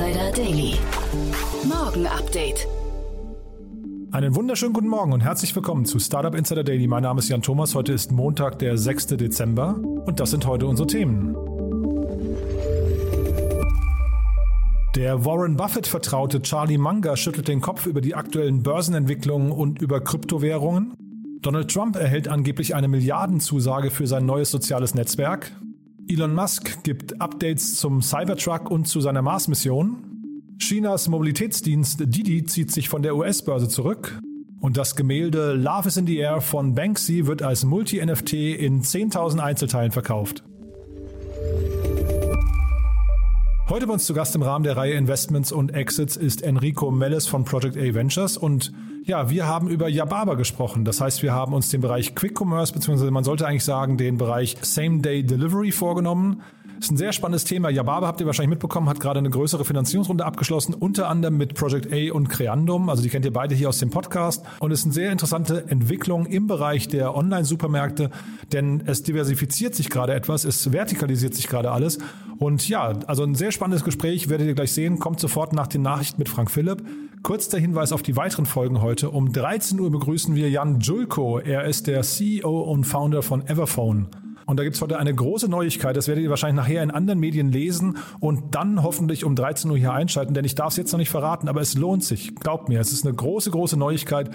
Insider 0.00 0.32
Daily. 0.32 0.74
Morgen 1.68 2.06
Update. 2.06 2.66
Einen 4.12 4.34
wunderschönen 4.34 4.72
guten 4.72 4.88
Morgen 4.88 5.12
und 5.12 5.20
herzlich 5.20 5.54
willkommen 5.54 5.84
zu 5.84 5.98
Startup 5.98 6.34
Insider 6.34 6.64
Daily. 6.64 6.86
Mein 6.86 7.02
Name 7.02 7.18
ist 7.18 7.28
Jan 7.28 7.42
Thomas. 7.42 7.74
Heute 7.74 7.92
ist 7.92 8.10
Montag, 8.10 8.58
der 8.60 8.78
6. 8.78 9.08
Dezember 9.08 9.76
und 9.76 10.18
das 10.18 10.30
sind 10.30 10.46
heute 10.46 10.66
unsere 10.66 10.86
Themen. 10.86 11.34
Der 14.96 15.26
Warren 15.26 15.58
Buffett-Vertraute 15.58 16.40
Charlie 16.40 16.78
Munger 16.78 17.18
schüttelt 17.18 17.48
den 17.48 17.60
Kopf 17.60 17.84
über 17.84 18.00
die 18.00 18.14
aktuellen 18.14 18.62
Börsenentwicklungen 18.62 19.52
und 19.52 19.82
über 19.82 20.00
Kryptowährungen. 20.00 20.94
Donald 21.42 21.70
Trump 21.70 21.96
erhält 21.96 22.26
angeblich 22.26 22.74
eine 22.74 22.88
Milliardenzusage 22.88 23.90
für 23.90 24.06
sein 24.06 24.24
neues 24.24 24.50
soziales 24.50 24.94
Netzwerk. 24.94 25.52
Elon 26.10 26.34
Musk 26.34 26.82
gibt 26.82 27.20
Updates 27.20 27.76
zum 27.76 28.02
Cybertruck 28.02 28.68
und 28.68 28.88
zu 28.88 29.00
seiner 29.00 29.22
Mars-Mission. 29.22 30.56
Chinas 30.58 31.06
Mobilitätsdienst 31.06 32.00
Didi 32.00 32.44
zieht 32.46 32.72
sich 32.72 32.88
von 32.88 33.02
der 33.02 33.14
US-Börse 33.14 33.68
zurück. 33.68 34.18
Und 34.58 34.76
das 34.76 34.96
Gemälde 34.96 35.52
Love 35.52 35.86
is 35.86 35.96
in 35.96 36.08
the 36.08 36.16
Air 36.16 36.40
von 36.40 36.74
Banksy 36.74 37.28
wird 37.28 37.42
als 37.42 37.64
Multi-NFT 37.64 38.32
in 38.32 38.82
10.000 38.82 39.38
Einzelteilen 39.38 39.92
verkauft. 39.92 40.42
Heute 43.68 43.86
bei 43.86 43.92
uns 43.92 44.04
zu 44.04 44.12
Gast 44.12 44.34
im 44.34 44.42
Rahmen 44.42 44.64
der 44.64 44.76
Reihe 44.76 44.94
Investments 44.94 45.52
und 45.52 45.68
Exits 45.68 46.16
ist 46.16 46.42
Enrico 46.42 46.90
Melles 46.90 47.28
von 47.28 47.44
Project 47.44 47.76
A 47.76 47.94
Ventures 47.94 48.36
und 48.36 48.72
ja, 49.10 49.28
wir 49.28 49.48
haben 49.48 49.68
über 49.68 49.88
Yababa 49.88 50.34
gesprochen. 50.34 50.84
Das 50.84 51.00
heißt, 51.00 51.24
wir 51.24 51.34
haben 51.34 51.52
uns 51.52 51.68
den 51.68 51.80
Bereich 51.80 52.14
Quick 52.14 52.40
Commerce 52.40 52.72
beziehungsweise 52.72 53.10
man 53.10 53.24
sollte 53.24 53.44
eigentlich 53.44 53.64
sagen 53.64 53.96
den 53.96 54.18
Bereich 54.18 54.56
Same 54.62 55.00
Day 55.00 55.24
Delivery 55.24 55.72
vorgenommen. 55.72 56.42
Das 56.76 56.86
ist 56.86 56.92
ein 56.92 56.96
sehr 56.96 57.12
spannendes 57.12 57.42
Thema. 57.42 57.70
Yababa 57.70 58.06
habt 58.06 58.20
ihr 58.20 58.26
wahrscheinlich 58.26 58.50
mitbekommen, 58.50 58.88
hat 58.88 59.00
gerade 59.00 59.18
eine 59.18 59.28
größere 59.28 59.64
Finanzierungsrunde 59.64 60.24
abgeschlossen, 60.24 60.74
unter 60.74 61.08
anderem 61.08 61.36
mit 61.38 61.54
Project 61.54 61.92
A 61.92 62.14
und 62.14 62.28
Creandum. 62.28 62.88
Also 62.88 63.02
die 63.02 63.08
kennt 63.08 63.24
ihr 63.24 63.32
beide 63.32 63.56
hier 63.56 63.68
aus 63.68 63.80
dem 63.80 63.90
Podcast. 63.90 64.46
Und 64.60 64.70
es 64.70 64.78
ist 64.78 64.84
eine 64.84 64.94
sehr 64.94 65.10
interessante 65.10 65.64
Entwicklung 65.68 66.26
im 66.26 66.46
Bereich 66.46 66.86
der 66.86 67.16
Online-Supermärkte, 67.16 68.10
denn 68.52 68.84
es 68.86 69.02
diversifiziert 69.02 69.74
sich 69.74 69.90
gerade 69.90 70.14
etwas, 70.14 70.44
es 70.44 70.72
vertikalisiert 70.72 71.34
sich 71.34 71.48
gerade 71.48 71.72
alles. 71.72 71.98
Und 72.40 72.66
ja, 72.70 72.94
also 73.06 73.22
ein 73.22 73.34
sehr 73.34 73.52
spannendes 73.52 73.84
Gespräch, 73.84 74.30
werdet 74.30 74.46
ihr 74.46 74.54
gleich 74.54 74.72
sehen, 74.72 74.98
kommt 74.98 75.20
sofort 75.20 75.52
nach 75.52 75.66
den 75.66 75.82
Nachrichten 75.82 76.18
mit 76.18 76.30
Frank 76.30 76.50
Philipp. 76.50 76.82
Kurz 77.22 77.50
der 77.50 77.60
Hinweis 77.60 77.92
auf 77.92 78.00
die 78.00 78.16
weiteren 78.16 78.46
Folgen 78.46 78.80
heute. 78.80 79.10
Um 79.10 79.30
13 79.30 79.78
Uhr 79.78 79.90
begrüßen 79.90 80.34
wir 80.34 80.48
Jan 80.48 80.80
Julko. 80.80 81.38
Er 81.38 81.66
ist 81.66 81.86
der 81.86 82.00
CEO 82.00 82.62
und 82.62 82.84
Founder 82.84 83.22
von 83.22 83.46
Everphone. 83.46 84.06
Und 84.46 84.56
da 84.58 84.64
gibt 84.64 84.74
es 84.74 84.80
heute 84.80 84.98
eine 84.98 85.14
große 85.14 85.50
Neuigkeit. 85.50 85.94
Das 85.98 86.08
werdet 86.08 86.24
ihr 86.24 86.30
wahrscheinlich 86.30 86.56
nachher 86.56 86.82
in 86.82 86.90
anderen 86.90 87.20
Medien 87.20 87.52
lesen 87.52 87.98
und 88.20 88.54
dann 88.54 88.82
hoffentlich 88.82 89.24
um 89.24 89.36
13 89.36 89.70
Uhr 89.70 89.76
hier 89.76 89.92
einschalten, 89.92 90.32
denn 90.32 90.46
ich 90.46 90.54
darf 90.54 90.70
es 90.70 90.78
jetzt 90.78 90.92
noch 90.92 90.98
nicht 90.98 91.10
verraten, 91.10 91.46
aber 91.46 91.60
es 91.60 91.74
lohnt 91.74 92.04
sich. 92.04 92.34
Glaubt 92.36 92.70
mir, 92.70 92.80
es 92.80 92.90
ist 92.90 93.04
eine 93.04 93.14
große, 93.14 93.50
große 93.50 93.76
Neuigkeit. 93.76 94.30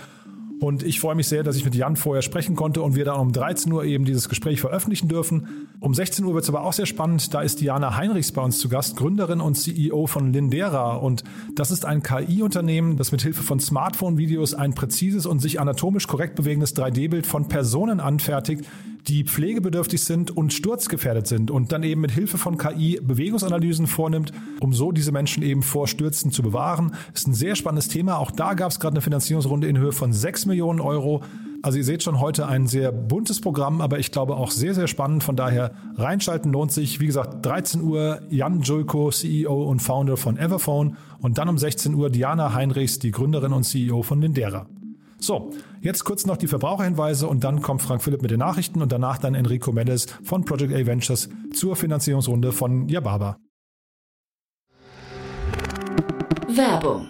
Und 0.59 0.83
ich 0.83 0.99
freue 0.99 1.15
mich 1.15 1.27
sehr, 1.27 1.43
dass 1.43 1.57
ich 1.57 1.65
mit 1.65 1.75
Jan 1.75 1.95
vorher 1.95 2.21
sprechen 2.21 2.55
konnte 2.55 2.81
und 2.81 2.95
wir 2.95 3.05
dann 3.05 3.19
um 3.19 3.31
13 3.33 3.71
Uhr 3.71 3.83
eben 3.83 4.05
dieses 4.05 4.29
Gespräch 4.29 4.61
veröffentlichen 4.61 5.07
dürfen. 5.07 5.67
Um 5.79 5.93
16 5.93 6.23
Uhr 6.23 6.33
wird 6.33 6.43
es 6.43 6.49
aber 6.49 6.63
auch 6.63 6.73
sehr 6.73 6.85
spannend. 6.85 7.33
Da 7.33 7.41
ist 7.41 7.59
Diana 7.61 7.97
Heinrichs 7.97 8.31
bei 8.31 8.41
uns 8.41 8.57
zu 8.57 8.69
Gast, 8.69 8.95
Gründerin 8.95 9.41
und 9.41 9.55
CEO 9.55 10.07
von 10.07 10.31
Lindera. 10.31 10.95
Und 10.95 11.23
das 11.55 11.71
ist 11.71 11.85
ein 11.85 12.03
KI-Unternehmen, 12.03 12.97
das 12.97 13.11
mit 13.11 13.21
Hilfe 13.21 13.43
von 13.43 13.59
Smartphone-Videos 13.59 14.53
ein 14.53 14.73
präzises 14.73 15.25
und 15.25 15.39
sich 15.39 15.59
anatomisch 15.59 16.07
korrekt 16.07 16.35
bewegendes 16.35 16.75
3D-Bild 16.75 17.27
von 17.27 17.47
Personen 17.47 17.99
anfertigt, 17.99 18.65
die 19.07 19.23
pflegebedürftig 19.23 20.03
sind 20.03 20.35
und 20.35 20.53
sturzgefährdet 20.53 21.27
sind 21.27 21.51
und 21.51 21.71
dann 21.71 21.83
eben 21.83 22.01
mit 22.01 22.11
Hilfe 22.11 22.37
von 22.37 22.57
KI 22.57 22.99
Bewegungsanalysen 23.01 23.87
vornimmt, 23.87 24.31
um 24.59 24.73
so 24.73 24.91
diese 24.91 25.11
Menschen 25.11 25.43
eben 25.43 25.61
vor 25.61 25.87
Stürzen 25.87 26.31
zu 26.31 26.41
bewahren. 26.41 26.95
Ist 27.13 27.27
ein 27.27 27.33
sehr 27.33 27.55
spannendes 27.55 27.87
Thema. 27.87 28.17
Auch 28.17 28.31
da 28.31 28.53
gab 28.53 28.71
es 28.71 28.79
gerade 28.79 28.93
eine 28.93 29.01
Finanzierungsrunde 29.01 29.67
in 29.67 29.77
Höhe 29.77 29.91
von 29.91 30.11
6 30.11 30.47
Millionen 30.47 30.79
Euro. 30.79 31.21
Also 31.61 31.77
ihr 31.79 31.83
seht 31.83 32.03
schon 32.03 32.19
heute 32.19 32.47
ein 32.47 32.67
sehr 32.67 32.91
buntes 32.91 33.41
Programm, 33.41 33.81
aber 33.81 33.97
ich 33.97 34.11
glaube 34.11 34.35
auch 34.35 34.51
sehr, 34.51 34.75
sehr 34.75 34.87
spannend. 34.87 35.23
Von 35.23 35.35
daher 35.35 35.71
reinschalten 35.95 36.51
lohnt 36.51 36.71
sich. 36.71 36.99
Wie 36.99 37.07
gesagt, 37.07 37.45
13 37.45 37.81
Uhr 37.81 38.21
Jan 38.29 38.61
Julko, 38.61 39.09
CEO 39.09 39.63
und 39.63 39.81
Founder 39.81 40.17
von 40.17 40.37
Everphone 40.37 40.97
und 41.19 41.37
dann 41.37 41.49
um 41.49 41.57
16 41.57 41.95
Uhr 41.95 42.09
Diana 42.09 42.53
Heinrichs, 42.53 42.99
die 42.99 43.11
Gründerin 43.11 43.51
und 43.51 43.63
CEO 43.63 44.03
von 44.03 44.21
Lindera. 44.21 44.67
So, 45.25 45.49
jetzt 45.81 46.03
kurz 46.03 46.27
noch 46.27 46.37
die 46.37 46.45
Verbraucherhinweise 46.45 47.27
und 47.27 47.43
dann 47.43 47.63
kommt 47.63 47.81
Frank 47.81 48.03
Philipp 48.03 48.21
mit 48.21 48.29
den 48.29 48.37
Nachrichten 48.37 48.83
und 48.83 48.91
danach 48.91 49.17
dann 49.17 49.33
Enrico 49.33 49.71
Mendes 49.71 50.05
von 50.23 50.45
Project 50.45 50.71
A 50.71 50.85
Ventures 50.85 51.29
zur 51.51 51.75
Finanzierungsrunde 51.75 52.51
von 52.51 52.87
Yababa. 52.89 53.39
Werbung. 56.47 57.09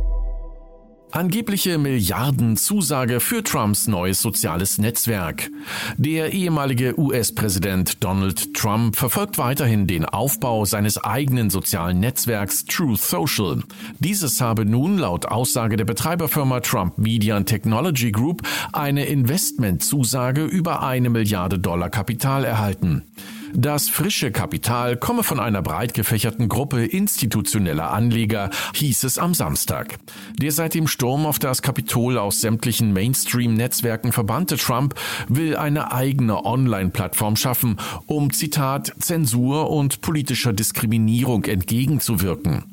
Angebliche 1.11 1.77
Milliardenzusage 1.77 3.19
für 3.19 3.43
Trumps 3.43 3.87
neues 3.87 4.21
soziales 4.21 4.77
Netzwerk. 4.77 5.51
Der 5.97 6.31
ehemalige 6.31 6.97
US-Präsident 6.97 8.01
Donald 8.01 8.53
Trump 8.53 8.95
verfolgt 8.95 9.37
weiterhin 9.37 9.87
den 9.87 10.05
Aufbau 10.05 10.63
seines 10.63 10.97
eigenen 10.97 11.49
sozialen 11.49 11.99
Netzwerks 11.99 12.63
Truth 12.63 13.01
Social. 13.01 13.61
Dieses 13.99 14.39
habe 14.39 14.65
nun 14.65 14.97
laut 14.97 15.25
Aussage 15.25 15.75
der 15.75 15.85
Betreiberfirma 15.85 16.61
Trump 16.61 16.97
Media 16.97 17.39
Technology 17.41 18.11
Group 18.11 18.43
eine 18.71 19.05
Investmentzusage 19.05 20.45
über 20.45 20.81
eine 20.81 21.09
Milliarde 21.09 21.59
Dollar 21.59 21.89
Kapital 21.89 22.45
erhalten. 22.45 23.03
Das 23.53 23.89
frische 23.89 24.31
Kapital 24.31 24.95
komme 24.95 25.23
von 25.23 25.39
einer 25.39 25.61
breit 25.61 25.93
gefächerten 25.93 26.47
Gruppe 26.47 26.85
institutioneller 26.85 27.91
Anleger, 27.91 28.49
hieß 28.75 29.03
es 29.03 29.17
am 29.17 29.33
Samstag. 29.33 29.99
Der 30.39 30.51
seit 30.51 30.73
dem 30.73 30.87
Sturm 30.87 31.25
auf 31.25 31.37
das 31.37 31.61
Kapitol 31.61 32.17
aus 32.17 32.39
sämtlichen 32.39 32.93
Mainstream-Netzwerken 32.93 34.13
verbannte 34.13 34.55
Trump 34.57 34.95
will 35.27 35.57
eine 35.57 35.91
eigene 35.91 36.45
Online-Plattform 36.45 37.35
schaffen, 37.35 37.77
um 38.05 38.31
Zitat 38.31 38.93
Zensur 38.99 39.69
und 39.69 40.01
politischer 40.01 40.53
Diskriminierung 40.53 41.43
entgegenzuwirken. 41.45 42.63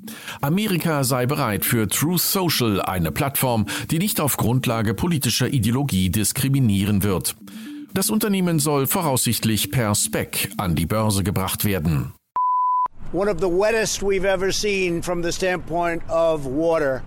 Amerika 0.40 1.02
sei 1.02 1.26
bereit 1.26 1.64
für 1.64 1.88
Truth 1.88 2.20
Social, 2.20 2.80
eine 2.80 3.10
Plattform, 3.10 3.66
die 3.90 3.98
nicht 3.98 4.20
auf 4.20 4.36
Grundlage 4.36 4.94
politischer 4.94 5.48
Ideologie 5.48 6.10
diskriminieren 6.10 7.02
wird. 7.02 7.34
Das 7.98 8.10
Unternehmen 8.10 8.60
soll 8.60 8.86
voraussichtlich 8.86 9.72
per 9.72 9.92
Spec 9.96 10.50
an 10.56 10.76
die 10.76 10.86
Börse 10.86 11.24
gebracht 11.24 11.64
werden. 11.64 12.12
One 13.12 13.28
of 13.28 13.40
the 13.40 13.48
wettest 13.48 14.02
we've 14.02 14.24
ever 14.24 14.52
seen 14.52 15.02
from 15.02 15.20
the 15.20 15.32
standpoint 15.32 16.08
of 16.08 16.44
water. 16.44 17.02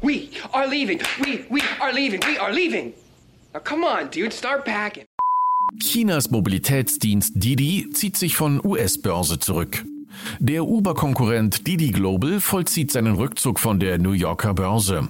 We 0.00 0.30
are 0.54 0.66
leaving. 0.66 0.98
We 1.22 1.44
we 1.50 1.60
are 1.78 1.92
leaving. 1.92 2.22
We 2.22 2.40
are 2.40 2.50
leaving. 2.50 2.94
Now 3.52 3.60
come 3.60 3.84
on, 3.84 4.08
dude, 4.08 4.32
start 4.32 4.64
packing. 4.64 5.04
Chinas 5.78 6.30
Mobilitätsdienst 6.30 7.32
Didi 7.34 7.90
zieht 7.92 8.16
sich 8.16 8.34
von 8.34 8.64
US-Börse 8.64 9.40
zurück. 9.40 9.84
Der 10.38 10.64
Uber-Konkurrent 10.64 11.66
Didi 11.66 11.90
Global 11.90 12.40
vollzieht 12.40 12.92
seinen 12.92 13.14
Rückzug 13.14 13.58
von 13.58 13.80
der 13.80 13.98
New 13.98 14.12
Yorker 14.12 14.54
Börse. 14.54 15.08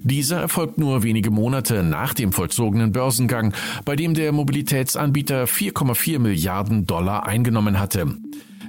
Dieser 0.00 0.40
erfolgt 0.40 0.78
nur 0.78 1.02
wenige 1.02 1.30
Monate 1.30 1.82
nach 1.82 2.14
dem 2.14 2.32
vollzogenen 2.32 2.92
Börsengang, 2.92 3.52
bei 3.84 3.96
dem 3.96 4.14
der 4.14 4.32
Mobilitätsanbieter 4.32 5.44
4,4 5.44 6.18
Milliarden 6.18 6.86
Dollar 6.86 7.26
eingenommen 7.26 7.78
hatte. 7.78 8.16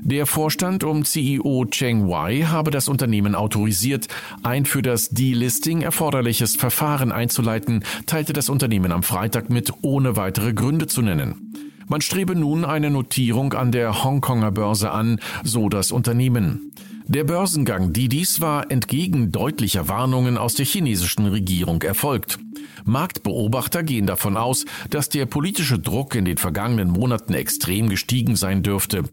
Der 0.04 0.26
Vorstand 0.26 0.84
um 0.84 1.06
CEO 1.06 1.66
Cheng 1.70 2.10
Wai 2.10 2.42
habe 2.48 2.72
das 2.72 2.88
Unternehmen 2.88 3.36
autorisiert, 3.36 4.08
ein 4.42 4.66
für 4.66 4.82
das 4.82 5.10
Delisting 5.10 5.84
erforderliches 5.84 6.56
Verfahren 6.56 7.12
einzuleiten, 7.12 7.84
teilte 8.08 8.34
das 8.34 8.50
Unternehmen 8.50 8.92
am 8.92 9.04
Freitag 9.04 9.52
mit, 9.52 9.72
ohne 9.84 10.16
weitere 10.16 10.54
Gründe 10.54 10.88
zu 10.88 11.04
nennen. 11.04 11.51
Man 11.92 12.00
strebe 12.00 12.36
nun 12.36 12.64
eine 12.64 12.90
Notierung 12.90 13.52
an 13.52 13.74
der 13.74 14.06
Hongkonger 14.06 14.52
Börse 14.52 14.92
an, 14.92 15.20
so 15.44 15.68
das 15.68 15.92
Unternehmen. 15.92 16.72
Der 17.06 17.26
Börsengang 17.26 17.92
Didis 17.92 18.40
war 18.40 18.72
entgegen 18.72 19.34
deutlicher 19.34 19.90
Warnungen 19.90 20.38
aus 20.38 20.54
der 20.54 20.66
chinesischen 20.66 21.26
Regierung 21.26 21.82
erfolgt. 21.82 22.40
Marktbeobachter 22.86 23.84
gehen 23.84 24.06
davon 24.06 24.38
aus, 24.38 24.64
dass 24.90 25.10
der 25.10 25.26
politische 25.26 25.80
Druck 25.80 26.16
in 26.16 26.24
den 26.24 26.38
vergangenen 26.38 26.92
Monaten 26.92 27.34
extrem 27.34 27.90
gestiegen 27.90 28.38
sein 28.38 28.64
dürfte. 28.64 29.04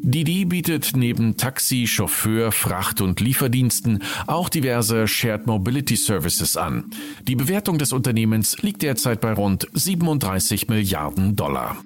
Didi 0.00 0.44
bietet 0.44 0.92
neben 0.94 1.38
Taxi, 1.38 1.88
Chauffeur, 1.88 2.52
Fracht- 2.52 3.00
und 3.00 3.18
Lieferdiensten 3.18 4.04
auch 4.28 4.48
diverse 4.48 5.08
Shared 5.08 5.48
Mobility 5.48 5.96
Services 5.96 6.56
an. 6.56 6.84
Die 7.26 7.34
Bewertung 7.34 7.78
des 7.78 7.92
Unternehmens 7.92 8.62
liegt 8.62 8.82
derzeit 8.82 9.20
bei 9.20 9.32
rund 9.32 9.66
37 9.72 10.68
Milliarden 10.68 11.34
Dollar. 11.34 11.76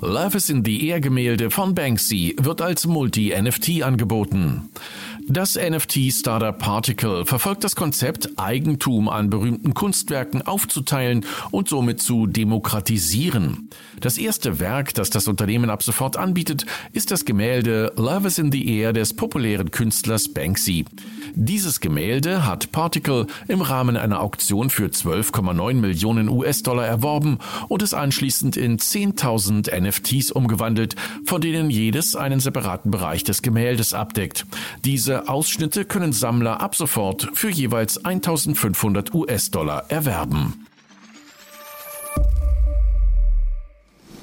Love 0.00 0.36
is 0.36 0.48
in 0.48 0.64
the 0.64 0.88
Air 0.88 1.00
Gemälde 1.00 1.50
von 1.50 1.74
Banksy 1.74 2.36
wird 2.38 2.60
als 2.60 2.86
Multi-NFT 2.86 3.82
angeboten. 3.82 4.68
Das 5.26 5.56
NFT-Startup 5.56 6.56
Particle 6.56 7.26
verfolgt 7.26 7.64
das 7.64 7.74
Konzept, 7.74 8.30
Eigentum 8.38 9.08
an 9.08 9.28
berühmten 9.28 9.74
Kunstwerken 9.74 10.42
aufzuteilen 10.42 11.26
und 11.50 11.68
somit 11.68 12.00
zu 12.00 12.28
demokratisieren. 12.28 13.70
Das 14.00 14.18
erste 14.18 14.60
Werk, 14.60 14.94
das 14.94 15.10
das 15.10 15.26
Unternehmen 15.26 15.68
ab 15.68 15.82
sofort 15.82 16.16
anbietet, 16.16 16.64
ist 16.92 17.10
das 17.10 17.24
Gemälde 17.24 17.92
Love 17.96 18.28
is 18.28 18.38
in 18.38 18.52
the 18.52 18.78
Air 18.78 18.92
des 18.92 19.14
populären 19.14 19.72
Künstlers 19.72 20.28
Banksy. 20.28 20.84
Dieses 21.34 21.80
Gemälde 21.80 22.46
hat 22.46 22.72
Particle 22.72 23.26
im 23.48 23.60
Rahmen 23.60 23.96
einer 23.96 24.20
Auktion 24.20 24.70
für 24.70 24.86
12,9 24.86 25.74
Millionen 25.74 26.28
US-Dollar 26.28 26.86
erworben 26.86 27.38
und 27.68 27.82
es 27.82 27.94
anschließend 27.94 28.56
in 28.56 28.78
10.000 28.78 29.70
NFTs 29.78 30.30
umgewandelt, 30.32 30.96
von 31.24 31.40
denen 31.40 31.70
jedes 31.70 32.16
einen 32.16 32.40
separaten 32.40 32.90
Bereich 32.90 33.24
des 33.24 33.42
Gemäldes 33.42 33.94
abdeckt. 33.94 34.46
Diese 34.84 35.28
Ausschnitte 35.28 35.84
können 35.84 36.12
Sammler 36.12 36.60
ab 36.60 36.74
sofort 36.74 37.28
für 37.34 37.50
jeweils 37.50 38.04
1500 38.04 39.14
US-Dollar 39.14 39.84
erwerben. 39.88 40.66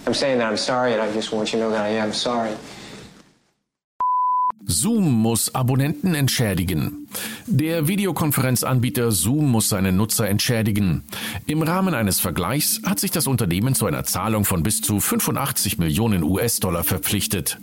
I'm 0.06 0.14
saying 0.14 0.38
that 0.40 0.52
I'm 0.52 0.58
sorry 0.58 0.94
and 0.94 1.02
I 1.02 1.12
just 1.14 1.32
want 1.32 1.52
you 1.52 1.60
to 1.60 1.66
know 1.66 1.72
that 1.72 1.86
I 1.86 1.98
am 2.00 2.14
sorry. 2.14 2.52
Zoom 4.86 5.12
muss 5.12 5.56
Abonnenten 5.56 6.14
entschädigen. 6.14 7.08
Der 7.48 7.88
Videokonferenzanbieter 7.88 9.12
Zoom 9.12 9.50
muss 9.50 9.68
seine 9.68 9.92
Nutzer 9.92 10.30
entschädigen. 10.30 11.02
Im 11.48 11.64
Rahmen 11.64 11.96
eines 11.96 12.20
Vergleichs 12.20 12.82
hat 12.86 13.00
sich 13.00 13.10
das 13.10 13.26
Unternehmen 13.26 13.74
zu 13.74 13.88
einer 13.88 14.04
Zahlung 14.04 14.46
von 14.46 14.62
bis 14.62 14.82
zu 14.82 15.00
85 15.00 15.80
Millionen 15.80 16.22
US-Dollar 16.22 16.84
verpflichtet. 16.84 17.58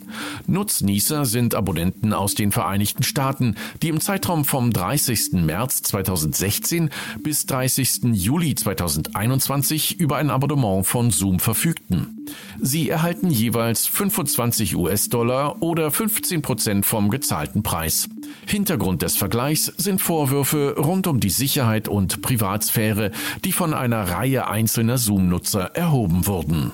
Nutznießer 0.48 1.24
sind 1.24 1.54
Abonnenten 1.54 2.12
aus 2.12 2.34
den 2.34 2.50
Vereinigten 2.50 3.04
Staaten, 3.04 3.54
die 3.82 3.90
im 3.90 4.00
Zeitraum 4.00 4.44
vom 4.44 4.72
30. 4.72 5.44
März 5.44 5.82
2016 5.82 6.90
bis 7.22 7.46
30. 7.46 8.14
Juli 8.14 8.56
2021 8.56 10.00
über 10.00 10.16
ein 10.16 10.28
Abonnement 10.28 10.84
von 10.84 11.12
Zoom 11.12 11.38
verfügten. 11.38 12.21
Sie 12.60 12.88
erhalten 12.88 13.30
jeweils 13.30 13.86
25 13.86 14.76
US-Dollar 14.76 15.62
oder 15.62 15.90
15 15.90 16.42
Prozent 16.42 16.86
vom 16.86 17.10
gezahlten 17.10 17.62
Preis. 17.62 18.08
Hintergrund 18.46 19.02
des 19.02 19.16
Vergleichs 19.16 19.66
sind 19.76 20.00
Vorwürfe 20.00 20.76
rund 20.78 21.06
um 21.06 21.20
die 21.20 21.30
Sicherheit 21.30 21.88
und 21.88 22.22
Privatsphäre, 22.22 23.10
die 23.44 23.52
von 23.52 23.74
einer 23.74 24.10
Reihe 24.10 24.48
einzelner 24.48 24.98
Zoom-Nutzer 24.98 25.74
erhoben 25.74 26.26
wurden. 26.26 26.72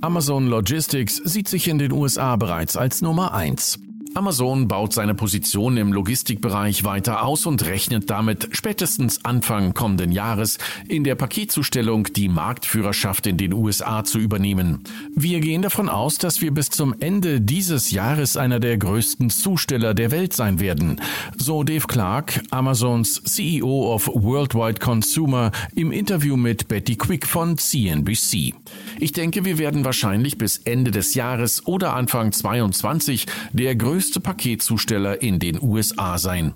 Amazon 0.00 0.46
Logistics 0.46 1.16
sieht 1.16 1.48
sich 1.48 1.66
in 1.66 1.78
den 1.78 1.92
USA 1.92 2.36
bereits 2.36 2.76
als 2.76 3.02
Nummer 3.02 3.34
1. 3.34 3.80
Amazon 4.18 4.66
baut 4.66 4.92
seine 4.92 5.14
Position 5.14 5.76
im 5.76 5.92
Logistikbereich 5.92 6.82
weiter 6.82 7.22
aus 7.22 7.46
und 7.46 7.64
rechnet 7.64 8.10
damit 8.10 8.48
spätestens 8.50 9.24
Anfang 9.24 9.74
kommenden 9.74 10.10
Jahres 10.10 10.58
in 10.88 11.04
der 11.04 11.14
Paketzustellung 11.14 12.08
die 12.16 12.28
Marktführerschaft 12.28 13.28
in 13.28 13.36
den 13.36 13.52
USA 13.52 14.02
zu 14.02 14.18
übernehmen. 14.18 14.82
Wir 15.14 15.38
gehen 15.38 15.62
davon 15.62 15.88
aus, 15.88 16.18
dass 16.18 16.40
wir 16.40 16.52
bis 16.52 16.68
zum 16.70 16.96
Ende 16.98 17.40
dieses 17.40 17.92
Jahres 17.92 18.36
einer 18.36 18.58
der 18.58 18.76
größten 18.76 19.30
Zusteller 19.30 19.94
der 19.94 20.10
Welt 20.10 20.32
sein 20.32 20.58
werden, 20.58 21.00
so 21.36 21.62
Dave 21.62 21.86
Clark, 21.86 22.40
Amazons 22.50 23.22
CEO 23.22 23.94
of 23.94 24.10
Worldwide 24.12 24.80
Consumer, 24.80 25.52
im 25.76 25.92
Interview 25.92 26.36
mit 26.36 26.66
Betty 26.66 26.96
Quick 26.96 27.24
von 27.24 27.56
CNBC. 27.56 28.54
Ich 28.98 29.12
denke, 29.12 29.44
wir 29.44 29.58
werden 29.58 29.84
wahrscheinlich 29.84 30.38
bis 30.38 30.58
Ende 30.58 30.90
des 30.90 31.14
Jahres 31.14 31.64
oder 31.68 31.94
Anfang 31.94 32.32
22 32.32 33.26
der 33.52 33.76
größte 33.76 34.07
größte 34.08 34.20
Paketzusteller 34.20 35.20
in 35.20 35.38
den 35.38 35.60
USA 35.60 36.16
sein. 36.16 36.54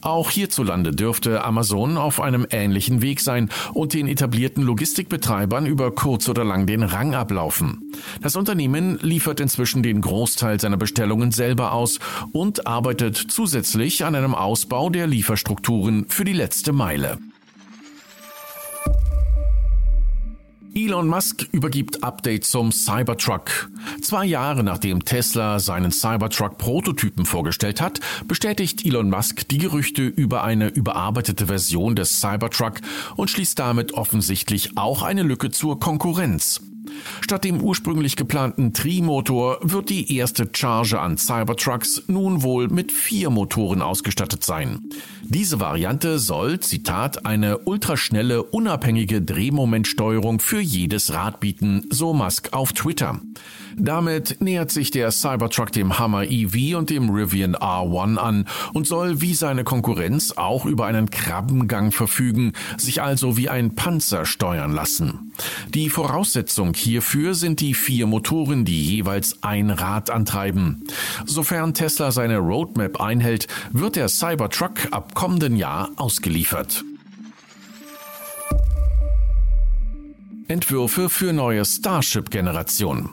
Auch 0.00 0.30
hierzulande 0.30 0.92
dürfte 0.92 1.42
Amazon 1.42 1.96
auf 1.96 2.20
einem 2.20 2.46
ähnlichen 2.50 3.02
Weg 3.02 3.20
sein 3.20 3.48
und 3.72 3.94
den 3.94 4.06
etablierten 4.06 4.62
Logistikbetreibern 4.62 5.66
über 5.66 5.92
kurz 5.92 6.28
oder 6.28 6.44
lang 6.44 6.66
den 6.66 6.84
Rang 6.84 7.16
ablaufen. 7.16 7.90
Das 8.22 8.36
Unternehmen 8.36 9.00
liefert 9.02 9.40
inzwischen 9.40 9.82
den 9.82 10.02
Großteil 10.02 10.60
seiner 10.60 10.76
Bestellungen 10.76 11.32
selber 11.32 11.72
aus 11.72 11.98
und 12.32 12.68
arbeitet 12.68 13.16
zusätzlich 13.16 14.04
an 14.04 14.14
einem 14.14 14.36
Ausbau 14.36 14.88
der 14.88 15.08
Lieferstrukturen 15.08 16.06
für 16.08 16.24
die 16.24 16.32
letzte 16.32 16.72
Meile. 16.72 17.18
Elon 20.76 21.06
Musk 21.06 21.46
übergibt 21.52 22.02
Update 22.02 22.44
zum 22.44 22.72
Cybertruck. 22.72 23.70
Zwei 24.02 24.24
Jahre 24.24 24.64
nachdem 24.64 25.04
Tesla 25.04 25.60
seinen 25.60 25.92
Cybertruck-Prototypen 25.92 27.26
vorgestellt 27.26 27.80
hat, 27.80 28.00
bestätigt 28.26 28.84
Elon 28.84 29.08
Musk 29.08 29.48
die 29.48 29.58
Gerüchte 29.58 30.02
über 30.02 30.42
eine 30.42 30.68
überarbeitete 30.68 31.46
Version 31.46 31.94
des 31.94 32.20
Cybertruck 32.20 32.80
und 33.14 33.30
schließt 33.30 33.56
damit 33.56 33.92
offensichtlich 33.92 34.76
auch 34.76 35.02
eine 35.02 35.22
Lücke 35.22 35.52
zur 35.52 35.78
Konkurrenz. 35.78 36.60
Statt 37.20 37.44
dem 37.44 37.60
ursprünglich 37.60 38.16
geplanten 38.16 38.72
Trimotor 38.72 39.58
wird 39.62 39.90
die 39.90 40.16
erste 40.16 40.48
Charge 40.52 41.00
an 41.00 41.16
Cybertrucks 41.16 42.02
nun 42.08 42.42
wohl 42.42 42.68
mit 42.68 42.92
vier 42.92 43.30
Motoren 43.30 43.80
ausgestattet 43.82 44.44
sein. 44.44 44.80
Diese 45.26 45.58
Variante 45.58 46.18
soll, 46.18 46.60
Zitat, 46.60 47.24
eine 47.24 47.58
ultraschnelle, 47.58 48.42
unabhängige 48.42 49.22
Drehmomentsteuerung 49.22 50.38
für 50.38 50.60
jedes 50.60 51.12
Rad 51.12 51.40
bieten, 51.40 51.86
so 51.90 52.12
Musk 52.12 52.52
auf 52.52 52.72
Twitter. 52.72 53.20
Damit 53.76 54.40
nähert 54.40 54.70
sich 54.70 54.90
der 54.90 55.10
Cybertruck 55.10 55.72
dem 55.72 55.98
Hammer 55.98 56.24
EV 56.24 56.76
und 56.76 56.90
dem 56.90 57.10
Rivian 57.10 57.56
R1 57.56 58.16
an 58.16 58.44
und 58.72 58.86
soll 58.86 59.20
wie 59.20 59.34
seine 59.34 59.64
Konkurrenz 59.64 60.32
auch 60.32 60.64
über 60.64 60.86
einen 60.86 61.10
Krabbengang 61.10 61.90
verfügen, 61.90 62.52
sich 62.76 63.02
also 63.02 63.36
wie 63.36 63.48
ein 63.48 63.74
Panzer 63.74 64.26
steuern 64.26 64.72
lassen. 64.72 65.32
Die 65.72 65.90
Voraussetzung 65.90 66.74
hierfür 66.74 67.34
sind 67.34 67.60
die 67.60 67.74
vier 67.74 68.06
Motoren, 68.06 68.64
die 68.64 68.80
jeweils 68.80 69.42
ein 69.42 69.70
Rad 69.70 70.10
antreiben. 70.10 70.84
Sofern 71.26 71.74
Tesla 71.74 72.12
seine 72.12 72.38
Roadmap 72.38 73.00
einhält, 73.00 73.48
wird 73.72 73.96
der 73.96 74.08
Cybertruck 74.08 74.92
ab 74.92 75.13
kommenden 75.14 75.56
Jahr 75.56 75.90
ausgeliefert. 75.96 76.84
Entwürfe 80.46 81.08
für 81.08 81.32
neue 81.32 81.64
Starship-Generation. 81.64 83.10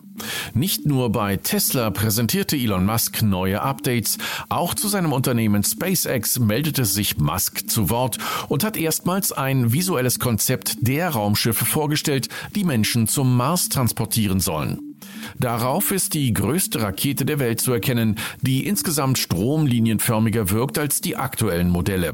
Nicht 0.53 0.85
nur 0.85 1.11
bei 1.11 1.37
Tesla 1.37 1.89
präsentierte 1.89 2.57
Elon 2.57 2.85
Musk 2.85 3.21
neue 3.21 3.61
Updates, 3.61 4.17
auch 4.49 4.73
zu 4.73 4.89
seinem 4.89 5.13
Unternehmen 5.13 5.63
SpaceX 5.63 6.39
meldete 6.39 6.83
sich 6.83 7.17
Musk 7.17 7.69
zu 7.69 7.89
Wort 7.89 8.17
und 8.49 8.63
hat 8.63 8.75
erstmals 8.75 9.31
ein 9.31 9.71
visuelles 9.71 10.19
Konzept 10.19 10.75
der 10.81 11.09
Raumschiffe 11.09 11.65
vorgestellt, 11.65 12.27
die 12.53 12.65
Menschen 12.65 13.07
zum 13.07 13.35
Mars 13.37 13.69
transportieren 13.69 14.41
sollen. 14.41 14.90
Darauf 15.39 15.91
ist 15.91 16.13
die 16.13 16.33
größte 16.33 16.81
Rakete 16.81 17.25
der 17.25 17.39
Welt 17.39 17.61
zu 17.61 17.73
erkennen, 17.73 18.17
die 18.41 18.65
insgesamt 18.65 19.17
stromlinienförmiger 19.17 20.49
wirkt 20.49 20.77
als 20.77 21.01
die 21.01 21.17
aktuellen 21.17 21.69
Modelle. 21.69 22.13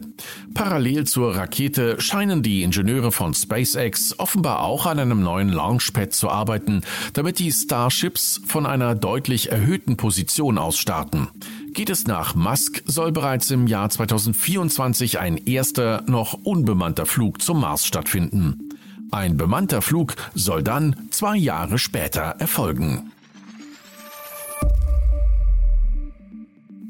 Parallel 0.54 1.06
zur 1.06 1.36
Rakete 1.36 2.00
scheinen 2.00 2.44
die 2.44 2.64
Ingenieure 2.64 3.12
von 3.12 3.34
SpaceX 3.34 4.18
offenbar 4.20 4.62
auch 4.62 4.86
an 4.86 5.00
einem 5.00 5.22
neuen 5.22 5.50
Launchpad 5.50 6.14
zu 6.14 6.30
arbeiten, 6.30 6.82
damit 7.14 7.40
die 7.40 7.52
Starships 7.52 8.42
von 8.46 8.66
einer 8.66 8.96
deutlich 8.96 9.52
erhöhten 9.52 9.98
Position 9.98 10.58
aus 10.58 10.78
starten. 10.78 11.28
Geht 11.74 11.90
es 11.90 12.08
nach 12.08 12.36
Musk, 12.36 12.82
soll 12.86 13.12
bereits 13.12 13.52
im 13.52 13.68
Jahr 13.68 13.90
2024 13.90 15.20
ein 15.20 15.38
erster, 15.38 16.04
noch 16.08 16.34
unbemannter 16.34 17.06
Flug 17.06 17.42
zum 17.42 17.62
Mars 17.62 17.86
stattfinden. 17.86 18.67
Ein 19.12 19.38
bemannter 19.38 19.82
Flug 19.82 20.16
soll 20.36 20.64
dann 20.64 21.08
zwei 21.12 21.38
Jahre 21.38 21.80
später 21.80 22.36
erfolgen. 22.40 23.12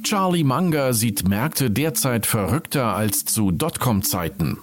Charlie 0.03 0.43
Munger 0.43 0.93
sieht 0.93 1.27
Märkte 1.27 1.69
derzeit 1.69 2.25
verrückter 2.25 2.95
als 2.95 3.25
zu 3.25 3.51
Dotcom-Zeiten. 3.51 4.57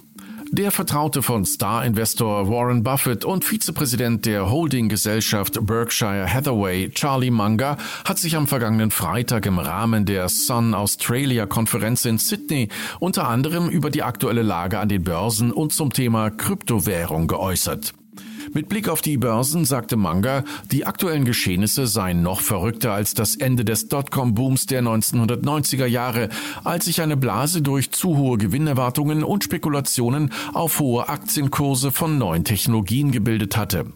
Der 0.56 0.70
Vertraute 0.70 1.20
von 1.20 1.44
Star-Investor 1.44 2.48
Warren 2.48 2.84
Buffett 2.84 3.24
und 3.24 3.44
Vizepräsident 3.44 4.24
der 4.24 4.52
Holding-Gesellschaft 4.52 5.58
Berkshire 5.66 6.32
Hathaway, 6.32 6.90
Charlie 6.90 7.32
Munger, 7.32 7.76
hat 8.04 8.20
sich 8.20 8.36
am 8.36 8.46
vergangenen 8.46 8.92
Freitag 8.92 9.46
im 9.46 9.58
Rahmen 9.58 10.04
der 10.04 10.28
Sun 10.28 10.72
Australia-Konferenz 10.74 12.04
in 12.04 12.18
Sydney 12.18 12.68
unter 13.00 13.26
anderem 13.26 13.68
über 13.68 13.90
die 13.90 14.04
aktuelle 14.04 14.42
Lage 14.42 14.78
an 14.78 14.88
den 14.88 15.02
Börsen 15.02 15.50
und 15.50 15.72
zum 15.72 15.92
Thema 15.92 16.30
Kryptowährung 16.30 17.26
geäußert. 17.26 17.92
Mit 18.54 18.68
Blick 18.68 18.88
auf 18.88 19.02
die 19.02 19.16
Börsen 19.16 19.64
sagte 19.64 19.96
Manga, 19.96 20.44
die 20.70 20.86
aktuellen 20.86 21.24
Geschehnisse 21.24 21.88
seien 21.88 22.22
noch 22.22 22.40
verrückter 22.40 22.92
als 22.92 23.12
das 23.12 23.34
Ende 23.34 23.64
des 23.64 23.88
Dotcom-Booms 23.88 24.66
der 24.66 24.80
1990er 24.80 25.86
Jahre, 25.86 26.28
als 26.62 26.84
sich 26.84 27.02
eine 27.02 27.16
Blase 27.16 27.62
durch 27.62 27.90
zu 27.90 28.16
hohe 28.16 28.38
Gewinnerwartungen 28.38 29.24
und 29.24 29.42
Spekulationen 29.42 30.32
auf 30.52 30.78
hohe 30.78 31.08
Aktienkurse 31.08 31.90
von 31.90 32.16
neuen 32.16 32.44
Technologien 32.44 33.10
gebildet 33.10 33.56
hatte. 33.56 33.86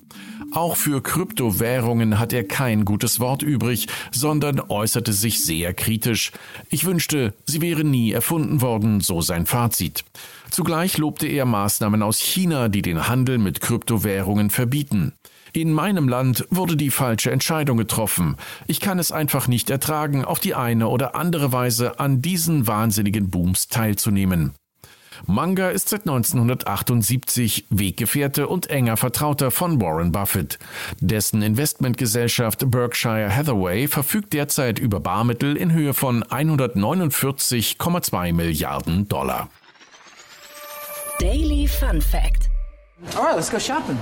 Auch 0.50 0.76
für 0.76 1.02
Kryptowährungen 1.02 2.18
hat 2.18 2.32
er 2.32 2.42
kein 2.42 2.84
gutes 2.84 3.20
Wort 3.20 3.42
übrig, 3.42 3.86
sondern 4.10 4.60
äußerte 4.60 5.12
sich 5.12 5.44
sehr 5.44 5.72
kritisch. 5.72 6.32
Ich 6.68 6.84
wünschte, 6.84 7.34
sie 7.46 7.60
wären 7.60 7.92
nie 7.92 8.10
erfunden 8.10 8.60
worden, 8.60 9.02
so 9.02 9.20
sein 9.20 9.46
Fazit. 9.46 10.04
Zugleich 10.50 10.98
lobte 10.98 11.26
er 11.26 11.44
Maßnahmen 11.44 12.02
aus 12.02 12.18
China, 12.18 12.68
die 12.68 12.82
den 12.82 13.08
Handel 13.08 13.38
mit 13.38 13.60
Kryptowährungen 13.60 14.50
verbieten. 14.50 15.12
In 15.52 15.72
meinem 15.72 16.08
Land 16.08 16.46
wurde 16.50 16.76
die 16.76 16.90
falsche 16.90 17.30
Entscheidung 17.30 17.78
getroffen. 17.78 18.36
Ich 18.66 18.80
kann 18.80 18.98
es 18.98 19.12
einfach 19.12 19.48
nicht 19.48 19.70
ertragen, 19.70 20.24
auf 20.24 20.40
die 20.40 20.54
eine 20.54 20.88
oder 20.88 21.14
andere 21.14 21.52
Weise 21.52 22.00
an 22.00 22.20
diesen 22.20 22.66
wahnsinnigen 22.66 23.30
Booms 23.30 23.68
teilzunehmen. 23.68 24.54
Manga 25.26 25.70
ist 25.70 25.88
seit 25.88 26.02
1978 26.02 27.66
Weggefährte 27.70 28.46
und 28.46 28.70
enger 28.70 28.96
Vertrauter 28.96 29.50
von 29.50 29.80
Warren 29.80 30.12
Buffett. 30.12 30.60
Dessen 31.00 31.42
Investmentgesellschaft 31.42 32.70
Berkshire 32.70 33.34
Hathaway 33.34 33.88
verfügt 33.88 34.32
derzeit 34.32 34.78
über 34.78 35.00
Barmittel 35.00 35.56
in 35.56 35.72
Höhe 35.72 35.94
von 35.94 36.22
149,2 36.22 38.32
Milliarden 38.32 39.08
Dollar. 39.08 39.48
Daily 41.18 41.66
Fun 41.66 42.00
Fact. 42.00 42.48
All 43.16 43.24
right, 43.24 43.34
let's 43.34 43.50
go 43.50 43.58
shopping. 43.58 43.98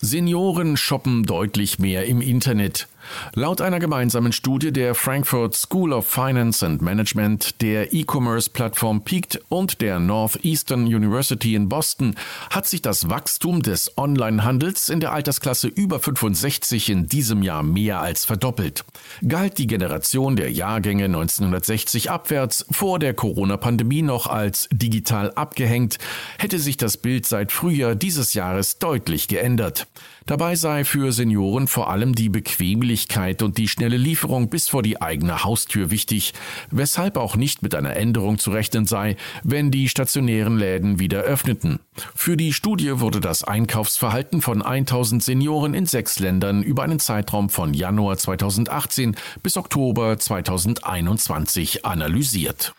Senioren 0.00 0.76
shoppen 0.76 1.22
deutlich 1.22 1.78
mehr 1.78 2.06
im 2.06 2.20
Internet. 2.20 2.88
Laut 3.34 3.60
einer 3.60 3.78
gemeinsamen 3.78 4.32
Studie 4.32 4.72
der 4.72 4.94
Frankfurt 4.94 5.54
School 5.54 5.92
of 5.92 6.06
Finance 6.06 6.64
and 6.64 6.82
Management, 6.82 7.60
der 7.60 7.92
E-Commerce-Plattform 7.92 9.02
Peaked 9.02 9.40
und 9.48 9.80
der 9.80 9.98
Northeastern 9.98 10.82
University 10.82 11.54
in 11.54 11.68
Boston 11.68 12.14
hat 12.50 12.66
sich 12.66 12.82
das 12.82 13.08
Wachstum 13.10 13.62
des 13.62 13.96
Onlinehandels 13.96 14.88
in 14.88 15.00
der 15.00 15.12
Altersklasse 15.12 15.68
über 15.68 16.00
65 16.00 16.90
in 16.90 17.06
diesem 17.06 17.42
Jahr 17.42 17.62
mehr 17.62 18.00
als 18.00 18.24
verdoppelt. 18.24 18.84
Galt 19.26 19.58
die 19.58 19.66
Generation 19.66 20.36
der 20.36 20.50
Jahrgänge 20.50 21.04
1960 21.04 22.10
abwärts 22.10 22.66
vor 22.70 22.98
der 22.98 23.14
Corona-Pandemie 23.14 24.02
noch 24.02 24.26
als 24.26 24.68
digital 24.72 25.32
abgehängt, 25.32 25.98
hätte 26.38 26.58
sich 26.58 26.76
das 26.76 26.96
Bild 26.96 27.26
seit 27.26 27.52
Frühjahr 27.52 27.94
dieses 27.94 28.34
Jahres 28.34 28.78
deutlich 28.78 29.28
geändert. 29.28 29.86
Dabei 30.28 30.56
sei 30.56 30.84
für 30.84 31.10
Senioren 31.10 31.68
vor 31.68 31.88
allem 31.88 32.14
die 32.14 32.28
Bequemlichkeit 32.28 33.40
und 33.40 33.56
die 33.56 33.66
schnelle 33.66 33.96
Lieferung 33.96 34.50
bis 34.50 34.68
vor 34.68 34.82
die 34.82 35.00
eigene 35.00 35.42
Haustür 35.42 35.90
wichtig, 35.90 36.34
weshalb 36.70 37.16
auch 37.16 37.34
nicht 37.34 37.62
mit 37.62 37.74
einer 37.74 37.96
Änderung 37.96 38.36
zu 38.36 38.50
rechnen 38.50 38.84
sei, 38.84 39.16
wenn 39.42 39.70
die 39.70 39.88
stationären 39.88 40.58
Läden 40.58 40.98
wieder 40.98 41.20
öffneten. 41.20 41.80
Für 42.14 42.36
die 42.36 42.52
Studie 42.52 43.00
wurde 43.00 43.20
das 43.20 43.42
Einkaufsverhalten 43.42 44.42
von 44.42 44.60
1000 44.60 45.22
Senioren 45.22 45.72
in 45.72 45.86
sechs 45.86 46.18
Ländern 46.18 46.62
über 46.62 46.82
einen 46.82 47.00
Zeitraum 47.00 47.48
von 47.48 47.72
Januar 47.72 48.18
2018 48.18 49.16
bis 49.42 49.56
Oktober 49.56 50.18
2021 50.18 51.86
analysiert. 51.86 52.74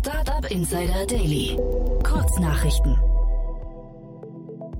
Startup 0.00 0.50
Insider 0.50 1.06
Daily. 1.06 1.56
Kurznachrichten. 2.02 2.96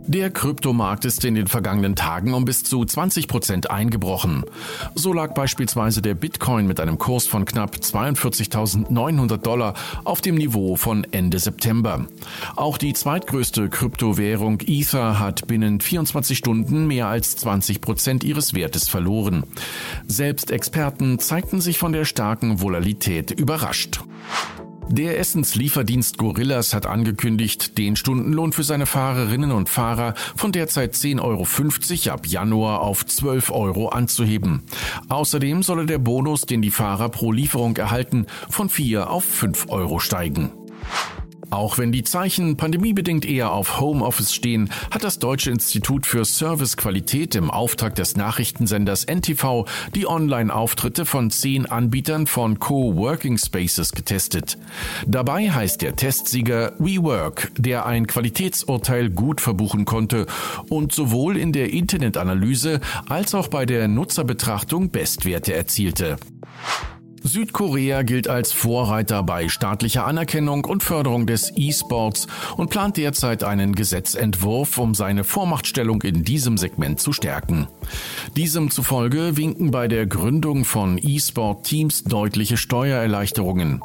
Der 0.09 0.31
Kryptomarkt 0.31 1.05
ist 1.05 1.23
in 1.27 1.35
den 1.35 1.49
vergangenen 1.49 1.95
Tagen 1.95 2.33
um 2.33 2.47
bis 2.47 2.65
zu 2.65 2.83
20 2.83 3.29
Prozent 3.29 3.71
eingebrochen. 3.71 4.43
So 4.95 5.12
lag 5.12 5.35
beispielsweise 5.35 6.00
der 6.00 6.15
Bitcoin 6.15 6.67
mit 6.67 6.81
einem 6.81 6.97
Kurs 6.97 7.27
von 7.27 7.45
knapp 7.45 7.77
42.900 7.77 9.37
Dollar 9.37 9.75
auf 10.05 10.23
dem 10.23 10.37
Niveau 10.37 10.77
von 10.77 11.07
Ende 11.11 11.38
September. 11.38 12.07
Auch 12.57 12.79
die 12.79 12.95
zweitgrößte 12.95 13.69
Kryptowährung 13.69 14.61
Ether 14.67 15.21
hat 15.21 15.47
binnen 15.47 15.79
24 15.79 16.38
Stunden 16.38 16.87
mehr 16.87 17.09
als 17.09 17.37
20 17.37 17.83
Prozent 17.83 18.25
ihres 18.25 18.55
Wertes 18.55 18.88
verloren. 18.88 19.45
Selbst 20.07 20.50
Experten 20.50 21.19
zeigten 21.19 21.61
sich 21.61 21.77
von 21.77 21.93
der 21.93 22.07
starken 22.07 22.62
Volatilität 22.62 23.31
überrascht. 23.31 24.00
Der 24.90 25.18
Essenslieferdienst 25.18 26.16
Gorillas 26.16 26.73
hat 26.73 26.87
angekündigt, 26.87 27.76
den 27.76 27.95
Stundenlohn 27.95 28.52
für 28.52 28.64
seine 28.64 28.87
Fahrerinnen 28.87 29.52
und 29.52 29.68
Fahrer 29.68 30.14
von 30.35 30.50
derzeit 30.50 30.95
10,50 30.95 31.21
Euro 31.23 32.14
ab 32.14 32.26
Januar 32.26 32.80
auf 32.80 33.04
12 33.04 33.50
Euro 33.50 33.88
anzuheben. 33.88 34.62
Außerdem 35.09 35.62
solle 35.62 35.85
der 35.85 35.99
Bonus, 35.99 36.42
den 36.42 36.62
die 36.62 36.71
Fahrer 36.71 37.11
pro 37.11 37.33
Lieferung 37.33 37.76
erhalten, 37.76 38.26
von 38.49 38.71
4 38.71 39.11
auf 39.11 39.25
5 39.25 39.66
Euro 39.68 39.99
steigen. 39.99 40.52
Auch 41.50 41.78
wenn 41.78 41.93
die 41.93 42.05
Zeichen 42.05 42.57
pandemiebedingt 42.57 43.25
eher 43.25 43.52
auf 43.52 43.81
Homeoffice 43.81 44.35
stehen, 44.35 44.71
hat 44.90 45.02
das 45.02 45.19
Deutsche 45.19 45.50
Institut 45.50 46.07
für 46.07 46.25
Servicequalität 46.25 47.35
im 47.35 47.50
Auftrag 47.50 47.95
des 47.95 48.17
Nachrichtensenders 48.17 49.07
NTV 49.07 49.64
die 49.95 50.07
Online-Auftritte 50.07 51.07
von 51.07 51.31
zehn 51.31 51.64
Anbietern 51.67 52.26
von 52.26 52.59
Co-Working 52.59 53.38
Spaces 53.38 53.93
getestet. 53.93 54.59
Dabei 55.07 55.50
heißt 55.50 55.81
der 55.81 55.97
Testsieger 55.97 56.75
WeWork, 56.78 57.50
der 57.57 57.87
ein 57.87 58.07
Qualitätsurteil 58.07 59.09
gut 59.09 59.40
verbuchen 59.40 59.87
konnte 59.87 60.26
und 60.69 60.93
sowohl 60.93 61.38
in 61.38 61.52
der 61.52 61.73
Internetanalyse 61.73 62.81
als 63.09 63.35
auch 63.35 63.49
bei 63.49 63.64
der 63.64 63.88
Nutzerbetrachtung 63.88 64.90
Bestwerte 64.90 65.55
erzielte. 65.55 66.19
Südkorea 67.23 68.03
gilt 68.03 68.29
als 68.29 68.53
Vorreiter 68.53 69.23
bei 69.23 69.49
staatlicher 69.49 70.07
Anerkennung 70.07 70.65
und 70.65 70.83
Förderung 70.83 71.27
des 71.27 71.53
E-Sports 71.57 72.27
und 72.57 72.71
plant 72.71 72.97
derzeit 72.97 73.45
einen 73.45 73.75
Gesetzentwurf, 73.75 74.79
um 74.79 74.95
seine 74.95 75.25
Vormachtstellung 75.25 76.03
in 76.03 76.25
diesem 76.25 76.59
Segment 76.59 77.01
zu 77.01 77.13
stärken. 77.13 77.69
Diesem 78.37 78.71
zufolge 78.71 79.37
winken 79.37 79.71
bei 79.71 79.89
der 79.89 80.07
Gründung 80.07 80.65
von 80.65 80.99
E-Sport-Teams 80.99 82.05
deutliche 82.05 82.57
Steuererleichterungen. 82.57 83.81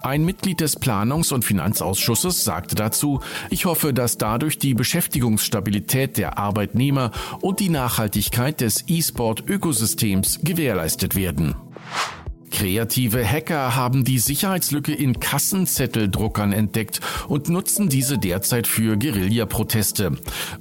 Ein 0.00 0.24
Mitglied 0.24 0.60
des 0.60 0.78
Planungs- 0.78 1.32
und 1.32 1.44
Finanzausschusses 1.44 2.44
sagte 2.44 2.76
dazu, 2.76 3.20
ich 3.50 3.64
hoffe, 3.64 3.92
dass 3.92 4.16
dadurch 4.16 4.58
die 4.58 4.74
Beschäftigungsstabilität 4.74 6.16
der 6.16 6.38
Arbeitnehmer 6.38 7.10
und 7.40 7.58
die 7.58 7.68
Nachhaltigkeit 7.68 8.60
des 8.60 8.84
E-Sport-Ökosystems 8.86 10.40
gewährleistet 10.42 11.16
werden. 11.16 11.56
Kreative 12.50 13.24
Hacker 13.26 13.74
haben 13.74 14.04
die 14.04 14.18
Sicherheitslücke 14.18 14.92
in 14.92 15.20
Kassenzetteldruckern 15.20 16.52
entdeckt 16.52 17.00
und 17.28 17.48
nutzen 17.48 17.88
diese 17.88 18.18
derzeit 18.18 18.66
für 18.66 18.96
Guerilla-Proteste. 18.96 20.12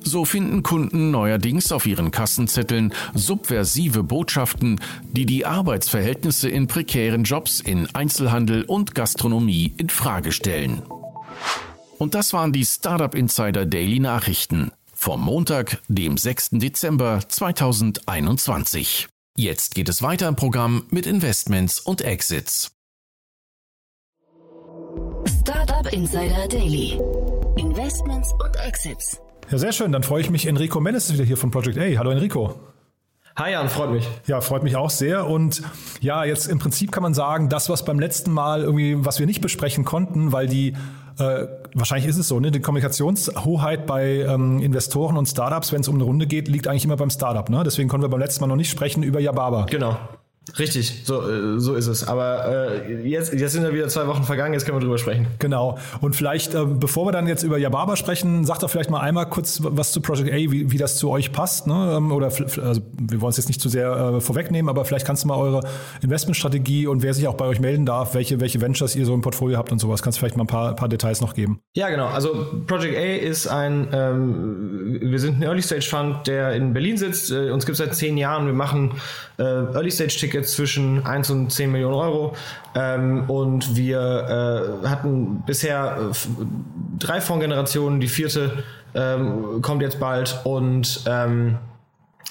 So 0.02 0.26
finden 0.26 0.64
Kunden 0.64 1.12
neuerdings 1.12 1.72
auf 1.72 1.86
ihren 1.86 2.12
Kassenzetteln 2.12 2.94
subversive 3.14 4.04
Botschaften, 4.04 4.80
die 5.04 5.26
die 5.26 5.46
Arbeitsverhältnisse 5.46 6.50
in 6.50 6.68
prekären 6.68 7.24
Jobs 7.24 7.60
in 7.60 7.88
Einzelhandel 7.94 8.64
und 8.64 8.96
Gastronomie 8.96 9.74
in 9.78 9.90
Frage 9.90 10.32
stellen. 10.32 10.82
Und 11.98 12.14
das 12.16 12.34
waren 12.34 12.54
die 12.54 12.66
Startup 12.66 13.14
Insider 13.16 13.66
Daily 13.66 14.00
Nachrichten. 14.00 14.72
vom 15.00 15.22
Montag, 15.22 15.80
dem 15.88 16.18
6. 16.18 16.50
Dezember 16.54 17.22
2021. 17.28 19.08
Jetzt 19.40 19.76
geht 19.76 19.88
es 19.88 20.02
weiter 20.02 20.28
im 20.28 20.36
Programm 20.36 20.88
mit 20.90 21.06
Investments 21.06 21.80
und 21.80 22.02
Exits. 22.02 22.72
Startup 25.28 25.94
Insider 25.94 26.48
Daily. 26.48 27.00
Investments 27.56 28.34
und 28.44 28.56
Exits. 28.66 29.22
Ja, 29.52 29.60
sehr 29.60 29.74
schön. 29.74 29.92
Dann 29.92 30.02
freue 30.02 30.22
ich 30.22 30.32
mich. 30.32 30.48
Enrico 30.48 30.80
Mendes 30.80 31.06
ist 31.06 31.14
wieder 31.14 31.24
hier 31.24 31.38
von 31.38 31.52
Project 31.52 31.78
A. 31.78 32.00
Hallo 32.00 32.10
Enrico. 32.10 32.60
Hi 33.36 33.52
Jan, 33.52 33.70
freut 33.70 33.92
mich. 33.92 34.08
Ja, 34.26 34.42
freut 34.42 34.64
mich 34.64 34.76
auch 34.76 34.90
sehr. 34.90 35.28
Und 35.28 35.62
ja, 36.02 36.26
jetzt 36.26 36.48
im 36.48 36.58
Prinzip 36.58 36.92
kann 36.92 37.04
man 37.04 37.14
sagen, 37.14 37.48
das, 37.48 37.70
was 37.70 37.86
beim 37.86 38.00
letzten 38.00 38.32
Mal 38.32 38.64
irgendwie, 38.64 39.06
was 39.06 39.20
wir 39.20 39.28
nicht 39.28 39.42
besprechen 39.42 39.86
konnten, 39.86 40.32
weil 40.32 40.48
die 40.48 40.76
äh, 41.20 41.48
wahrscheinlich 41.74 42.08
ist 42.08 42.18
es 42.18 42.28
so, 42.28 42.40
ne? 42.40 42.52
Die 42.52 42.60
Kommunikationshoheit 42.60 43.86
bei 43.86 44.22
ähm, 44.22 44.60
Investoren 44.60 45.18
und 45.18 45.28
Startups, 45.28 45.72
wenn 45.72 45.82
es 45.82 45.88
um 45.88 45.96
eine 45.96 46.04
Runde 46.04 46.28
geht, 46.28 46.48
liegt 46.48 46.68
eigentlich 46.68 46.86
immer 46.86 46.98
beim 46.98 47.10
Startup. 47.10 47.50
Ne? 47.50 47.64
Deswegen 47.64 47.90
konnten 47.90 48.04
wir 48.04 48.10
beim 48.10 48.20
letzten 48.20 48.42
Mal 48.42 48.48
noch 48.48 48.56
nicht 48.56 48.70
sprechen 48.70 49.04
über 49.04 49.20
Yababa. 49.20 49.66
Genau. 49.66 49.98
Richtig, 50.58 51.02
so, 51.04 51.30
äh, 51.30 51.60
so 51.60 51.76
ist 51.76 51.88
es. 51.88 52.08
Aber 52.08 52.82
äh, 52.86 53.08
jetzt, 53.08 53.34
jetzt 53.34 53.52
sind 53.52 53.64
ja 53.64 53.74
wieder 53.74 53.88
zwei 53.90 54.08
Wochen 54.08 54.24
vergangen, 54.24 54.54
jetzt 54.54 54.66
können 54.66 54.78
wir 54.78 54.82
drüber 54.82 54.98
sprechen. 54.98 55.28
Genau. 55.40 55.78
Und 56.02 56.16
vielleicht, 56.16 56.54
äh, 56.56 56.66
bevor 56.66 57.06
wir 57.06 57.12
dann 57.12 57.28
jetzt 57.28 57.44
über 57.44 57.58
Yababa 57.58 57.96
sprechen, 57.96 58.46
sagt 58.46 58.64
doch 58.64 58.70
vielleicht 58.70 58.90
mal 58.90 59.02
einmal 59.02 59.28
kurz 59.28 59.60
was 59.62 59.92
zu 59.92 60.02
Project 60.02 60.32
A, 60.32 60.36
wie, 60.36 60.72
wie 60.72 60.78
das 60.78 60.98
zu 60.98 61.10
euch 61.10 61.32
passt. 61.32 61.68
Ne? 61.68 61.96
Ähm, 61.98 62.12
oder 62.12 62.28
also 62.28 62.82
wir 62.98 63.22
wollen 63.22 63.32
es 63.32 63.38
jetzt 63.38 63.48
nicht 63.48 63.62
zu 63.62 63.70
sehr 63.70 63.92
äh, 63.92 64.22
vorwegnehmen, 64.22 64.70
aber 64.70 64.86
vielleicht 64.86 65.06
kannst 65.06 65.24
du 65.24 65.28
mal 65.28 65.38
eure 65.38 65.62
Investmentstrategie 66.02 66.88
und 66.88 67.04
wer 67.04 67.14
sich 67.14 67.28
auch 67.28 67.36
bei 67.36 67.46
euch 67.46 67.60
melden 67.60 67.86
darf, 67.86 68.14
welche, 68.14 68.40
welche 68.40 68.62
Ventures 68.62 68.96
ihr 68.96 69.06
so 69.06 69.14
im 69.14 69.22
Portfolio 69.22 69.58
habt 69.58 69.72
und 69.72 69.80
sowas. 69.80 70.02
Kannst 70.02 70.18
du 70.18 70.20
vielleicht 70.22 70.38
mal 70.38 70.44
ein 70.44 70.48
paar, 70.48 70.76
paar 70.76 70.90
Details 70.90 71.22
noch 71.22 71.34
geben? 71.34 71.60
Ja, 71.76 71.90
genau. 71.90 72.08
Also 72.08 72.64
Project 72.68 72.96
A 72.96 73.16
ist 73.26 73.48
ein, 73.48 73.90
ähm, 73.92 74.98
wir 75.02 75.20
sind 75.20 75.40
ein 75.40 75.44
Early 75.44 75.62
Stage 75.62 75.88
Fund, 75.90 76.28
der 76.28 76.54
in 76.54 76.74
Berlin 76.74 76.98
sitzt. 76.98 77.32
Äh, 77.32 77.52
uns 77.52 77.66
gibt 77.66 77.80
es 77.80 77.86
seit 77.86 77.96
zehn 77.96 78.18
Jahren. 78.18 78.46
Wir 78.46 78.54
machen 78.54 78.94
äh, 79.38 79.44
Early 79.44 79.92
Stage 79.92 80.16
Tickets 80.18 80.37
zwischen 80.44 81.06
1 81.06 81.30
und 81.30 81.52
10 81.52 81.72
Millionen 81.72 81.96
Euro. 81.96 82.34
Ähm, 82.76 83.30
und 83.30 83.76
wir 83.76 84.82
äh, 84.84 84.88
hatten 84.88 85.44
bisher 85.46 85.98
äh, 86.12 86.16
drei 87.00 87.22
Fondsgenerationen, 87.22 88.00
die 88.00 88.08
vierte 88.08 88.64
ähm, 88.96 89.62
kommt 89.62 89.82
jetzt 89.82 90.00
bald. 90.00 90.40
Und 90.44 91.04
ähm, 91.08 91.58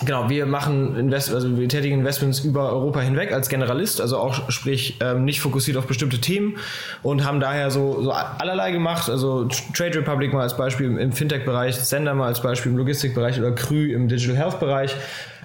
Genau, 0.05 0.29
wir 0.29 0.45
machen 0.45 0.95
Invest 0.95 1.33
also 1.33 1.57
wir 1.57 1.69
tätigen 1.71 2.01
Investments 2.01 2.41
über 2.41 2.71
Europa 2.71 3.01
hinweg 3.01 3.33
als 3.33 3.49
Generalist, 3.49 4.03
also 4.03 4.19
auch 4.19 4.51
sprich 4.51 4.99
ähm, 5.01 5.25
nicht 5.25 5.41
fokussiert 5.41 5.79
auf 5.79 5.87
bestimmte 5.87 6.21
Themen. 6.21 6.59
Und 7.03 7.25
haben 7.25 7.41
daher 7.41 7.71
so, 7.71 8.03
so 8.03 8.11
allerlei 8.11 8.73
gemacht, 8.73 9.09
also 9.09 9.49
Trade 9.73 10.01
Republic 10.01 10.35
mal 10.35 10.43
als 10.43 10.55
Beispiel 10.55 10.99
im 10.99 11.13
Fintech-Bereich, 11.13 11.77
Sender 11.77 12.13
mal 12.13 12.27
als 12.27 12.43
Beispiel 12.43 12.73
im 12.73 12.79
Logistikbereich 12.79 13.39
oder 13.39 13.53
Krü 13.53 13.95
im 13.95 14.09
Digital 14.09 14.37
Health-Bereich 14.37 14.95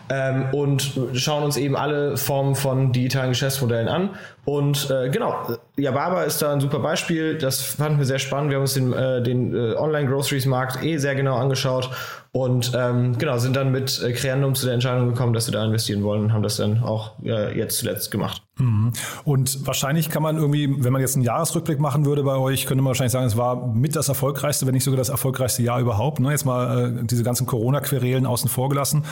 ähm, 0.09 0.45
und 0.51 0.91
schauen 1.13 1.43
uns 1.43 1.57
eben 1.57 1.75
alle 1.75 2.17
Formen 2.17 2.55
von 2.55 2.91
digitalen 2.91 3.29
Geschäftsmodellen 3.29 3.87
an. 3.87 4.09
Und 4.43 4.89
äh, 4.89 5.09
genau, 5.09 5.35
Yababa 5.77 6.23
ist 6.23 6.41
da 6.41 6.51
ein 6.51 6.59
super 6.59 6.79
Beispiel. 6.79 7.37
Das 7.37 7.61
fanden 7.61 7.99
wir 7.99 8.05
sehr 8.05 8.19
spannend. 8.19 8.49
Wir 8.49 8.57
haben 8.57 8.63
uns 8.63 8.73
den, 8.73 8.91
äh, 8.91 9.21
den 9.21 9.53
äh, 9.55 9.75
Online-Groceries-Markt 9.75 10.83
eh 10.83 10.97
sehr 10.97 11.15
genau 11.15 11.35
angeschaut 11.35 11.91
und 12.33 12.71
ähm, 12.75 13.17
genau, 13.17 13.37
sind 13.39 13.57
dann 13.57 13.71
mit 13.71 14.01
äh, 14.01 14.13
Creandum 14.13 14.55
zu 14.55 14.65
der 14.65 14.75
Entscheidung 14.75 15.09
gekommen, 15.09 15.33
dass 15.33 15.47
wir 15.47 15.51
da 15.51 15.65
investieren 15.65 16.01
wollen 16.03 16.23
und 16.23 16.33
haben 16.33 16.43
das 16.43 16.55
dann 16.55 16.81
auch 16.81 17.11
äh, 17.23 17.57
jetzt 17.57 17.77
zuletzt 17.79 18.09
gemacht. 18.09 18.41
Mhm. 18.57 18.93
Und 19.25 19.67
wahrscheinlich 19.67 20.09
kann 20.09 20.23
man 20.23 20.37
irgendwie, 20.37 20.83
wenn 20.83 20.93
man 20.93 21.01
jetzt 21.01 21.15
einen 21.15 21.25
Jahresrückblick 21.25 21.79
machen 21.79 22.05
würde 22.05 22.23
bei 22.23 22.37
euch, 22.37 22.67
könnte 22.67 22.83
man 22.83 22.91
wahrscheinlich 22.91 23.11
sagen, 23.11 23.25
es 23.25 23.35
war 23.35 23.67
mit 23.67 23.97
das 23.97 24.07
erfolgreichste, 24.07 24.65
wenn 24.65 24.73
nicht 24.73 24.85
sogar 24.85 24.97
das 24.97 25.09
erfolgreichste 25.09 25.61
Jahr 25.61 25.81
überhaupt. 25.81 26.21
Ne? 26.21 26.31
Jetzt 26.31 26.45
mal 26.45 26.95
äh, 27.01 27.03
diese 27.03 27.23
ganzen 27.23 27.45
Corona-Querelen 27.45 28.25
außen 28.25 28.49
vor 28.49 28.69
gelassen. 28.69 29.03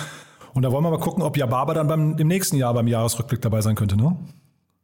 Und 0.59 0.63
da 0.63 0.73
wollen 0.73 0.83
wir 0.83 0.91
mal 0.91 0.99
gucken, 0.99 1.23
ob 1.23 1.37
Yababa 1.37 1.73
dann 1.73 1.87
beim, 1.87 2.17
im 2.17 2.27
nächsten 2.27 2.57
Jahr 2.57 2.73
beim 2.73 2.85
Jahresrückblick 2.85 3.41
dabei 3.41 3.61
sein 3.61 3.75
könnte, 3.75 3.95
ne? 3.95 4.17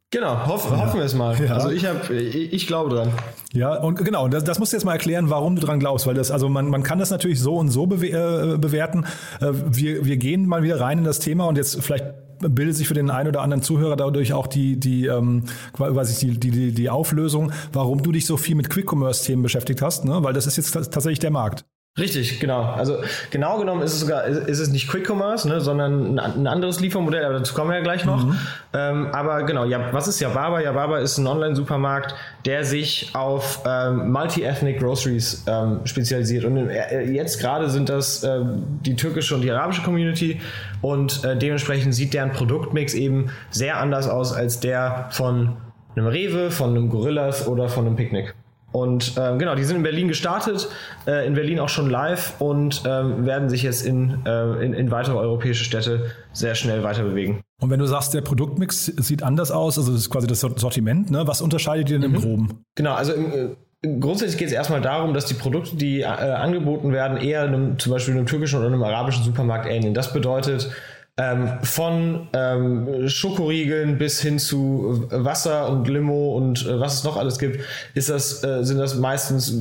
Genau, 0.09 0.47
hoff, 0.47 0.71
ja. 0.71 0.77
hoffen 0.77 0.99
wir 0.99 1.05
es 1.05 1.13
mal. 1.13 1.37
Ja. 1.37 1.53
Also 1.53 1.69
ich 1.69 1.85
habe, 1.85 2.15
ich, 2.15 2.53
ich, 2.53 2.65
glaube 2.65 2.95
dran. 2.95 3.09
Ja, 3.51 3.75
und 3.81 3.97
genau, 3.97 4.29
das, 4.29 4.45
das 4.45 4.57
musst 4.57 4.71
du 4.71 4.77
jetzt 4.77 4.85
mal 4.85 4.93
erklären, 4.93 5.29
warum 5.29 5.57
du 5.57 5.61
dran 5.61 5.81
glaubst, 5.81 6.07
weil 6.07 6.13
das, 6.13 6.31
also 6.31 6.47
man, 6.47 6.69
man 6.69 6.81
kann 6.83 6.97
das 6.97 7.09
natürlich 7.09 7.41
so 7.41 7.57
und 7.57 7.71
so 7.71 7.87
bewe 7.87 8.07
äh, 8.07 8.57
bewerten. 8.57 9.03
Äh, 9.41 9.47
wir, 9.51 10.05
wir 10.05 10.15
gehen 10.15 10.45
mal 10.45 10.63
wieder 10.63 10.79
rein 10.79 10.99
in 10.99 11.03
das 11.03 11.19
Thema 11.19 11.45
und 11.45 11.57
jetzt 11.57 11.83
vielleicht 11.83 12.05
bildet 12.39 12.77
sich 12.77 12.87
für 12.87 12.93
den 12.93 13.09
einen 13.09 13.27
oder 13.27 13.41
anderen 13.41 13.61
Zuhörer 13.61 13.97
dadurch 13.97 14.31
auch 14.31 14.47
die, 14.47 14.79
die, 14.79 15.07
ähm, 15.07 15.43
weiß 15.77 16.09
ich, 16.09 16.39
die, 16.39 16.51
die, 16.51 16.71
die 16.71 16.89
Auflösung, 16.89 17.51
warum 17.73 18.01
du 18.01 18.13
dich 18.13 18.25
so 18.25 18.37
viel 18.37 18.55
mit 18.55 18.69
Quick-Commerce-Themen 18.69 19.43
beschäftigt 19.43 19.81
hast, 19.81 20.05
ne? 20.05 20.23
weil 20.23 20.31
das 20.31 20.47
ist 20.47 20.55
jetzt 20.55 20.71
tatsächlich 20.71 21.19
der 21.19 21.31
Markt. 21.31 21.65
Richtig, 21.97 22.41
genau. 22.41 22.61
Also 22.61 22.97
genau 23.31 23.57
genommen 23.57 23.81
ist 23.81 23.93
es 23.93 24.01
sogar, 24.01 24.25
ist 24.25 24.59
es 24.59 24.69
nicht 24.69 24.89
Quick 24.89 25.09
Commerce, 25.09 25.47
ne, 25.47 25.61
sondern 25.61 26.19
ein, 26.19 26.45
anderes 26.45 26.81
Liefermodell, 26.81 27.23
aber 27.23 27.35
dazu 27.35 27.53
kommen 27.53 27.69
wir 27.69 27.77
ja 27.77 27.83
gleich 27.83 28.03
noch. 28.03 28.25
Mhm. 28.25 28.37
Ähm, 28.73 29.07
aber 29.13 29.43
genau, 29.43 29.63
ja, 29.63 29.93
was 29.93 30.09
ist 30.09 30.19
Yababa? 30.19 30.59
Yababa 30.59 30.97
ist 30.97 31.17
ein 31.17 31.25
Online-Supermarkt, 31.25 32.13
der 32.43 32.65
sich 32.65 33.11
auf 33.13 33.61
ähm, 33.65 34.11
Multi-Ethnic 34.11 34.79
Groceries 34.79 35.45
ähm, 35.47 35.85
spezialisiert. 35.85 36.43
Und 36.43 36.69
äh, 36.69 37.03
jetzt 37.03 37.39
gerade 37.39 37.69
sind 37.69 37.87
das 37.87 38.25
äh, 38.25 38.41
die 38.43 38.97
türkische 38.97 39.33
und 39.35 39.41
die 39.41 39.51
arabische 39.51 39.81
Community 39.81 40.41
und 40.81 41.23
äh, 41.23 41.37
dementsprechend 41.37 41.95
sieht 41.95 42.13
deren 42.13 42.33
Produktmix 42.33 42.93
eben 42.93 43.31
sehr 43.51 43.77
anders 43.77 44.09
aus 44.09 44.33
als 44.33 44.59
der 44.59 45.07
von 45.11 45.55
einem 45.95 46.07
Rewe, 46.07 46.51
von 46.51 46.71
einem 46.71 46.89
Gorillas 46.89 47.47
oder 47.47 47.69
von 47.69 47.85
einem 47.85 47.95
Picknick. 47.95 48.35
Und 48.75 49.13
ähm, 49.17 49.39
genau, 49.39 49.55
die 49.55 49.63
sind 49.63 49.77
in 49.77 49.83
Berlin 49.83 50.09
gestartet, 50.09 50.67
äh, 51.07 51.25
in 51.25 51.33
Berlin 51.33 51.61
auch 51.61 51.69
schon 51.69 51.89
live 51.89 52.33
und 52.39 52.83
ähm, 52.85 53.25
werden 53.25 53.47
sich 53.47 53.63
jetzt 53.63 53.85
in, 53.85 54.17
äh, 54.25 54.65
in, 54.65 54.73
in, 54.73 54.91
weitere 54.91 55.15
europäische 55.15 55.63
Städte 55.63 56.11
sehr 56.33 56.55
schnell 56.55 56.83
weiter 56.83 57.03
bewegen. 57.03 57.39
Und 57.61 57.69
wenn 57.69 57.79
du 57.79 57.85
sagst, 57.85 58.13
der 58.13 58.19
Produktmix 58.19 58.87
sieht 58.87 59.23
anders 59.23 59.49
aus, 59.49 59.77
also 59.77 59.93
das 59.93 60.01
ist 60.01 60.09
quasi 60.09 60.27
das 60.27 60.41
Sortiment, 60.41 61.09
ne? 61.09 61.25
was 61.25 61.41
unterscheidet 61.41 61.89
ihr 61.89 61.99
denn 61.99 62.09
mhm. 62.09 62.15
im 62.17 62.21
Groben? 62.21 62.65
Genau, 62.75 62.95
also 62.95 63.13
im, 63.13 63.31
äh, 63.31 63.97
grundsätzlich 63.97 64.37
geht 64.37 64.49
es 64.49 64.53
erstmal 64.53 64.81
darum, 64.81 65.13
dass 65.13 65.25
die 65.25 65.35
Produkte, 65.35 65.77
die 65.77 66.01
äh, 66.01 66.07
angeboten 66.07 66.91
werden, 66.91 67.15
eher 67.15 67.43
einem, 67.43 67.79
zum 67.79 67.93
Beispiel 67.93 68.13
einem 68.13 68.25
türkischen 68.25 68.59
oder 68.59 68.67
einem 68.67 68.83
arabischen 68.83 69.23
Supermarkt 69.23 69.67
ähneln. 69.67 69.93
Das 69.93 70.11
bedeutet, 70.11 70.69
ähm, 71.17 71.59
von 71.63 72.27
ähm, 72.33 73.07
Schokoriegeln 73.07 73.97
bis 73.97 74.21
hin 74.21 74.37
zu 74.37 75.07
Wasser 75.09 75.69
und 75.69 75.87
Limo 75.87 76.35
und 76.35 76.65
äh, 76.65 76.79
was 76.79 76.95
es 76.95 77.03
noch 77.05 77.15
alles 77.15 77.39
gibt, 77.39 77.63
ist 77.93 78.09
das, 78.09 78.43
äh, 78.43 78.63
sind 78.63 78.79
das 78.79 78.95
meistens 78.95 79.53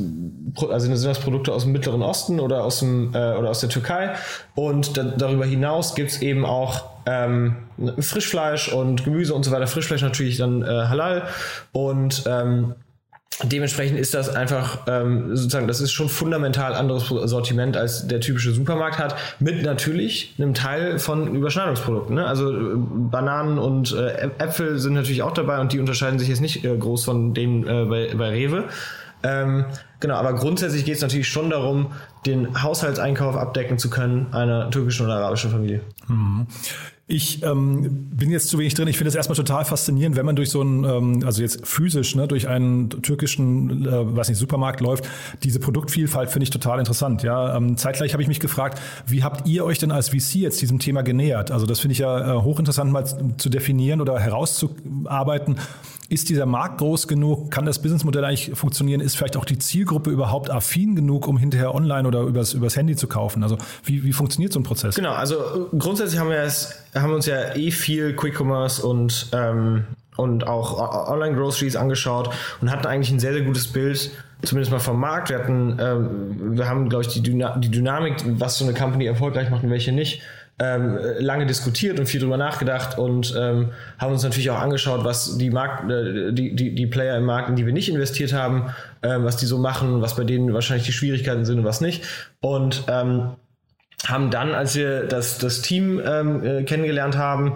also 0.68 0.94
sind 0.94 1.04
das 1.04 1.20
Produkte 1.20 1.52
aus 1.52 1.62
dem 1.62 1.72
Mittleren 1.72 2.02
Osten 2.02 2.40
oder 2.40 2.64
aus, 2.64 2.80
dem, 2.80 3.12
äh, 3.14 3.34
oder 3.34 3.50
aus 3.50 3.60
der 3.60 3.68
Türkei. 3.68 4.14
Und 4.54 4.96
da, 4.96 5.04
darüber 5.04 5.44
hinaus 5.44 5.94
gibt 5.94 6.10
es 6.10 6.22
eben 6.22 6.44
auch 6.44 6.90
ähm, 7.06 7.56
Frischfleisch 7.98 8.72
und 8.72 9.04
Gemüse 9.04 9.34
und 9.34 9.44
so 9.44 9.50
weiter. 9.50 9.66
Frischfleisch 9.66 10.02
natürlich 10.02 10.38
dann 10.38 10.62
äh, 10.62 10.66
halal 10.66 11.24
und 11.72 12.24
ähm, 12.26 12.74
Dementsprechend 13.42 13.98
ist 13.98 14.14
das 14.14 14.28
einfach 14.28 14.86
ähm, 14.86 15.36
sozusagen, 15.36 15.66
das 15.66 15.80
ist 15.80 15.90
schon 15.90 16.08
fundamental 16.08 16.74
anderes 16.74 17.08
Sortiment 17.08 17.76
als 17.76 18.06
der 18.06 18.20
typische 18.20 18.52
Supermarkt 18.52 18.98
hat, 18.98 19.16
mit 19.40 19.64
natürlich 19.64 20.34
einem 20.38 20.54
Teil 20.54 21.00
von 21.00 21.34
Überschneidungsprodukten. 21.34 22.14
Ne? 22.14 22.26
Also 22.26 22.52
äh, 22.52 22.74
Bananen 22.76 23.58
und 23.58 23.92
äh, 23.92 24.30
Äpfel 24.38 24.78
sind 24.78 24.94
natürlich 24.94 25.22
auch 25.22 25.32
dabei 25.32 25.60
und 25.60 25.72
die 25.72 25.80
unterscheiden 25.80 26.20
sich 26.20 26.28
jetzt 26.28 26.40
nicht 26.40 26.64
äh, 26.64 26.76
groß 26.76 27.04
von 27.04 27.34
denen 27.34 27.66
äh, 27.66 27.84
bei, 27.86 28.14
bei 28.14 28.28
Rewe. 28.30 28.64
Ähm, 29.24 29.64
genau, 29.98 30.14
aber 30.14 30.34
grundsätzlich 30.34 30.84
geht 30.84 30.96
es 30.96 31.02
natürlich 31.02 31.28
schon 31.28 31.50
darum, 31.50 31.92
den 32.26 32.62
Haushaltseinkauf 32.62 33.36
abdecken 33.36 33.78
zu 33.78 33.90
können 33.90 34.32
einer 34.32 34.70
türkischen 34.70 35.06
oder 35.06 35.16
arabischen 35.16 35.50
Familie. 35.50 35.80
Mhm. 36.06 36.46
Ich 37.06 37.42
ähm, 37.42 38.08
bin 38.16 38.30
jetzt 38.30 38.48
zu 38.48 38.58
wenig 38.58 38.72
drin. 38.72 38.88
Ich 38.88 38.96
finde 38.96 39.10
es 39.10 39.14
erstmal 39.14 39.36
total 39.36 39.66
faszinierend, 39.66 40.16
wenn 40.16 40.24
man 40.24 40.36
durch 40.36 40.48
so 40.48 40.62
einen, 40.62 40.84
ähm, 40.84 41.22
also 41.26 41.42
jetzt 41.42 41.66
physisch, 41.66 42.14
ne, 42.14 42.26
durch 42.26 42.48
einen 42.48 42.88
türkischen, 42.88 43.86
äh, 43.86 44.16
weiß 44.16 44.30
nicht, 44.30 44.38
Supermarkt 44.38 44.80
läuft. 44.80 45.06
Diese 45.42 45.60
Produktvielfalt 45.60 46.30
finde 46.30 46.44
ich 46.44 46.50
total 46.50 46.78
interessant. 46.78 47.22
Ja, 47.22 47.56
ähm, 47.56 47.76
zeitgleich 47.76 48.14
habe 48.14 48.22
ich 48.22 48.28
mich 48.28 48.40
gefragt, 48.40 48.80
wie 49.06 49.22
habt 49.22 49.46
ihr 49.46 49.66
euch 49.66 49.78
denn 49.78 49.90
als 49.90 50.08
VC 50.08 50.36
jetzt 50.36 50.62
diesem 50.62 50.78
Thema 50.78 51.02
genähert? 51.02 51.50
Also 51.50 51.66
das 51.66 51.80
finde 51.80 51.92
ich 51.92 51.98
ja 51.98 52.38
äh, 52.38 52.42
hochinteressant 52.42 52.90
mal 52.90 53.04
zu 53.36 53.50
definieren 53.50 54.00
oder 54.00 54.18
herauszuarbeiten. 54.18 55.56
Ist 56.08 56.28
dieser 56.28 56.46
Markt 56.46 56.78
groß 56.78 57.08
genug? 57.08 57.50
Kann 57.50 57.64
das 57.64 57.80
Businessmodell 57.80 58.24
eigentlich 58.24 58.50
funktionieren? 58.54 59.00
Ist 59.00 59.16
vielleicht 59.16 59.36
auch 59.36 59.44
die 59.44 59.58
Zielgruppe 59.58 60.10
überhaupt 60.10 60.50
affin 60.50 60.94
genug, 60.96 61.26
um 61.26 61.38
hinterher 61.38 61.74
online 61.74 62.06
oder 62.06 62.22
übers, 62.22 62.52
übers 62.52 62.76
Handy 62.76 62.94
zu 62.96 63.06
kaufen? 63.06 63.42
Also 63.42 63.56
wie, 63.84 64.04
wie 64.04 64.12
funktioniert 64.12 64.52
so 64.52 64.60
ein 64.60 64.64
Prozess? 64.64 64.96
Genau, 64.96 65.12
also 65.12 65.68
grundsätzlich 65.78 66.20
haben 66.20 66.30
wir, 66.30 66.38
es, 66.38 66.74
haben 66.94 67.12
uns 67.12 67.26
ja 67.26 67.54
eh 67.54 67.70
viel 67.70 68.14
Quick 68.14 68.38
Commerce 68.38 68.86
und, 68.86 69.28
ähm, 69.32 69.84
und 70.16 70.46
auch 70.46 71.08
Online-Groceries 71.08 71.76
angeschaut 71.76 72.30
und 72.60 72.70
hatten 72.70 72.86
eigentlich 72.86 73.10
ein 73.10 73.20
sehr, 73.20 73.32
sehr 73.32 73.42
gutes 73.42 73.68
Bild 73.68 74.10
zumindest 74.42 74.72
mal 74.72 74.78
vom 74.78 75.00
Markt. 75.00 75.30
Wir 75.30 75.38
hatten, 75.38 75.78
ähm, 75.80 76.56
wir 76.56 76.68
haben, 76.68 76.88
glaube 76.88 77.04
ich, 77.04 77.08
die, 77.08 77.22
Dyna 77.22 77.56
die 77.56 77.70
Dynamik, 77.70 78.16
was 78.38 78.58
so 78.58 78.64
eine 78.64 78.74
Company 78.74 79.06
erfolgreich 79.06 79.50
macht 79.50 79.64
und 79.64 79.70
welche 79.70 79.92
nicht, 79.92 80.22
ähm, 80.58 80.98
lange 81.18 81.46
diskutiert 81.46 81.98
und 81.98 82.06
viel 82.06 82.20
drüber 82.20 82.36
nachgedacht 82.36 82.96
und 82.96 83.34
ähm, 83.36 83.72
haben 83.98 84.12
uns 84.12 84.22
natürlich 84.22 84.50
auch 84.50 84.60
angeschaut, 84.60 85.04
was 85.04 85.36
die 85.36 85.50
Markt, 85.50 85.90
äh, 85.90 86.32
die, 86.32 86.54
die, 86.54 86.74
die 86.74 86.86
Player 86.86 87.16
im 87.16 87.24
Markt, 87.24 87.48
in 87.48 87.56
die 87.56 87.66
wir 87.66 87.72
nicht 87.72 87.88
investiert 87.88 88.32
haben, 88.32 88.72
ähm, 89.02 89.24
was 89.24 89.36
die 89.36 89.46
so 89.46 89.58
machen, 89.58 90.00
was 90.00 90.14
bei 90.14 90.22
denen 90.24 90.54
wahrscheinlich 90.54 90.86
die 90.86 90.92
Schwierigkeiten 90.92 91.44
sind 91.44 91.58
und 91.58 91.64
was 91.64 91.80
nicht. 91.80 92.04
Und 92.40 92.84
ähm, 92.88 93.30
haben 94.06 94.30
dann, 94.30 94.54
als 94.54 94.76
wir 94.76 95.04
das, 95.04 95.38
das 95.38 95.60
Team 95.62 96.00
ähm, 96.04 96.44
äh, 96.44 96.62
kennengelernt 96.62 97.16
haben, 97.16 97.54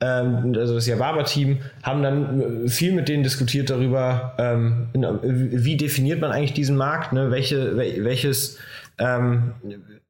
ähm, 0.00 0.54
also 0.56 0.74
das 0.74 0.86
Yababa-Team, 0.86 1.58
haben 1.82 2.02
dann 2.02 2.68
viel 2.68 2.92
mit 2.92 3.08
denen 3.08 3.22
diskutiert 3.22 3.70
darüber, 3.70 4.34
ähm, 4.38 4.88
wie 4.92 5.76
definiert 5.76 6.20
man 6.20 6.30
eigentlich 6.30 6.52
diesen 6.52 6.76
Markt, 6.76 7.12
ne? 7.12 7.30
Welche, 7.30 7.76
welches, 7.76 8.58
ähm, 8.98 9.54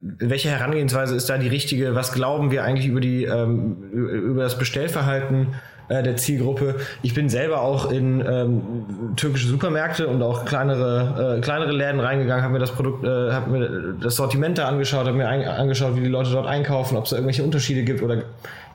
welche 0.01 0.51
Herangehensweise 0.51 1.15
ist 1.15 1.29
da 1.29 1.39
die 1.39 1.49
richtige, 1.49 1.95
was 1.95 2.13
glauben 2.13 2.51
wir 2.51 2.65
eigentlich 2.65 2.87
über 2.87 3.01
die, 3.01 3.25
ähm, 3.25 3.83
über 3.93 4.43
das 4.43 4.59
Bestellverhalten 4.59 5.55
äh, 5.89 6.03
der 6.03 6.17
Zielgruppe. 6.17 6.77
Ich 7.03 7.15
bin 7.15 7.29
selber 7.29 7.63
auch 7.63 7.91
in 7.91 8.21
ähm, 8.21 9.15
türkische 9.17 9.49
Supermärkte 9.49 10.07
und 10.09 10.23
auch 10.23 10.45
kleinere, 10.45 11.37
äh, 11.39 11.41
kleinere 11.41 11.73
Läden 11.73 12.01
reingegangen, 12.01 12.43
habe 12.43 12.53
mir 12.53 12.59
das 12.59 12.73
Produkt, 12.73 13.05
äh, 13.05 13.33
habe 13.33 13.51
mir 13.51 13.95
das 14.01 14.17
Sortiment 14.17 14.59
da 14.59 14.69
angeschaut, 14.69 15.07
habe 15.07 15.17
mir 15.17 15.29
ein, 15.29 15.45
angeschaut, 15.45 15.97
wie 15.97 16.01
die 16.01 16.09
Leute 16.09 16.31
dort 16.31 16.47
einkaufen, 16.47 16.97
ob 16.97 17.05
es 17.05 17.11
da 17.11 17.17
irgendwelche 17.17 17.43
Unterschiede 17.43 17.83
gibt 17.83 18.03
oder 18.03 18.23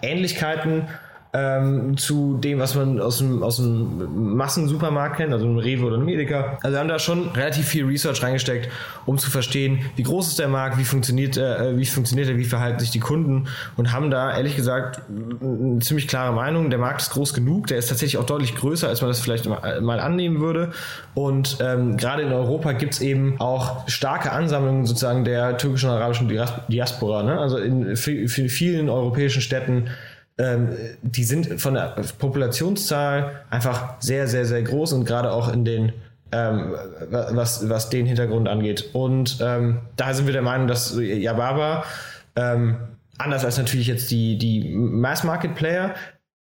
Ähnlichkeiten 0.01 0.87
ähm, 1.33 1.97
zu 1.97 2.37
dem, 2.37 2.59
was 2.59 2.75
man 2.75 2.99
aus 2.99 3.19
dem, 3.19 3.41
aus 3.41 3.57
dem 3.57 4.35
Massensupermarkt 4.35 5.17
kennt, 5.17 5.31
also 5.31 5.45
einem 5.45 5.57
Rewe 5.57 5.85
oder 5.85 5.95
einem 5.95 6.09
Edeka. 6.09 6.57
Also 6.61 6.75
wir 6.75 6.79
haben 6.79 6.89
da 6.89 6.99
schon 6.99 7.29
relativ 7.29 7.67
viel 7.67 7.85
Research 7.85 8.21
reingesteckt, 8.21 8.69
um 9.05 9.17
zu 9.17 9.31
verstehen, 9.31 9.79
wie 9.95 10.03
groß 10.03 10.27
ist 10.27 10.39
der 10.39 10.49
Markt, 10.49 10.77
wie 10.77 10.83
funktioniert, 10.83 11.37
äh, 11.37 11.77
wie 11.77 11.85
funktioniert 11.85 12.27
er, 12.27 12.37
wie 12.37 12.43
verhalten 12.43 12.79
sich 12.79 12.91
die 12.91 12.99
Kunden 12.99 13.47
und 13.77 13.93
haben 13.93 14.11
da 14.11 14.35
ehrlich 14.35 14.57
gesagt 14.57 15.01
eine 15.09 15.79
ziemlich 15.79 16.07
klare 16.09 16.33
Meinung. 16.33 16.69
Der 16.69 16.79
Markt 16.79 17.01
ist 17.01 17.11
groß 17.11 17.33
genug, 17.33 17.67
der 17.67 17.77
ist 17.77 17.87
tatsächlich 17.87 18.17
auch 18.17 18.25
deutlich 18.25 18.55
größer, 18.55 18.89
als 18.89 19.01
man 19.01 19.09
das 19.09 19.21
vielleicht 19.21 19.47
mal 19.47 19.99
annehmen 19.99 20.41
würde. 20.41 20.71
Und 21.13 21.57
ähm, 21.61 21.95
gerade 21.95 22.23
in 22.23 22.33
Europa 22.33 22.73
gibt 22.73 22.93
es 22.93 23.01
eben 23.01 23.39
auch 23.39 23.87
starke 23.87 24.31
Ansammlungen 24.31 24.85
sozusagen 24.85 25.23
der 25.23 25.57
türkischen 25.57 25.89
und 25.89 25.95
arabischen 25.95 26.29
Diaspora. 26.67 27.23
Ne? 27.23 27.39
Also 27.39 27.57
in 27.57 27.95
vielen 27.95 28.89
europäischen 28.89 29.41
Städten 29.41 29.89
ähm, 30.41 30.69
die 31.01 31.23
sind 31.23 31.61
von 31.61 31.75
der 31.75 31.95
Populationszahl 32.17 33.43
einfach 33.49 33.95
sehr, 33.99 34.27
sehr, 34.27 34.45
sehr 34.45 34.63
groß 34.63 34.93
und 34.93 35.05
gerade 35.05 35.31
auch 35.31 35.53
in 35.53 35.65
den 35.65 35.93
ähm, 36.31 36.73
was, 37.09 37.67
was 37.69 37.89
den 37.89 38.05
Hintergrund 38.05 38.47
angeht. 38.47 38.89
Und 38.93 39.37
ähm, 39.41 39.79
da 39.97 40.13
sind 40.13 40.25
wir 40.25 40.33
der 40.33 40.41
Meinung, 40.41 40.67
dass 40.67 40.97
Yababa 40.97 41.83
ähm, 42.35 42.77
anders 43.17 43.45
als 43.45 43.57
natürlich 43.57 43.87
jetzt 43.87 44.09
die, 44.11 44.37
die 44.37 44.73
Mass-Market-Player 44.73 45.93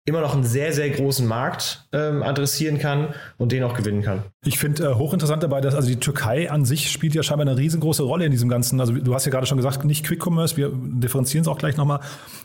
immer 0.09 0.21
noch 0.21 0.33
einen 0.33 0.43
sehr, 0.43 0.73
sehr 0.73 0.89
großen 0.89 1.25
Markt 1.25 1.87
ähm, 1.93 2.23
adressieren 2.23 2.79
kann 2.79 3.13
und 3.37 3.51
den 3.51 3.63
auch 3.63 3.73
gewinnen 3.73 4.01
kann. 4.01 4.23
Ich 4.43 4.57
finde 4.59 4.83
äh, 4.83 4.95
hochinteressant 4.95 5.43
dabei, 5.43 5.61
dass 5.61 5.75
also 5.75 5.87
die 5.87 5.99
Türkei 5.99 6.49
an 6.49 6.65
sich 6.65 6.91
spielt 6.91 7.13
ja 7.15 7.23
scheinbar 7.23 7.47
eine 7.47 7.57
riesengroße 7.57 8.03
Rolle 8.03 8.25
in 8.25 8.31
diesem 8.31 8.49
Ganzen. 8.49 8.79
Also 8.79 8.93
du 8.93 9.13
hast 9.13 9.25
ja 9.25 9.31
gerade 9.31 9.45
schon 9.45 9.57
gesagt, 9.57 9.85
nicht 9.85 10.05
Quick 10.05 10.25
Commerce, 10.25 10.57
wir 10.57 10.71
differenzieren 10.73 11.43
es 11.43 11.47
auch 11.47 11.57
gleich 11.57 11.77
nochmal. 11.77 11.99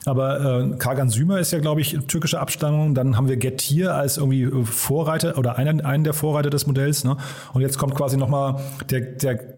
Aber 0.05 0.71
äh, 0.73 0.77
Kagan 0.77 1.09
Sümer 1.11 1.39
ist 1.39 1.53
ja, 1.53 1.59
glaube 1.59 1.81
ich, 1.81 1.99
türkische 2.07 2.39
Abstammung. 2.39 2.95
Dann 2.95 3.17
haben 3.17 3.29
wir 3.29 3.37
Getir 3.37 3.95
als 3.95 4.17
irgendwie 4.17 4.49
Vorreiter 4.65 5.39
oder 5.39 5.57
einen, 5.57 5.81
einen 5.81 6.05
der 6.05 6.15
Vorreiter 6.15 6.51
des 6.51 6.67
Modells. 6.67 7.05
Ne? 7.05 7.17
Und 7.53 7.63
jetzt 7.63 7.79
kommt 7.79 7.95
quasi 7.95 8.17
nochmal 8.17 8.61
der, 8.91 9.01
der 9.01 9.54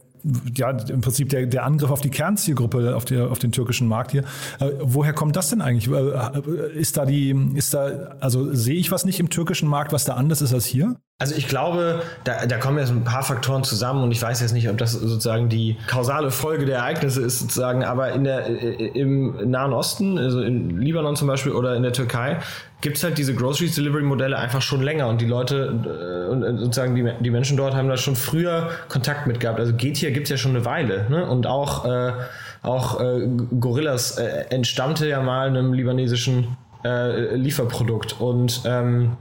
ja, 0.55 0.71
im 0.71 1.01
Prinzip 1.01 1.29
der, 1.29 1.47
der 1.47 1.65
Angriff 1.65 1.91
auf 1.91 2.01
die 2.01 2.11
Kernzielgruppe 2.11 2.95
auf, 2.97 3.05
der, 3.05 3.31
auf 3.31 3.39
den 3.39 3.53
türkischen 3.53 3.89
Markt 3.89 4.13
hier. 4.13 4.25
Äh, 4.61 4.71
woher 4.81 5.13
kommt 5.13 5.37
das 5.37 5.51
denn 5.51 5.61
eigentlich? 5.61 5.89
Äh, 5.89 6.79
ist 6.79 6.97
da 6.97 7.07
die, 7.07 7.31
ist 7.55 7.75
da, 7.75 8.17
also 8.21 8.53
sehe 8.55 8.77
ich 8.77 8.91
was 8.91 9.05
nicht 9.05 9.21
im 9.21 9.31
türkischen 9.31 9.69
Markt, 9.69 9.93
was 9.93 10.05
da 10.05 10.15
anders 10.15 10.43
ist 10.43 10.53
als 10.53 10.67
hier? 10.67 10.97
Also 11.19 11.35
ich 11.35 11.49
glaube, 11.49 12.03
da, 12.25 12.45
da 12.45 12.59
kommen 12.59 12.77
jetzt 12.77 12.91
ein 12.91 13.03
paar 13.03 13.23
Faktoren 13.23 13.65
zusammen 13.65 14.03
und 14.03 14.13
ich 14.13 14.21
weiß 14.21 14.43
jetzt 14.43 14.53
nicht, 14.53 14.69
ob 14.69 14.77
das 14.77 14.93
sozusagen 14.93 15.49
die 15.49 15.79
kausale 15.87 16.31
Folge 16.31 16.67
der 16.67 16.77
Ereignisse 16.77 17.23
ist 17.23 17.39
sozusagen, 17.39 17.85
aber 17.85 18.13
in 18.13 18.25
der, 18.25 18.47
im 18.95 19.51
Nahen 19.51 19.73
Osten, 19.73 20.19
also 20.19 20.43
in 20.43 20.79
Libanon 20.79 21.17
zum 21.17 21.27
Beispiel 21.27 21.53
oder 21.53 21.75
in 21.75 21.83
der 21.83 21.95
Türkei, 21.95 22.37
gibt 22.83 22.99
es 22.99 23.03
halt 23.03 23.17
diese 23.17 23.35
Groceries 23.35 23.75
Delivery 23.77 24.03
Modelle 24.03 24.37
einfach 24.37 24.61
schon 24.61 24.83
länger 24.83 25.09
und 25.09 25.23
die 25.23 25.27
Leute 25.27 26.29
äh, 26.29 26.31
und 26.31 26.59
sozusagen 26.59 26.95
die, 26.95 27.11
die 27.21 27.31
Menschen 27.31 27.57
dort 27.57 27.75
haben 27.75 27.89
da 27.89 27.97
schon 27.97 28.15
früher 28.15 28.69
Kontakt 28.91 29.27
mit 29.27 29.41
gehabt. 29.41 29.59
Also 29.59 29.73
geht 29.73 29.97
hier 29.97 30.11
gibt 30.11 30.25
es 30.25 30.31
ja 30.31 30.37
schon 30.37 30.55
eine 30.55 30.67
Weile 30.67 31.07
ne? 31.09 31.25
und 31.25 31.47
auch, 31.47 31.87
äh, 31.87 32.13
auch 32.61 33.01
äh, 33.01 33.27
Gorillas 33.59 34.19
äh, 34.19 34.45
entstammte 34.51 35.09
ja 35.09 35.23
mal 35.23 35.49
einem 35.49 35.73
libanesischen 35.73 36.59
äh, 36.85 37.35
Lieferprodukt 37.37 38.21
und 38.21 38.61
ähm, 38.67 39.17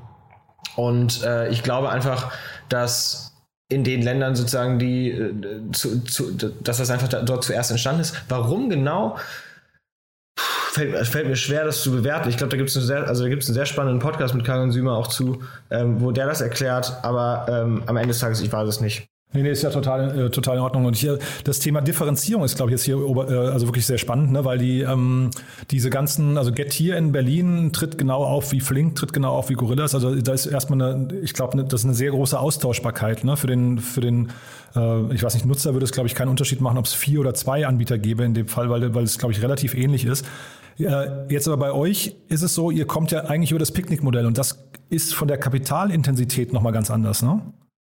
und 0.75 1.23
äh, 1.23 1.49
ich 1.49 1.63
glaube 1.63 1.89
einfach, 1.89 2.31
dass 2.69 3.33
in 3.69 3.83
den 3.83 4.01
Ländern 4.01 4.35
sozusagen 4.35 4.77
die, 4.77 5.09
äh, 5.09 5.71
zu, 5.71 6.03
zu, 6.03 6.31
dass 6.33 6.77
das 6.77 6.89
einfach 6.89 7.07
da, 7.07 7.21
dort 7.21 7.43
zuerst 7.43 7.71
entstanden 7.71 8.01
ist. 8.01 8.15
Warum 8.29 8.69
genau? 8.69 9.17
Fällt, 10.38 11.07
fällt, 11.07 11.27
mir 11.27 11.38
schwer, 11.38 11.63
das 11.63 11.81
zu 11.81 11.91
bewerten. 11.91 12.29
Ich 12.29 12.38
glaube, 12.38 12.51
da 12.51 12.57
gibt 12.57 12.69
es 12.69 12.75
einen, 12.75 12.85
sehr, 12.85 13.07
also 13.07 13.23
einen 13.23 13.41
sehr 13.41 13.65
spannenden 13.65 13.99
Podcast 13.99 14.35
mit 14.35 14.45
Karin 14.45 14.71
Sümer 14.71 14.97
auch 14.97 15.07
zu, 15.07 15.41
ähm, 15.71 16.01
wo 16.01 16.11
der 16.11 16.27
das 16.27 16.41
erklärt, 16.41 16.93
aber 17.01 17.45
ähm, 17.49 17.83
am 17.85 17.95
Ende 17.95 18.09
des 18.09 18.19
Tages, 18.19 18.41
ich 18.41 18.51
weiß 18.51 18.67
es 18.67 18.81
nicht. 18.81 19.07
Nee, 19.33 19.43
nee, 19.43 19.51
ist 19.51 19.63
ja 19.63 19.69
total, 19.69 20.17
äh, 20.17 20.29
total 20.29 20.55
in 20.55 20.61
Ordnung. 20.61 20.85
Und 20.85 20.95
hier 20.95 21.19
das 21.43 21.59
Thema 21.59 21.81
Differenzierung 21.81 22.45
ist, 22.45 22.55
glaube 22.55 22.71
ich, 22.71 22.77
jetzt 22.77 22.85
hier 22.85 22.95
äh, 22.95 23.51
also 23.51 23.67
wirklich 23.67 23.85
sehr 23.85 23.97
spannend, 23.97 24.31
ne? 24.31 24.45
weil 24.45 24.57
die 24.57 24.79
ähm, 24.81 25.29
diese 25.71 25.89
ganzen, 25.89 26.38
also 26.38 26.53
Get 26.53 26.71
hier 26.71 26.97
in 26.97 27.11
Berlin 27.11 27.73
tritt 27.73 27.97
genau 27.97 28.23
auf 28.23 28.53
wie 28.53 28.61
Flink, 28.61 28.95
tritt 28.95 29.11
genau 29.11 29.33
auf 29.33 29.49
wie 29.49 29.55
Gorillas. 29.55 29.93
Also 29.93 30.15
da 30.15 30.31
ist 30.31 30.45
erstmal 30.45 30.81
eine, 30.81 31.19
ich 31.19 31.33
glaube, 31.33 31.57
ne, 31.57 31.65
das 31.65 31.81
ist 31.81 31.85
eine 31.85 31.95
sehr 31.95 32.11
große 32.11 32.39
Austauschbarkeit 32.39 33.25
ne? 33.25 33.35
für 33.35 33.47
den, 33.47 33.79
für 33.79 33.99
den, 33.99 34.29
äh, 34.73 35.13
ich 35.13 35.21
weiß 35.21 35.33
nicht, 35.33 35.45
Nutzer 35.45 35.73
würde 35.73 35.83
es, 35.83 35.91
glaube 35.91 36.07
ich, 36.07 36.15
keinen 36.15 36.29
Unterschied 36.29 36.61
machen, 36.61 36.77
ob 36.77 36.85
es 36.85 36.93
vier 36.93 37.19
oder 37.19 37.33
zwei 37.33 37.67
Anbieter 37.67 37.97
gäbe 37.97 38.23
in 38.23 38.35
dem 38.35 38.47
Fall, 38.47 38.69
weil, 38.69 38.95
weil 38.95 39.03
es, 39.03 39.17
glaube 39.17 39.33
ich, 39.33 39.41
relativ 39.41 39.73
ähnlich 39.75 40.05
ist. 40.05 40.25
Jetzt 40.77 41.47
aber 41.47 41.55
bei 41.55 41.71
euch 41.71 42.17
ist 42.27 42.41
es 42.41 42.53
so, 42.53 42.69
ihr 42.69 42.85
kommt 42.85 43.09
ja 43.11 43.21
eigentlich 43.21 43.51
über 43.51 43.59
das 43.59 43.71
Picknick-Modell 43.71 44.25
und 44.25 44.38
das 44.38 44.67
ist 44.89 45.13
von 45.15 45.29
der 45.29 45.38
Kapitalintensität 45.38 46.51
nochmal 46.51 46.73
ganz 46.73 46.91
anders, 46.91 47.21
ne? 47.21 47.39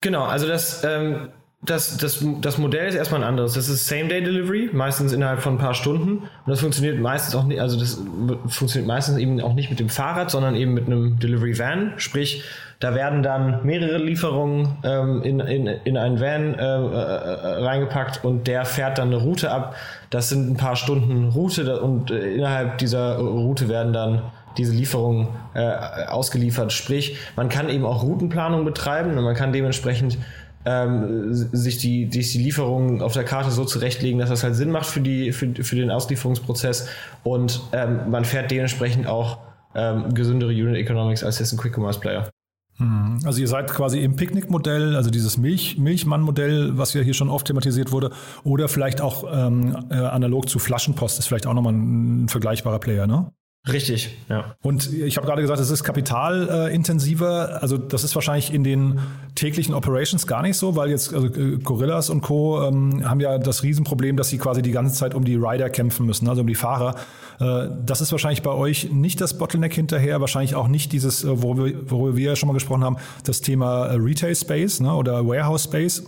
Genau, 0.01 0.23
also 0.23 0.47
das, 0.47 0.83
ähm, 0.83 1.29
das, 1.65 1.97
das, 1.97 2.23
das 2.41 2.57
Modell 2.57 2.87
ist 2.87 2.95
erstmal 2.95 3.21
ein 3.21 3.27
anderes. 3.27 3.53
Das 3.53 3.69
ist 3.69 3.87
Same-Day-Delivery, 3.87 4.69
meistens 4.73 5.13
innerhalb 5.13 5.39
von 5.39 5.55
ein 5.55 5.57
paar 5.57 5.73
Stunden. 5.73 6.17
Und 6.19 6.29
das 6.45 6.59
funktioniert 6.59 6.99
meistens 6.99 7.35
auch 7.35 7.43
nicht, 7.43 7.59
also 7.59 7.79
das 7.79 8.01
funktioniert 8.47 8.87
meistens 8.87 9.17
eben 9.17 9.41
auch 9.41 9.53
nicht 9.53 9.69
mit 9.69 9.79
dem 9.79 9.89
Fahrrad, 9.89 10.29
sondern 10.29 10.55
eben 10.55 10.73
mit 10.73 10.85
einem 10.85 11.19
Delivery-Van. 11.19 11.93
Sprich, 11.97 12.43
da 12.79 12.93
werden 12.93 13.23
dann 13.23 13.65
mehrere 13.65 13.97
Lieferungen 13.97 14.77
ähm, 14.83 15.23
in, 15.23 15.39
in, 15.39 15.67
in 15.67 15.97
einen 15.97 16.19
Van 16.19 16.53
äh, 16.53 16.61
äh, 16.61 17.63
reingepackt 17.63 18.23
und 18.23 18.47
der 18.47 18.65
fährt 18.65 18.97
dann 18.97 19.07
eine 19.07 19.17
Route 19.17 19.51
ab. 19.51 19.75
Das 20.09 20.29
sind 20.29 20.51
ein 20.51 20.57
paar 20.57 20.75
Stunden 20.75 21.29
Route 21.29 21.81
und 21.81 22.11
äh, 22.11 22.35
innerhalb 22.35 22.77
dieser 22.79 23.17
Route 23.17 23.69
werden 23.69 23.93
dann 23.93 24.23
diese 24.57 24.73
Lieferungen 24.73 25.27
äh, 25.53 25.61
ausgeliefert. 26.07 26.71
Sprich, 26.71 27.17
man 27.35 27.49
kann 27.49 27.69
eben 27.69 27.85
auch 27.85 28.03
Routenplanung 28.03 28.65
betreiben 28.65 29.17
und 29.17 29.23
man 29.23 29.35
kann 29.35 29.53
dementsprechend 29.53 30.17
ähm, 30.65 31.33
sich, 31.33 31.77
die, 31.77 32.09
sich 32.11 32.31
die 32.31 32.39
Lieferungen 32.39 33.01
auf 33.01 33.13
der 33.13 33.23
Karte 33.23 33.51
so 33.51 33.65
zurechtlegen, 33.65 34.19
dass 34.19 34.29
das 34.29 34.43
halt 34.43 34.55
Sinn 34.55 34.71
macht 34.71 34.87
für, 34.87 35.01
die, 35.01 35.31
für, 35.31 35.53
für 35.63 35.75
den 35.75 35.91
Auslieferungsprozess 35.91 36.87
und 37.23 37.61
ähm, 37.71 38.09
man 38.09 38.25
fährt 38.25 38.49
dementsprechend 38.51 39.07
auch 39.07 39.37
ähm, 39.75 40.13
gesündere 40.13 40.51
Unit 40.51 40.77
Economics 40.77 41.23
als 41.23 41.39
jetzt 41.39 41.51
ein 41.51 41.57
Quick 41.57 41.77
Commerce 41.77 41.99
Player. 41.99 42.29
Mhm. 42.77 43.19
Also 43.23 43.39
ihr 43.39 43.47
seid 43.47 43.71
quasi 43.71 43.99
im 43.99 44.15
Picknick-Modell, 44.15 44.95
also 44.95 45.09
dieses 45.09 45.37
Milch, 45.37 45.77
Milchmann-Modell, 45.77 46.77
was 46.77 46.93
ja 46.93 47.01
hier 47.01 47.13
schon 47.13 47.29
oft 47.29 47.47
thematisiert 47.47 47.91
wurde, 47.91 48.11
oder 48.43 48.67
vielleicht 48.67 49.01
auch 49.01 49.25
ähm, 49.31 49.75
äh, 49.89 49.95
analog 49.95 50.49
zu 50.49 50.59
Flaschenpost 50.59 51.19
ist 51.19 51.27
vielleicht 51.27 51.47
auch 51.47 51.53
nochmal 51.53 51.73
ein, 51.73 52.25
ein 52.25 52.29
vergleichbarer 52.29 52.79
Player, 52.79 53.07
ne? 53.07 53.31
Richtig, 53.71 54.15
ja. 54.29 54.55
Und 54.61 54.93
ich 54.93 55.17
habe 55.17 55.25
gerade 55.25 55.41
gesagt, 55.41 55.59
es 55.59 55.71
ist 55.71 55.83
kapitalintensiver. 55.83 57.49
Äh, 57.49 57.53
also 57.53 57.77
das 57.77 58.03
ist 58.03 58.13
wahrscheinlich 58.13 58.53
in 58.53 58.63
den 58.63 58.99
täglichen 59.33 59.73
Operations 59.73 60.27
gar 60.27 60.43
nicht 60.43 60.55
so, 60.57 60.75
weil 60.75 60.91
jetzt 60.91 61.13
also 61.13 61.27
äh, 61.27 61.57
Gorillas 61.57 62.11
und 62.11 62.21
Co. 62.21 62.63
Ähm, 62.63 63.09
haben 63.09 63.19
ja 63.19 63.39
das 63.39 63.63
Riesenproblem, 63.63 64.17
dass 64.17 64.29
sie 64.29 64.37
quasi 64.37 64.61
die 64.61 64.71
ganze 64.71 64.93
Zeit 64.93 65.15
um 65.15 65.25
die 65.25 65.35
Rider 65.35 65.71
kämpfen 65.71 66.05
müssen, 66.05 66.29
also 66.29 66.41
um 66.41 66.47
die 66.47 66.55
Fahrer. 66.55 66.95
Äh, 67.39 67.69
das 67.83 68.01
ist 68.01 68.11
wahrscheinlich 68.11 68.43
bei 68.43 68.51
euch 68.51 68.91
nicht 68.91 69.19
das 69.19 69.35
Bottleneck 69.35 69.73
hinterher, 69.73 70.21
wahrscheinlich 70.21 70.53
auch 70.53 70.67
nicht 70.67 70.91
dieses, 70.91 71.23
äh, 71.23 71.41
worüber, 71.41 71.71
worüber 71.89 72.17
wir 72.17 72.29
ja 72.29 72.35
schon 72.35 72.47
mal 72.47 72.53
gesprochen 72.53 72.83
haben, 72.83 72.97
das 73.23 73.41
Thema 73.41 73.87
äh, 73.87 73.95
Retail 73.95 74.35
Space 74.35 74.79
ne, 74.79 74.93
oder 74.93 75.25
Warehouse 75.27 75.63
Space. 75.63 76.03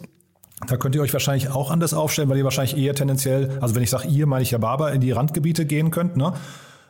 Da 0.68 0.78
könnt 0.78 0.94
ihr 0.94 1.02
euch 1.02 1.14
wahrscheinlich 1.14 1.50
auch 1.50 1.72
anders 1.72 1.94
aufstellen, 1.94 2.30
weil 2.30 2.38
ihr 2.38 2.44
wahrscheinlich 2.44 2.78
eher 2.78 2.94
tendenziell, 2.94 3.58
also 3.62 3.76
wenn 3.76 3.84
ich 3.84 3.90
sage 3.90 4.08
ihr, 4.08 4.28
meine 4.28 4.44
ich 4.44 4.52
ja 4.52 4.58
Barber, 4.60 4.92
in 4.92 5.02
die 5.02 5.12
Randgebiete 5.12 5.66
gehen 5.66 5.92
könnt. 5.92 6.18
Ne? 6.18 6.34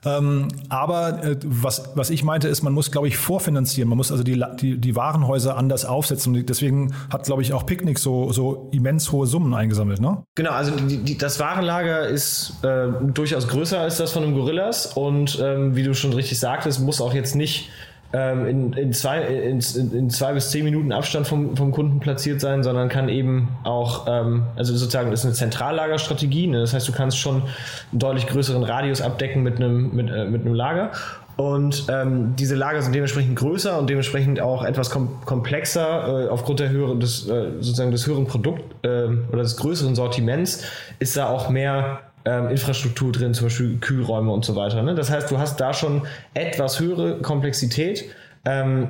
Ähm, 0.07 0.47
aber 0.69 1.23
äh, 1.23 1.35
was, 1.43 1.91
was 1.95 2.09
ich 2.09 2.23
meinte, 2.23 2.47
ist, 2.47 2.63
man 2.63 2.73
muss, 2.73 2.91
glaube 2.91 3.07
ich, 3.07 3.17
vorfinanzieren. 3.17 3.89
Man 3.89 3.97
muss 3.97 4.11
also 4.11 4.23
die, 4.23 4.41
die, 4.59 4.77
die 4.77 4.95
Warenhäuser 4.95 5.57
anders 5.57 5.85
aufsetzen. 5.85 6.45
deswegen 6.45 6.93
hat, 7.11 7.25
glaube 7.25 7.41
ich, 7.41 7.53
auch 7.53 7.65
Picknick 7.65 7.99
so, 7.99 8.31
so 8.31 8.69
immens 8.71 9.11
hohe 9.11 9.27
Summen 9.27 9.53
eingesammelt, 9.53 9.99
ne? 9.99 10.23
Genau, 10.35 10.51
also 10.51 10.71
die, 10.75 10.97
die, 10.97 11.17
das 11.17 11.39
Warenlager 11.39 12.07
ist 12.07 12.53
äh, 12.63 12.87
durchaus 13.13 13.47
größer 13.47 13.79
als 13.79 13.97
das 13.97 14.11
von 14.11 14.23
einem 14.23 14.33
Gorillas. 14.33 14.85
Und 14.85 15.39
ähm, 15.41 15.75
wie 15.75 15.83
du 15.83 15.93
schon 15.93 16.13
richtig 16.13 16.39
sagtest, 16.39 16.79
muss 16.79 17.01
auch 17.01 17.13
jetzt 17.13 17.35
nicht 17.35 17.69
in, 18.13 18.73
in, 18.73 18.93
zwei, 18.93 19.21
in, 19.21 19.59
in, 19.59 20.09
zwei 20.09 20.33
bis 20.33 20.49
zehn 20.49 20.63
Minuten 20.63 20.93
Abstand 20.93 21.27
vom, 21.27 21.57
vom 21.57 21.71
Kunden 21.71 21.99
platziert 21.99 22.39
sein, 22.39 22.63
sondern 22.63 22.87
kann 22.87 23.09
eben 23.09 23.49
auch, 23.63 24.07
ähm, 24.07 24.43
also 24.55 24.75
sozusagen 24.75 25.11
ist 25.11 25.25
eine 25.25 25.33
Zentrallagerstrategie. 25.33 26.47
Ne? 26.47 26.61
Das 26.61 26.73
heißt, 26.73 26.87
du 26.87 26.93
kannst 26.93 27.17
schon 27.17 27.43
einen 27.91 27.99
deutlich 27.99 28.27
größeren 28.27 28.63
Radius 28.63 29.01
abdecken 29.01 29.43
mit 29.43 29.57
einem, 29.57 29.93
mit, 29.93 30.09
äh, 30.09 30.25
mit 30.25 30.41
einem 30.41 30.53
Lager. 30.53 30.91
Und 31.37 31.85
ähm, 31.89 32.35
diese 32.35 32.55
Lager 32.55 32.81
sind 32.81 32.95
dementsprechend 32.95 33.35
größer 33.35 33.77
und 33.77 33.89
dementsprechend 33.89 34.41
auch 34.41 34.63
etwas 34.63 34.89
kom 34.89 35.21
komplexer 35.23 36.25
äh, 36.25 36.29
aufgrund 36.29 36.59
der 36.59 36.69
höheren, 36.69 36.99
des, 36.99 37.27
äh, 37.27 37.51
sozusagen 37.59 37.91
des 37.91 38.07
höheren 38.07 38.25
Produkt 38.25 38.63
äh, 38.83 39.05
oder 39.31 39.43
des 39.43 39.55
größeren 39.57 39.93
Sortiments 39.93 40.63
ist 40.97 41.15
da 41.15 41.29
auch 41.29 41.49
mehr 41.49 41.99
ähm, 42.27 42.49
Infrastruktur 42.49 43.11
drin, 43.13 43.33
zum 43.33 43.45
Beispiel 43.45 43.77
Kühlräume 43.77 44.31
und 44.31 44.43
so 44.43 44.55
weiter. 44.55 44.83
Ne? 44.83 44.95
Das 44.95 45.09
heißt, 45.09 45.31
du 45.31 45.37
hast 45.37 45.59
da 45.61 45.73
schon 45.73 46.05
etwas 46.33 46.79
höhere 46.79 47.21
Komplexität 47.21 48.03
ähm, 48.43 48.89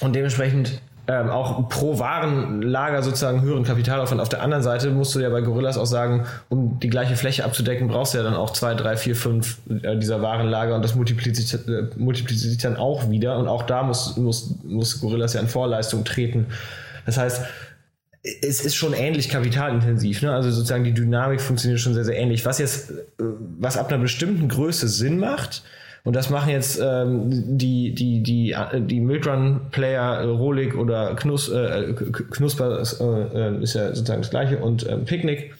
und 0.00 0.14
dementsprechend 0.14 0.80
ähm, 1.08 1.30
auch 1.30 1.68
pro 1.68 1.98
Warenlager 1.98 3.02
sozusagen 3.02 3.42
höheren 3.42 3.64
Kapitalaufwand. 3.64 4.20
Auf 4.20 4.28
der 4.28 4.42
anderen 4.42 4.62
Seite 4.62 4.90
musst 4.90 5.12
du 5.16 5.18
ja 5.18 5.30
bei 5.30 5.40
Gorillas 5.40 5.76
auch 5.76 5.86
sagen, 5.86 6.26
um 6.48 6.78
die 6.78 6.88
gleiche 6.88 7.16
Fläche 7.16 7.44
abzudecken, 7.44 7.88
brauchst 7.88 8.14
du 8.14 8.18
ja 8.18 8.24
dann 8.24 8.34
auch 8.34 8.50
zwei, 8.50 8.74
drei, 8.74 8.96
vier, 8.96 9.16
fünf 9.16 9.58
äh, 9.82 9.96
dieser 9.96 10.22
Warenlager 10.22 10.76
und 10.76 10.82
das 10.82 10.94
multipliziert, 10.94 11.66
äh, 11.66 11.88
multipliziert 11.96 12.52
sich 12.52 12.62
dann 12.62 12.76
auch 12.76 13.10
wieder 13.10 13.36
und 13.38 13.48
auch 13.48 13.64
da 13.64 13.82
muss, 13.82 14.16
muss, 14.16 14.54
muss 14.62 15.00
Gorillas 15.00 15.34
ja 15.34 15.40
in 15.40 15.48
Vorleistung 15.48 16.04
treten. 16.04 16.46
Das 17.04 17.18
heißt, 17.18 17.42
es 18.22 18.60
ist 18.60 18.74
schon 18.74 18.92
ähnlich 18.92 19.28
kapitalintensiv, 19.28 20.22
ne? 20.22 20.32
Also 20.32 20.50
sozusagen 20.50 20.84
die 20.84 20.92
Dynamik 20.92 21.40
funktioniert 21.40 21.80
schon 21.80 21.94
sehr, 21.94 22.04
sehr 22.04 22.16
ähnlich. 22.16 22.44
Was 22.44 22.58
jetzt, 22.58 22.90
äh, 22.90 22.94
was 23.58 23.76
ab 23.76 23.88
einer 23.88 23.98
bestimmten 23.98 24.48
Größe 24.48 24.88
Sinn 24.88 25.18
macht, 25.18 25.62
und 26.02 26.16
das 26.16 26.30
machen 26.30 26.50
jetzt 26.50 26.80
ähm, 26.82 27.58
die, 27.58 27.94
die, 27.94 28.22
die, 28.22 28.56
die 28.86 29.00
Milkrun-Player, 29.00 30.20
äh, 30.20 30.24
Rolik 30.24 30.74
oder 30.74 31.14
Knus, 31.14 31.50
äh, 31.50 31.92
Knusper 31.92 32.80
äh, 32.80 33.62
ist 33.62 33.74
ja 33.74 33.88
sozusagen 33.94 34.22
das 34.22 34.30
gleiche 34.30 34.58
und 34.58 34.86
äh, 34.86 34.96
Picknick 34.96 35.54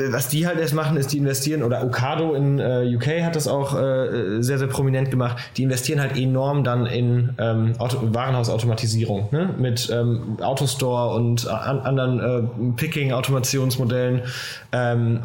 was 0.00 0.28
die 0.28 0.46
halt 0.46 0.60
erst 0.60 0.74
machen, 0.74 0.96
ist, 0.96 1.12
die 1.12 1.18
investieren, 1.18 1.64
oder 1.64 1.84
Ocado 1.84 2.34
in 2.34 2.60
äh, 2.60 2.94
UK 2.94 3.22
hat 3.24 3.34
das 3.34 3.48
auch 3.48 3.74
äh, 3.74 4.40
sehr, 4.40 4.58
sehr 4.58 4.68
prominent 4.68 5.10
gemacht, 5.10 5.38
die 5.56 5.64
investieren 5.64 6.00
halt 6.00 6.16
enorm 6.16 6.62
dann 6.62 6.86
in 6.86 7.34
ähm, 7.38 7.72
Auto 7.78 7.98
Warenhausautomatisierung, 8.02 9.28
ne? 9.32 9.50
mit 9.58 9.90
ähm, 9.92 10.38
Autostore 10.40 11.16
und 11.16 11.48
an, 11.48 11.80
anderen 11.80 12.20
äh, 12.20 12.72
Picking-Automationsmodellen. 12.76 14.22
Ähm, 14.72 15.20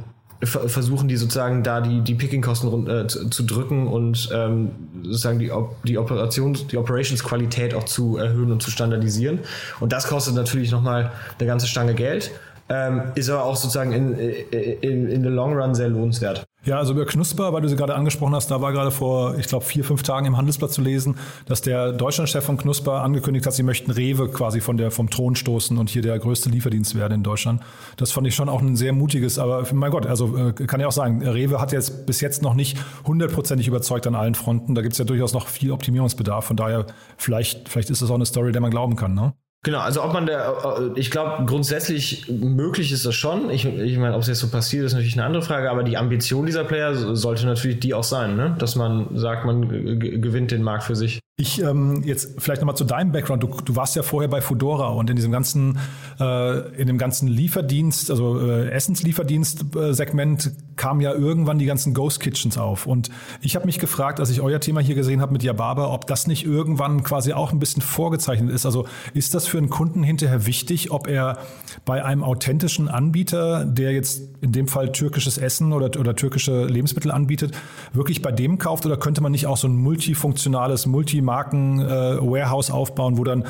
versuchen 0.46 1.08
die 1.08 1.16
sozusagen 1.16 1.64
da 1.64 1.80
die, 1.80 2.02
die 2.02 2.16
Picking-Kosten 2.16 2.88
äh, 2.88 3.08
zu, 3.08 3.30
zu, 3.30 3.44
drücken 3.44 3.88
und 3.88 4.30
ähm, 4.34 4.72
sozusagen 5.04 5.40
die, 5.40 5.50
die, 5.86 5.98
Operations, 5.98 6.68
die 6.68 6.78
Operations-Qualität 6.78 7.74
auch 7.74 7.86
zu 7.86 8.18
erhöhen 8.18 8.52
und 8.52 8.62
zu 8.62 8.70
standardisieren. 8.70 9.40
Und 9.80 9.94
das 9.94 10.08
kostet 10.08 10.36
natürlich 10.36 10.70
nochmal 10.72 11.14
eine 11.40 11.48
ganze 11.48 11.68
Stange 11.68 11.94
Geld. 11.94 12.32
Ähm, 12.70 13.02
ist 13.16 13.30
aber 13.30 13.44
auch 13.44 13.56
sozusagen 13.56 13.92
in, 13.92 14.18
in, 14.18 15.10
in 15.10 15.22
the 15.22 15.30
long 15.30 15.54
run 15.54 15.76
sehr 15.76 15.90
lohnenswert. 15.90 16.46
Ja, 16.66 16.78
also 16.78 16.94
über 16.94 17.06
Knusper, 17.06 17.52
weil 17.52 17.62
du 17.62 17.68
sie 17.68 17.76
gerade 17.76 17.94
angesprochen 17.94 18.34
hast, 18.34 18.50
da 18.50 18.62
war 18.62 18.72
gerade 18.72 18.90
vor, 18.90 19.38
ich 19.38 19.48
glaube, 19.48 19.66
vier, 19.66 19.84
fünf 19.84 20.02
Tagen 20.02 20.26
im 20.28 20.38
Handelsblatt 20.38 20.72
zu 20.72 20.82
lesen, 20.82 21.18
dass 21.46 21.62
der 21.62 21.92
Deutschlandchef 21.92 22.46
von 22.46 22.58
Knusper 22.58 23.02
angekündigt 23.02 23.46
hat, 23.46 23.54
sie 23.54 23.64
möchten 23.64 23.92
Rewe 23.92 24.30
quasi 24.30 24.62
von 24.62 24.78
der, 24.78 24.90
vom 24.90 25.10
Thron 25.10 25.36
stoßen 25.36 25.78
und 25.78 25.90
hier 25.90 26.02
der 26.02 26.18
größte 26.20 26.50
Lieferdienst 26.50 26.96
werden 26.96 27.16
in 27.16 27.24
Deutschland. 27.24 27.62
Das 27.98 28.14
fand 28.14 28.28
ich 28.28 28.36
schon 28.36 28.48
auch 28.48 28.62
ein 28.62 28.78
sehr 28.78 28.94
mutiges, 28.94 29.40
aber 29.40 29.66
mein 29.74 29.92
Gott, 29.92 30.06
also 30.06 30.38
äh, 30.38 30.54
kann 30.54 30.80
ich 30.80 30.86
auch 30.86 30.94
sagen, 30.94 31.22
Rewe 31.22 31.60
hat 31.60 31.74
jetzt 31.74 32.06
bis 32.06 32.22
jetzt 32.22 32.42
noch 32.42 32.54
nicht 32.54 32.78
hundertprozentig 33.06 33.68
überzeugt 33.68 34.08
an 34.08 34.16
allen 34.16 34.36
Fronten. 34.36 34.74
Da 34.74 34.82
gibt 34.82 34.94
es 34.94 35.00
ja 35.00 35.06
durchaus 35.06 35.34
noch 35.34 35.50
viel 35.50 35.72
Optimierungsbedarf. 35.72 36.46
Von 36.46 36.56
daher, 36.56 36.86
vielleicht, 37.18 37.68
vielleicht 37.68 37.90
ist 37.90 38.02
das 38.02 38.10
auch 38.10 38.16
eine 38.16 38.26
Story, 38.26 38.54
der 38.54 38.62
man 38.62 38.72
glauben 38.72 38.96
kann, 38.96 39.14
ne? 39.14 39.34
Genau, 39.64 39.80
also 39.80 40.04
ob 40.04 40.12
man 40.12 40.26
da, 40.26 40.78
äh, 40.78 41.00
ich 41.00 41.10
glaube, 41.10 41.46
grundsätzlich 41.46 42.28
möglich 42.28 42.92
ist 42.92 43.06
das 43.06 43.16
schon. 43.16 43.50
Ich, 43.50 43.66
ich 43.66 43.98
meine, 43.98 44.14
ob 44.14 44.22
es 44.22 44.28
jetzt 44.28 44.40
so 44.40 44.50
passiert, 44.50 44.86
ist 44.86 44.92
natürlich 44.92 45.14
eine 45.14 45.26
andere 45.26 45.42
Frage, 45.42 45.72
aber 45.72 45.84
die 45.84 45.96
Ambition 45.96 46.46
dieser 46.46 46.66
Player 46.66 46.94
sollte 47.16 47.46
natürlich 47.46 47.80
die 47.80 47.94
auch 47.94 48.04
sein, 48.04 48.36
ne? 48.36 48.56
dass 48.60 48.76
man 48.76 49.18
sagt, 49.18 49.46
man 49.46 49.70
gewinnt 50.00 50.52
den 50.52 50.64
Markt 50.64 50.84
für 50.84 50.98
sich. 50.98 51.22
Ich 51.36 51.60
ähm, 51.64 52.04
jetzt 52.06 52.40
vielleicht 52.40 52.62
nochmal 52.62 52.78
zu 52.78 52.84
deinem 52.84 53.12
Background. 53.12 53.42
Du, 53.42 53.48
du 53.48 53.76
warst 53.76 53.96
ja 53.96 54.04
vorher 54.04 54.30
bei 54.30 54.40
Fedora 54.40 54.90
und 54.90 55.10
in 55.10 55.16
diesem 55.16 55.32
ganzen, 55.32 55.80
äh, 56.20 56.80
in 56.80 56.86
dem 56.86 57.00
ganzen 57.00 57.28
Lieferdienst, 57.28 58.12
also 58.12 58.40
äh, 58.40 58.70
Essenslieferdienst-Segment 58.70 60.52
kam 60.76 61.02
ja 61.02 61.12
irgendwann 61.12 61.58
die 61.58 61.66
ganzen 61.66 61.96
Ghost 61.96 62.20
Kitchens 62.20 62.60
auf. 62.60 62.86
Und 62.86 63.10
ich 63.42 63.56
habe 63.56 63.66
mich 63.66 63.80
gefragt, 63.80 64.20
als 64.20 64.30
ich 64.30 64.42
euer 64.42 64.60
Thema 64.60 64.80
hier 64.80 64.94
gesehen 64.94 65.22
habe 65.22 65.34
mit 65.34 65.42
Yababa, 65.42 65.92
ob 65.92 66.06
das 66.06 66.28
nicht 66.28 66.46
irgendwann 66.46 67.02
quasi 67.02 67.34
auch 67.34 67.52
ein 67.52 67.58
bisschen 67.58 67.82
vorgezeichnet 67.82 68.52
ist. 68.52 68.68
Also 68.68 68.86
ist 69.16 69.34
das 69.34 69.48
für 69.48 69.58
einen 69.58 69.72
Kunden 69.72 70.04
hinterher 70.04 70.46
wichtig, 70.46 70.92
ob 70.92 71.08
er 71.08 71.40
bei 71.84 72.06
einem 72.06 72.24
authentischen 72.24 72.90
Anbieter, 72.90 73.66
der 73.66 73.92
jetzt 73.92 74.22
in 74.42 74.52
dem 74.52 74.68
Fall 74.68 74.92
türkisches 74.92 75.40
Essen 75.40 75.74
oder, 75.74 76.00
oder 76.00 76.16
türkische 76.16 76.66
Lebensmittel 76.66 77.10
anbietet, 77.10 77.56
wirklich 77.92 78.22
bei 78.22 78.32
dem 78.32 78.60
kauft 78.60 78.86
oder 78.86 78.98
könnte 78.98 79.22
man 79.24 79.32
nicht 79.32 79.48
auch 79.48 79.58
so 79.58 79.68
ein 79.68 79.76
multifunktionales, 79.76 80.86
multi 80.86 81.23
Marken-Warehouse 81.24 82.70
äh, 82.70 82.74
aufbauen, 82.74 83.18
wo 83.18 83.24
dann, 83.24 83.46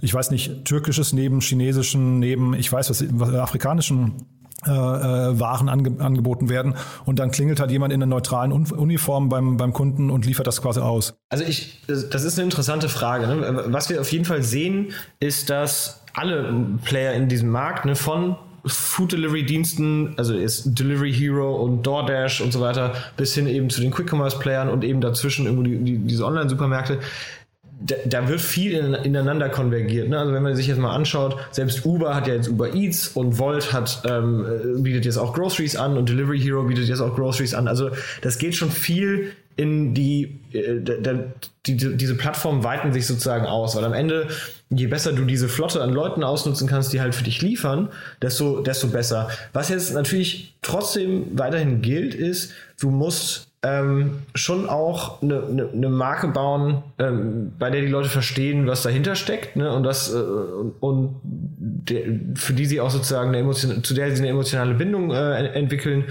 ich 0.00 0.12
weiß 0.12 0.30
nicht, 0.30 0.64
türkisches 0.64 1.12
neben 1.12 1.40
chinesischen, 1.40 2.18
neben, 2.18 2.54
ich 2.54 2.72
weiß 2.72 2.90
was, 2.90 3.04
was 3.10 3.34
afrikanischen 3.34 4.26
äh, 4.66 4.70
äh, 4.70 5.38
Waren 5.38 5.68
ange 5.68 6.00
angeboten 6.00 6.48
werden 6.48 6.74
und 7.04 7.20
dann 7.20 7.30
klingelt 7.30 7.60
halt 7.60 7.70
jemand 7.70 7.92
in 7.92 8.02
einer 8.02 8.10
neutralen 8.10 8.50
Uniform 8.50 9.28
beim, 9.28 9.56
beim 9.56 9.72
Kunden 9.72 10.10
und 10.10 10.26
liefert 10.26 10.48
das 10.48 10.60
quasi 10.60 10.80
aus. 10.80 11.14
Also 11.28 11.44
ich, 11.44 11.84
das 11.86 12.24
ist 12.24 12.38
eine 12.38 12.44
interessante 12.44 12.88
Frage. 12.88 13.28
Ne? 13.28 13.64
Was 13.68 13.88
wir 13.88 14.00
auf 14.00 14.10
jeden 14.10 14.24
Fall 14.24 14.42
sehen, 14.42 14.88
ist, 15.20 15.48
dass 15.48 16.02
alle 16.12 16.52
Player 16.84 17.14
in 17.14 17.28
diesem 17.28 17.50
Markt 17.50 17.84
ne, 17.84 17.94
von 17.94 18.36
Food 18.64 19.12
Delivery 19.12 19.44
Diensten, 19.44 20.14
also 20.16 20.34
ist 20.34 20.78
Delivery 20.78 21.12
Hero 21.12 21.56
und 21.56 21.82
DoorDash 21.82 22.40
und 22.40 22.52
so 22.52 22.60
weiter, 22.60 22.94
bis 23.16 23.34
hin 23.34 23.46
eben 23.46 23.70
zu 23.70 23.80
den 23.80 23.90
Quick 23.90 24.12
Commerce 24.12 24.38
Playern 24.38 24.68
und 24.68 24.84
eben 24.84 25.00
dazwischen 25.00 25.46
irgendwo 25.46 25.62
die, 25.62 25.78
die, 25.78 25.98
diese 25.98 26.24
Online-Supermärkte. 26.24 26.98
Da, 27.80 27.94
da, 28.06 28.28
wird 28.28 28.40
viel 28.40 28.72
in, 28.72 28.94
ineinander 28.94 29.48
konvergiert. 29.48 30.08
Ne? 30.08 30.18
Also 30.18 30.32
wenn 30.32 30.42
man 30.42 30.56
sich 30.56 30.66
jetzt 30.66 30.80
mal 30.80 30.94
anschaut, 30.94 31.36
selbst 31.52 31.86
Uber 31.86 32.12
hat 32.14 32.26
ja 32.26 32.34
jetzt 32.34 32.48
Uber 32.48 32.74
Eats 32.74 33.08
und 33.08 33.38
Volt 33.38 33.72
hat 33.72 34.02
ähm, 34.04 34.82
bietet 34.82 35.04
jetzt 35.04 35.16
auch 35.16 35.32
Groceries 35.32 35.76
an 35.76 35.96
und 35.96 36.08
Delivery 36.08 36.40
Hero 36.40 36.64
bietet 36.64 36.88
jetzt 36.88 37.00
auch 37.00 37.14
Groceries 37.14 37.54
an. 37.54 37.68
Also 37.68 37.90
das 38.20 38.38
geht 38.38 38.56
schon 38.56 38.72
viel 38.72 39.30
in 39.58 39.92
die, 39.92 40.40
äh, 40.52 40.80
die, 41.66 41.76
die, 41.76 41.96
diese 41.96 42.14
Plattformen 42.16 42.62
weiten 42.62 42.92
sich 42.92 43.06
sozusagen 43.06 43.44
aus, 43.44 43.76
weil 43.76 43.84
am 43.84 43.92
Ende, 43.92 44.28
je 44.70 44.86
besser 44.86 45.12
du 45.12 45.24
diese 45.24 45.48
Flotte 45.48 45.82
an 45.82 45.92
Leuten 45.92 46.22
ausnutzen 46.22 46.68
kannst, 46.68 46.92
die 46.92 47.00
halt 47.00 47.14
für 47.14 47.24
dich 47.24 47.40
liefern, 47.40 47.88
desto, 48.20 48.60
desto 48.60 48.88
besser. 48.88 49.28
Was 49.52 49.68
jetzt 49.68 49.94
natürlich 49.94 50.54
trotzdem 50.62 51.26
weiterhin 51.38 51.80
gilt, 51.80 52.14
ist, 52.14 52.52
du 52.80 52.90
musst 52.90 53.48
ähm, 53.62 54.22
schon 54.34 54.68
auch 54.68 55.20
eine, 55.20 55.42
eine, 55.44 55.68
eine 55.70 55.88
Marke 55.88 56.28
bauen, 56.28 56.82
ähm, 56.98 57.52
bei 57.58 57.70
der 57.70 57.80
die 57.80 57.88
Leute 57.88 58.08
verstehen, 58.08 58.66
was 58.66 58.82
dahinter 58.82 59.16
steckt, 59.16 59.56
ne? 59.56 59.72
Und 59.72 59.82
das 59.82 60.14
äh, 60.14 60.16
und 60.16 61.16
der, 61.24 62.04
für 62.36 62.52
die 62.52 62.66
sie 62.66 62.80
auch 62.80 62.90
sozusagen 62.90 63.30
eine 63.30 63.38
emotion 63.38 63.82
zu 63.82 63.94
der 63.94 64.14
sie 64.14 64.22
eine 64.22 64.28
emotionale 64.28 64.74
Bindung 64.74 65.10
äh, 65.10 65.46
entwickeln, 65.54 66.04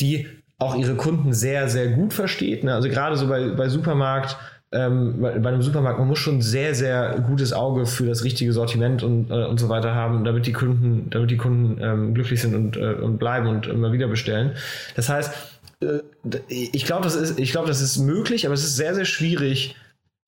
die 0.00 0.26
auch 0.58 0.74
ihre 0.74 0.96
Kunden 0.96 1.32
sehr, 1.32 1.68
sehr 1.68 1.88
gut 1.88 2.12
versteht. 2.12 2.64
Ne? 2.64 2.74
Also 2.74 2.88
gerade 2.88 3.16
so 3.16 3.28
bei, 3.28 3.48
bei 3.50 3.68
Supermarkt, 3.68 4.36
ähm, 4.70 5.20
bei, 5.20 5.32
einem 5.32 5.62
Supermarkt, 5.62 5.98
man 5.98 6.08
muss 6.08 6.18
schon 6.18 6.42
sehr, 6.42 6.74
sehr 6.74 7.24
gutes 7.26 7.52
Auge 7.52 7.86
für 7.86 8.06
das 8.06 8.22
richtige 8.24 8.52
Sortiment 8.52 9.02
und, 9.02 9.30
äh, 9.30 9.46
und 9.46 9.58
so 9.58 9.68
weiter 9.68 9.94
haben, 9.94 10.24
damit 10.24 10.46
die 10.46 10.52
Kunden, 10.52 11.08
damit 11.10 11.30
die 11.30 11.38
Kunden 11.38 11.82
ähm, 11.82 12.14
glücklich 12.14 12.40
sind 12.42 12.54
und, 12.54 12.76
äh, 12.76 12.94
und 12.94 13.18
bleiben 13.18 13.46
und 13.46 13.66
immer 13.66 13.92
wieder 13.92 14.08
bestellen. 14.08 14.52
Das 14.94 15.08
heißt, 15.08 15.32
äh, 15.80 16.00
ich 16.48 16.84
glaube, 16.84 17.04
das 17.04 17.14
ist, 17.14 17.38
ich 17.38 17.50
glaube, 17.50 17.68
das 17.68 17.80
ist 17.80 17.98
möglich, 17.98 18.44
aber 18.44 18.54
es 18.54 18.64
ist 18.64 18.76
sehr, 18.76 18.94
sehr 18.94 19.06
schwierig, 19.06 19.74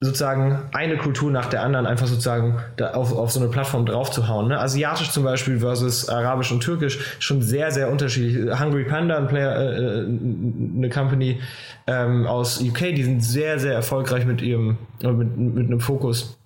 sozusagen 0.02 0.62
eine 0.72 0.96
Kultur 0.96 1.30
nach 1.30 1.46
der 1.46 1.62
anderen 1.62 1.86
einfach 1.86 2.06
sozusagen 2.06 2.58
auf, 2.94 3.14
auf 3.14 3.30
so 3.30 3.38
eine 3.38 3.50
Plattform 3.50 3.84
draufzuhauen. 3.84 4.48
Ne? 4.48 4.58
Asiatisch 4.58 5.10
zum 5.10 5.24
Beispiel 5.24 5.60
versus 5.60 6.08
Arabisch 6.08 6.50
und 6.50 6.60
Türkisch 6.60 6.98
schon 7.18 7.42
sehr, 7.42 7.70
sehr 7.70 7.90
unterschiedlich. 7.90 8.58
Hungry 8.58 8.84
Panda, 8.84 9.18
ein 9.18 9.28
Player, 9.28 9.54
äh, 9.56 10.00
äh 10.00 10.06
eine 10.06 10.88
Company 10.88 11.40
ähm, 11.86 12.26
aus 12.26 12.62
UK, 12.62 12.94
die 12.94 13.02
sind 13.02 13.22
sehr, 13.22 13.58
sehr 13.58 13.74
erfolgreich 13.74 14.24
mit 14.24 14.40
ihrem, 14.40 14.78
mit, 15.02 15.36
mit 15.36 15.66
einem 15.66 15.80
Fokus 15.80 16.38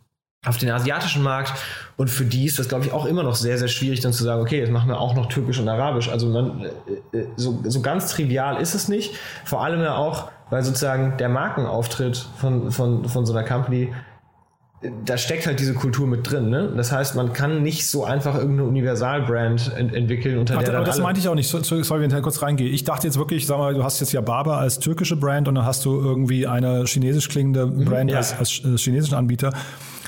auf 0.45 0.59
den 0.59 0.71
asiatischen 0.71 1.23
Markt 1.23 1.53
und 1.97 2.09
für 2.09 2.25
die 2.25 2.45
ist 2.45 2.59
das, 2.59 2.69
glaube 2.69 2.85
ich, 2.85 2.93
auch 2.93 3.07
immer 3.07 3.23
noch 3.23 3.35
sehr, 3.35 3.57
sehr 3.57 3.69
schwierig, 3.69 4.01
dann 4.01 4.13
zu 4.13 4.25
sagen, 4.25 4.43
okay, 4.43 4.59
jetzt 4.59 4.71
machen 4.71 4.89
wir 4.89 5.01
auch 5.01 5.15
noch 5.15 5.27
Türkisch 5.27 5.59
und 5.59 5.69
Arabisch. 5.69 6.09
Also 6.09 6.29
man, 6.29 6.67
äh, 7.13 7.19
äh, 7.19 7.27
so, 7.37 7.63
so 7.65 7.81
ganz 7.81 8.11
trivial 8.11 8.61
ist 8.61 8.75
es 8.75 8.89
nicht. 8.89 9.15
Vor 9.45 9.65
allem 9.65 9.81
ja 9.81 9.95
auch, 9.95 10.31
weil 10.51 10.63
sozusagen 10.63 11.17
der 11.19 11.29
Markenauftritt 11.29 12.17
von, 12.37 12.71
von, 12.71 13.09
von 13.09 13.27
so 13.27 13.35
einer 13.35 13.47
Company 13.47 13.93
da 15.05 15.17
steckt 15.17 15.47
halt 15.47 15.61
diese 15.61 15.75
Kultur 15.75 16.07
mit 16.07 16.31
drin. 16.31 16.51
Ne? 16.51 16.73
Das 16.77 16.93
heißt, 16.93 17.15
man 17.15 17.33
kann 17.33 17.63
nicht 17.63 17.89
so 17.89 18.05
einfach 18.05 18.35
irgendeine 18.35 18.69
Universalbrand 18.69 19.73
ent 19.77 19.95
entwickeln, 19.95 20.39
unter 20.39 20.59
Ach, 20.59 20.63
der 20.63 20.75
aber 20.75 20.85
das 20.85 20.99
meinte 20.99 21.21
ich 21.21 21.29
auch 21.29 21.35
nicht. 21.35 21.49
Sorry, 21.49 22.03
wenn 22.03 22.11
ich 22.11 22.23
kurz 22.23 22.43
reingehe. 22.43 22.69
Ich 22.69 22.85
dachte 22.85 23.07
jetzt 23.07 23.19
wirklich, 23.19 23.47
sag 23.47 23.59
mal, 23.59 23.75
du 23.75 23.83
hast 23.83 24.01
jetzt 24.01 24.13
ja 24.13 24.21
Barber 24.21 24.59
als 24.59 24.79
türkische 24.79 25.17
Brand 25.17 25.49
und 25.49 25.55
dann 25.55 25.65
hast 25.65 25.85
du 25.85 25.99
irgendwie 25.99 26.47
eine 26.47 26.85
chinesisch 26.85 27.29
klingende 27.29 27.67
Brand 27.67 28.11
ja. 28.11 28.19
als, 28.19 28.39
als 28.39 28.81
chinesischen 28.81 29.15
Anbieter. 29.15 29.53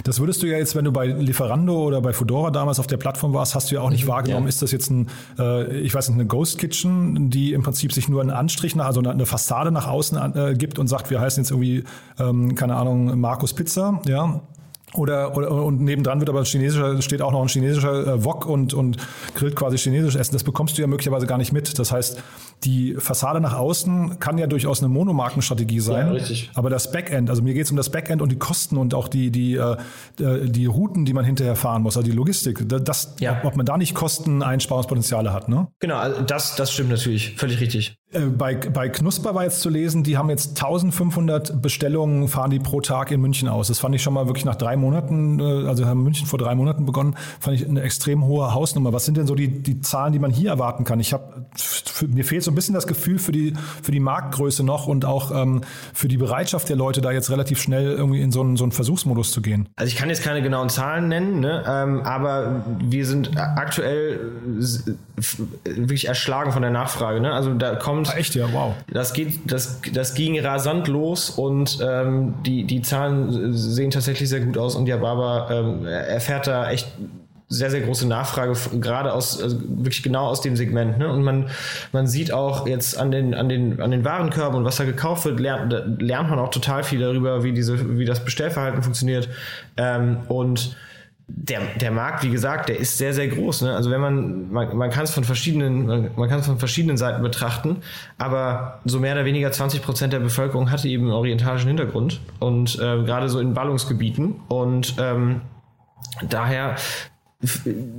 Das 0.05 0.21
würdest 0.21 0.43
du 0.43 0.47
ja 0.47 0.59
jetzt, 0.59 0.75
wenn 0.75 0.85
du 0.85 0.93
bei 0.93 1.07
Lieferando 1.07 1.85
oder 1.85 2.01
bei 2.01 2.13
Fedora 2.13 2.51
damals 2.51 2.79
auf 2.79 2.87
der 2.87 2.97
Plattform 2.97 3.33
warst, 3.33 3.55
hast 3.55 3.71
du 3.71 3.77
ja 3.77 3.81
auch 3.81 3.91
nicht 3.91 4.07
wahrgenommen. 4.07 4.47
Ja. 4.47 4.49
Ist 4.49 4.63
das 4.63 4.73
jetzt 4.73 4.91
ein, 4.91 5.09
äh, 5.39 5.79
ich 5.79 5.95
weiß 5.95 6.09
nicht, 6.09 6.19
eine 6.19 6.27
Ghost 6.27 6.59
Kitchen, 6.59 7.31
die 7.31 7.53
im 7.53 7.63
Prinzip 7.63 7.93
sich 7.93 8.09
nur 8.09 8.21
einen 8.21 8.31
Anstrich 8.31 8.77
nach, 8.77 8.87
also 8.87 9.01
eine, 9.01 9.27
Fassade 9.27 9.71
nach 9.71 9.89
außen 9.89 10.35
äh, 10.35 10.55
gibt 10.55 10.79
und 10.79 10.87
sagt, 10.87 11.11
wir 11.11 11.21
heißen 11.21 11.43
jetzt 11.43 11.51
irgendwie, 11.51 11.85
ähm, 12.19 12.55
keine 12.55 12.77
Ahnung, 12.77 13.19
Markus 13.19 13.53
Pizza, 13.53 14.01
ja? 14.07 14.41
Oder, 14.97 15.37
oder 15.37 15.51
und 15.51 15.81
nebendran 15.81 16.21
wird 16.21 16.29
aber 16.29 16.41
ein 16.41 16.45
chinesischer, 16.45 17.01
steht 17.03 17.23
auch 17.23 17.33
noch 17.33 17.43
ein 17.43 17.49
chinesischer 17.49 18.07
äh, 18.07 18.25
Wok 18.25 18.47
und, 18.47 18.75
und 18.75 18.97
grillt 19.35 19.57
quasi 19.57 19.79
chinesisch 19.79 20.17
Essen. 20.17 20.33
Das 20.33 20.45
bekommst 20.45 20.77
du 20.77 20.83
ja 20.83 20.89
möglicherweise 20.89 21.27
gar 21.27 21.39
nicht 21.39 21.53
mit. 21.53 21.79
Das 21.79 21.93
heißt, 21.93 22.23
die 22.65 22.95
Fassade 22.99 23.41
nach 23.41 23.55
außen 23.57 24.19
kann 24.19 24.39
ja 24.39 24.47
durchaus 24.47 24.81
eine 24.81 24.89
Monomarkenstrategie 24.89 25.81
sein. 25.81 26.07
Ja, 26.07 26.13
richtig. 26.13 26.51
Aber 26.55 26.71
das 26.71 26.91
Backend, 26.91 27.29
also 27.31 27.43
mir 27.43 27.55
geht 27.55 27.65
es 27.65 27.71
um 27.71 27.77
das 27.77 27.91
Backend 27.91 28.23
und 28.23 28.33
die 28.33 28.39
Kosten 28.39 28.77
und 28.77 28.95
auch 28.95 29.09
die, 29.09 29.31
die, 29.31 29.57
äh, 29.57 29.77
die 30.19 30.67
Routen, 30.67 31.05
die 31.05 31.13
man 31.13 31.25
hinterher 31.25 31.57
fahren 31.57 31.83
muss, 31.83 31.97
also 31.97 32.09
die 32.09 32.17
Logistik. 32.17 32.65
Das, 32.67 33.15
Ja. 33.21 33.41
ob 33.45 33.57
man 33.57 33.67
da 33.67 33.77
nicht 33.77 33.95
Kosteneinsparungspotenziale 33.95 35.33
hat, 35.33 35.49
ne? 35.49 35.69
Genau, 35.81 35.97
also 35.97 36.23
das, 36.23 36.57
das 36.57 36.73
stimmt 36.73 36.91
natürlich. 36.91 37.35
Völlig 37.37 37.61
richtig. 37.61 37.99
Äh, 38.13 38.21
Bei, 38.21 38.55
bei 38.55 38.89
Knusper 38.89 39.35
war 39.35 39.45
jetzt 39.45 39.61
zu 39.61 39.69
lesen, 39.69 40.05
die 40.05 40.17
haben 40.17 40.31
jetzt 40.31 40.51
1500 40.51 41.61
Bestellungen, 41.61 42.29
fahren 42.29 42.51
die 42.51 42.61
pro 42.61 42.81
Tag 42.81 43.11
in 43.11 43.21
München 43.21 43.49
aus. 43.49 43.67
Das 43.67 43.81
fand 43.81 43.95
ich 43.97 44.03
schon 44.03 44.15
mal 44.15 44.27
wirklich 44.27 44.45
nach 44.45 44.55
drei 44.55 44.77
Monaten, 44.77 45.41
äh, 45.41 45.67
also 45.67 45.87
haben 45.87 46.05
München 46.05 46.27
vor 46.27 46.39
drei 46.39 46.55
Monaten 46.55 46.87
begonnen, 46.87 47.17
fand 47.41 47.57
ich 47.57 47.69
eine 47.69 47.83
extrem 47.83 48.25
hohe 48.25 48.55
Hausnummer. 48.55 48.93
Was 48.93 49.07
sind 49.07 49.17
denn 49.17 49.27
so 49.27 49.35
die, 49.35 49.49
die 49.63 49.81
Zahlen, 49.81 50.13
die 50.13 50.21
man 50.21 50.31
hier 50.31 50.51
erwarten 50.51 50.85
kann? 50.85 51.01
Ich 51.01 51.13
habe, 51.13 51.47
mir 52.07 52.25
fehlt 52.25 52.45
so 52.45 52.53
ein 52.53 52.55
bisschen 52.55 52.75
das 52.75 52.87
Gefühl 52.87 53.19
für 53.19 53.33
die, 53.33 53.55
für 53.83 53.91
die 53.91 54.01
Marktgröße 54.01 54.63
noch 54.63 54.87
und 54.87 55.05
auch 55.05 55.33
ähm, 55.33 55.63
für 55.93 56.07
die 56.07 56.17
Bereitschaft 56.17 56.69
der 56.69 56.77
Leute, 56.77 57.01
da 57.01 57.11
jetzt 57.11 57.31
relativ 57.31 57.61
schnell 57.61 57.91
irgendwie 57.93 58.21
in 58.21 58.31
so 58.31 58.41
einen, 58.41 58.57
so 58.57 58.65
einen 58.65 58.73
Versuchsmodus 58.73 59.33
zu 59.33 59.43
gehen. 59.43 59.69
Also 59.75 59.91
ich 59.91 59.97
kann 59.97 60.09
jetzt 60.09 60.23
keine 60.23 60.43
genauen 60.43 60.69
Zahlen 60.69 61.09
nennen, 61.09 61.41
ne? 61.41 61.65
ähm, 61.67 62.03
aber 62.03 62.65
wir 62.85 63.05
sind 63.05 63.37
aktuell 63.37 64.33
wirklich 65.65 66.07
erschlagen 66.07 66.53
von 66.53 66.63
der 66.63 66.71
Nachfrage. 66.71 67.21
Ne? 67.21 67.33
Also 67.33 67.53
da 67.55 67.75
kommt 68.05 68.17
Ah, 68.17 68.19
echt, 68.19 68.35
ja, 68.35 68.53
wow. 68.53 68.75
Das 68.93 69.13
geht, 69.13 69.51
das, 69.51 69.81
das 69.93 70.15
ging 70.15 70.39
rasant 70.41 70.89
los 70.89 71.31
und 71.31 71.79
ähm, 71.83 72.35
die, 72.45 72.65
die 72.65 72.83
Zahlen 72.83 73.53
sehen 73.53 73.91
tatsächlich 73.91 74.29
sehr 74.29 74.41
gut 74.41 74.57
aus 74.59 74.75
und 74.75 74.87
ja, 74.87 74.97
Barber 74.97 75.49
ähm, 75.51 75.87
erfährt 75.87 76.47
da 76.47 76.71
echt 76.71 76.89
sehr, 77.49 77.71
sehr 77.71 77.81
große 77.83 78.09
Nachfrage, 78.09 78.55
gerade 78.81 79.13
aus, 79.13 79.41
also 79.41 79.57
wirklich 79.61 80.03
genau 80.03 80.27
aus 80.27 80.41
dem 80.41 80.57
Segment. 80.57 80.99
Ne? 80.99 81.09
Und 81.09 81.23
man, 81.23 81.49
man 81.93 82.09
sieht 82.09 82.33
auch 82.33 82.67
jetzt 82.67 82.99
an 82.99 83.13
den, 83.13 83.35
an 83.35 83.49
den, 83.49 83.81
an 83.81 83.93
den 83.93 84.05
Warenkörben 84.05 84.59
und 84.59 84.65
was 84.65 84.77
da 84.77 84.85
gekauft 84.85 85.25
wird, 85.27 85.39
lernt, 85.39 86.03
lernt 86.03 86.29
man 86.29 86.41
auch 86.41 86.51
total 86.51 86.83
viel 86.83 87.01
darüber, 87.01 87.45
wie 87.45 87.53
diese, 87.53 87.99
wie 87.99 88.05
das 88.05 88.25
Bestellverhalten 88.25 88.83
funktioniert. 88.83 89.29
Ähm, 89.77 90.19
und 90.29 90.77
der, 91.29 91.61
der 91.81 91.91
Markt, 91.91 92.23
wie 92.23 92.31
gesagt, 92.31 92.69
der 92.69 92.79
ist 92.79 92.99
sehr, 92.99 93.13
sehr 93.13 93.27
groß. 93.27 93.63
Ne? 93.63 93.75
Also 93.75 93.91
wenn 93.91 94.01
man, 94.01 94.53
man, 94.53 94.77
man 94.77 94.91
kann 94.91 95.05
es 95.05 95.11
von 95.11 95.25
verschiedenen, 95.25 96.11
man, 96.17 96.29
kann 96.29 96.39
es 96.39 96.47
von 96.47 96.59
verschiedenen 96.59 96.97
Seiten 96.97 97.21
betrachten, 97.23 97.79
aber 98.17 98.81
so 98.85 99.01
mehr 99.01 99.15
oder 99.15 99.25
weniger 99.25 99.51
20 99.51 99.83
Prozent 99.83 100.13
der 100.13 100.21
Bevölkerung 100.21 100.71
hatte 100.71 100.89
eben 100.89 101.05
einen 101.05 101.13
orientalischen 101.13 101.69
Hintergrund 101.69 102.21
und 102.39 102.77
äh, 102.77 103.03
gerade 103.03 103.29
so 103.29 103.41
in 103.41 103.55
Ballungsgebieten 103.55 104.37
und 104.49 104.95
ähm, 104.99 105.41
daher 106.29 106.77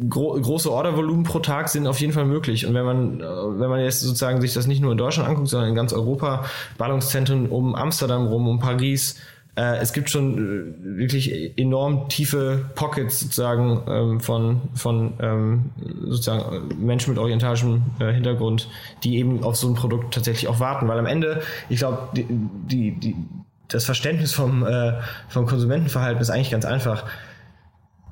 gro 0.10 0.34
große 0.40 0.72
Ordervolumen 0.72 1.24
pro 1.24 1.40
Tag 1.40 1.70
sind 1.70 1.86
auf 1.86 2.00
jeden 2.00 2.13
Fall 2.13 2.26
möglich. 2.26 2.66
Und 2.66 2.74
wenn 2.74 2.86
man, 2.86 3.20
äh, 3.20 3.24
wenn 3.24 3.70
man 3.70 3.82
jetzt 3.82 4.02
sozusagen 4.02 4.42
sich 4.42 4.54
das 4.54 4.68
nicht 4.68 4.82
nur 4.82 4.94
in 4.94 4.98
Deutschland 4.98 5.30
anguckt, 5.30 5.50
sondern 5.50 5.70
in 5.70 5.76
ganz 5.76 5.94
Europa, 5.94 6.46
Ballungszentren 6.78 7.48
um 7.48 7.76
Amsterdam 7.76 8.28
rum, 8.28 8.48
um 8.48 8.60
Paris, 8.60 9.18
äh, 9.58 9.78
es 9.78 9.91
gibt 9.91 10.10
schon 10.10 10.38
äh, 10.38 10.98
wirklich 10.98 11.58
enorm 11.58 12.08
tiefe 12.10 12.70
Pockets 12.76 13.20
sozusagen 13.20 13.82
ähm, 13.88 14.20
von, 14.20 14.62
von 14.76 15.13
ähm, 15.20 15.72
sozusagen 16.06 16.72
äh, 16.72 16.76
Menschen 16.76 17.13
mit 17.13 17.20
orientalischem 17.20 17.82
äh, 18.00 18.13
Hintergrund, 18.13 18.70
die 19.04 19.17
eben 19.17 19.43
auf 19.43 19.56
so 19.56 19.67
ein 19.67 19.74
Produkt 19.74 20.13
tatsächlich 20.13 20.48
auch 20.48 20.60
warten. 20.60 20.88
Weil 20.88 21.00
am 21.00 21.08
Ende, 21.08 21.41
ich 21.70 21.80
glaube, 21.80 22.10
die, 22.15 22.28
die, 22.30 22.91
die, 23.00 23.15
das 23.67 23.84
Verständnis 23.84 24.32
vom, 24.32 24.65
äh, 24.65 24.93
vom 25.28 25.48
Konsumentenverhalten 25.48 26.22
ist 26.22 26.30
eigentlich 26.30 26.52
ganz 26.52 26.63
einfach 26.63 27.06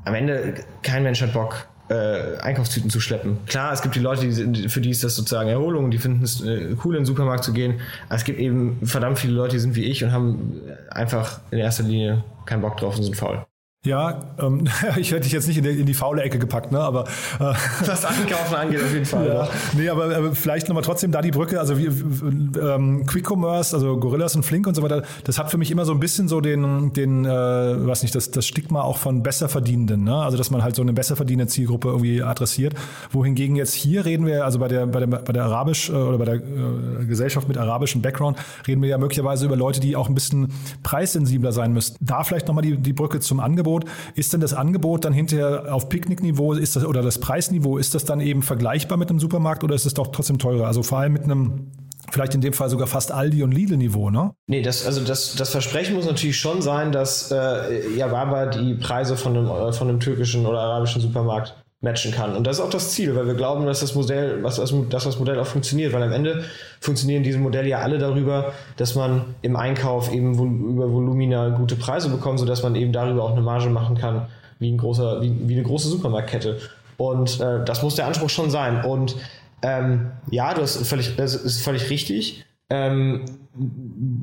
am 0.04 0.14
Ende 0.14 0.56
kein 0.84 1.04
Mensch 1.04 1.22
hat 1.22 1.34
Bock, 1.34 1.68
äh, 1.90 2.38
Einkaufstüten 2.38 2.90
zu 2.90 3.00
schleppen. 3.00 3.38
Klar, 3.46 3.74
es 3.74 3.82
gibt 3.82 3.96
die 3.96 4.00
Leute, 4.00 4.28
die, 4.28 4.70
für 4.70 4.82
die 4.82 4.90
ist 4.90 5.04
das 5.04 5.16
sozusagen 5.16 5.50
Erholung, 5.50 5.92
die 5.92 5.98
finden 5.98 6.24
es 6.24 6.42
äh, 6.42 6.76
cool, 6.84 6.96
in 6.96 7.02
den 7.02 7.06
Supermarkt 7.06 7.44
zu 7.44 7.54
gehen. 7.54 7.80
Aber 8.08 8.16
es 8.16 8.24
gibt 8.24 8.40
eben 8.40 8.80
verdammt 8.84 9.20
viele 9.20 9.34
Leute, 9.34 9.56
die 9.56 9.60
sind 9.60 9.76
wie 9.76 9.86
ich 9.86 10.04
und 10.04 10.12
haben 10.12 10.62
einfach 10.90 11.40
in 11.52 11.60
erster 11.60 11.84
Linie 11.84 12.24
keinen 12.46 12.62
Bock 12.62 12.78
drauf 12.78 12.98
und 12.98 13.04
sind 13.04 13.16
faul. 13.16 13.46
Ja, 13.86 14.22
ähm, 14.40 14.68
ich 14.98 15.12
hätte 15.12 15.22
dich 15.22 15.32
jetzt 15.32 15.48
nicht 15.48 15.58
in 15.58 15.64
die, 15.64 15.70
in 15.70 15.86
die 15.86 15.94
faule 15.94 16.24
Ecke 16.24 16.40
gepackt, 16.40 16.72
ne? 16.72 16.80
aber 16.80 17.04
äh, 17.40 17.54
Was 17.86 18.04
Einkaufen 18.04 18.56
angeht, 18.56 18.82
auf 18.82 18.92
jeden 18.92 19.06
Fall. 19.06 19.26
Ja, 19.36 19.50
nee, 19.74 19.90
aber, 19.90 20.16
aber 20.16 20.36
vielleicht 20.36 20.68
nochmal 20.68 20.84
trotzdem 20.84 21.12
da 21.12 21.22
die 21.22 21.32
Brücke, 21.32 21.60
also 21.60 21.78
wie, 21.78 21.88
ähm, 21.88 23.06
Quick 23.06 23.30
Commerce, 23.30 23.76
also 23.76 23.98
Gorillas 23.98 24.36
und 24.36 24.44
Flink 24.44 24.68
und 24.68 24.76
so 24.76 24.84
weiter, 24.84 25.04
das 25.24 25.40
hat 25.40 25.50
für 25.50 25.58
mich 25.58 25.72
immer 25.72 25.86
so 25.86 25.94
ein 25.94 26.00
bisschen 26.00 26.28
so 26.28 26.42
den, 26.42 26.94
den 26.94 27.26
äh, 27.26 27.30
weiß 27.30 28.04
nicht, 28.04 28.14
das, 28.14 28.32
das 28.32 28.46
Stigma 28.46 28.82
auch 28.82 28.98
von 28.98 29.24
Besserverdienenden, 29.24 30.04
ne? 30.04 30.16
also 30.16 30.38
dass 30.38 30.52
man 30.52 30.64
halt 30.64 30.76
so 30.76 30.82
eine 30.82 30.94
besser 30.94 31.16
verdienende 31.16 31.52
Zielgruppe 31.52 31.90
irgendwie 31.90 32.22
adressiert, 32.22 32.76
wohingegen 33.12 33.56
jetzt 33.56 33.74
hier 33.74 34.06
reden 34.06 34.26
wir, 34.26 34.46
also 34.46 34.60
bei 34.60 34.68
der, 34.68 34.86
bei 34.88 35.00
der, 35.00 35.08
bei 35.08 35.34
der 35.34 35.46
Arabisch 35.46 35.90
äh, 35.90 35.94
oder 35.94 36.18
bei 36.18 36.26
der 36.26 36.36
äh, 36.36 37.06
Gesellschaft 37.06 37.48
mit 37.48 37.58
arabischem 37.58 38.02
Background, 38.02 38.38
reden 38.68 38.82
wir 38.82 38.90
ja 38.90 38.98
möglicherweise 38.98 39.46
über 39.46 39.56
Leute, 39.56 39.80
die 39.80 39.96
auch 39.96 40.08
ein 40.08 40.16
bisschen 40.16 40.54
preissensibler 40.84 41.52
sein 41.52 41.74
müssten. 41.74 42.04
Da 42.06 42.24
vielleicht 42.24 42.48
nochmal 42.48 42.64
die, 42.64 42.78
die 42.78 42.94
Brücke 42.94 43.20
zum 43.20 43.40
Angebot. 43.40 43.75
Ist 44.16 44.32
denn 44.34 44.40
das 44.42 44.54
Angebot 44.54 45.04
dann 45.04 45.14
hinterher 45.14 45.74
auf 45.74 45.90
Picknickniveau, 45.90 46.54
ist 46.54 46.76
das, 46.76 46.86
oder 46.86 47.02
das 47.02 47.20
Preisniveau, 47.20 47.78
ist 47.78 47.94
das 47.96 48.06
dann 48.06 48.22
eben 48.22 48.42
vergleichbar 48.42 48.98
mit 48.98 49.10
einem 49.10 49.20
Supermarkt 49.20 49.64
oder 49.64 49.76
ist 49.76 49.86
es 49.86 49.94
doch 49.94 50.08
trotzdem 50.08 50.40
teurer? 50.40 50.68
Also 50.68 50.84
vor 50.84 51.00
allem 51.00 51.14
mit 51.14 51.24
einem, 51.24 51.72
vielleicht 52.10 52.36
in 52.36 52.42
dem 52.42 52.54
Fall 52.54 52.70
sogar 52.70 52.88
fast 52.88 53.14
Aldi- 53.14 53.44
und 53.44 53.52
Lidl-Niveau, 53.52 54.10
ne? 54.10 54.34
Nee, 54.48 54.62
das, 54.62 54.86
also 54.86 55.04
das, 55.04 55.36
das 55.36 55.50
Versprechen 55.50 55.96
muss 55.96 56.06
natürlich 56.06 56.38
schon 56.38 56.62
sein, 56.62 56.92
dass 56.92 57.32
äh, 57.32 57.96
Yababa 57.98 58.46
die 58.46 58.76
Preise 58.76 59.18
von 59.18 59.36
einem, 59.36 59.48
äh, 59.48 59.74
von 59.74 59.90
einem 59.90 60.00
türkischen 60.00 60.46
oder 60.46 60.60
arabischen 60.60 61.02
Supermarkt 61.02 61.56
matchen 61.82 62.12
kann. 62.12 62.36
Und 62.36 62.48
das 62.48 62.58
ist 62.58 62.64
auch 62.64 62.70
das 62.70 62.92
Ziel, 62.92 63.16
weil 63.16 63.28
wir 63.28 63.36
glauben, 63.36 63.66
dass 63.66 63.82
das 63.82 63.96
Modell, 63.96 64.44
was, 64.44 64.56
das, 64.56 64.74
das 64.90 65.20
Modell 65.20 65.40
auch 65.40 65.46
funktioniert, 65.46 65.94
weil 65.94 66.02
am 66.04 66.12
Ende 66.12 66.44
funktionieren 66.80 67.24
diese 67.24 67.38
Modelle 67.38 67.70
ja 67.70 67.80
alle 67.80 67.98
darüber, 67.98 68.54
dass 68.78 68.96
man 68.96 69.36
im 69.42 69.56
Einkauf 69.56 70.12
eben 70.12 70.38
vol 70.38 70.48
über 70.48 70.92
Volumina 70.92 71.50
gute 71.50 71.76
Preise 71.76 72.10
bekommt, 72.10 72.40
sodass 72.40 72.64
man 72.64 72.76
eben 72.76 72.92
darüber 72.92 73.24
auch 73.24 73.32
eine 73.32 73.42
Marge 73.42 73.70
machen 73.70 73.98
kann, 73.98 74.28
wie, 74.60 74.72
ein 74.72 74.78
großer, 74.78 75.22
wie, 75.22 75.48
wie 75.48 75.54
eine 75.54 75.64
große 75.64 75.88
Supermarktkette. 75.88 76.60
Und 76.98 77.40
äh, 77.40 77.64
das 77.66 77.84
muss 77.84 77.96
der 77.96 78.08
Anspruch 78.08 78.30
schon 78.30 78.50
sein. 78.50 78.84
Und 78.84 79.16
ähm, 79.62 80.12
ja, 80.32 80.54
du 80.54 80.62
hast 80.62 80.78
völlig, 80.88 81.16
das 81.18 81.36
ist 81.36 81.62
völlig 81.62 81.90
richtig. 81.90 82.46
Ähm, 82.70 83.26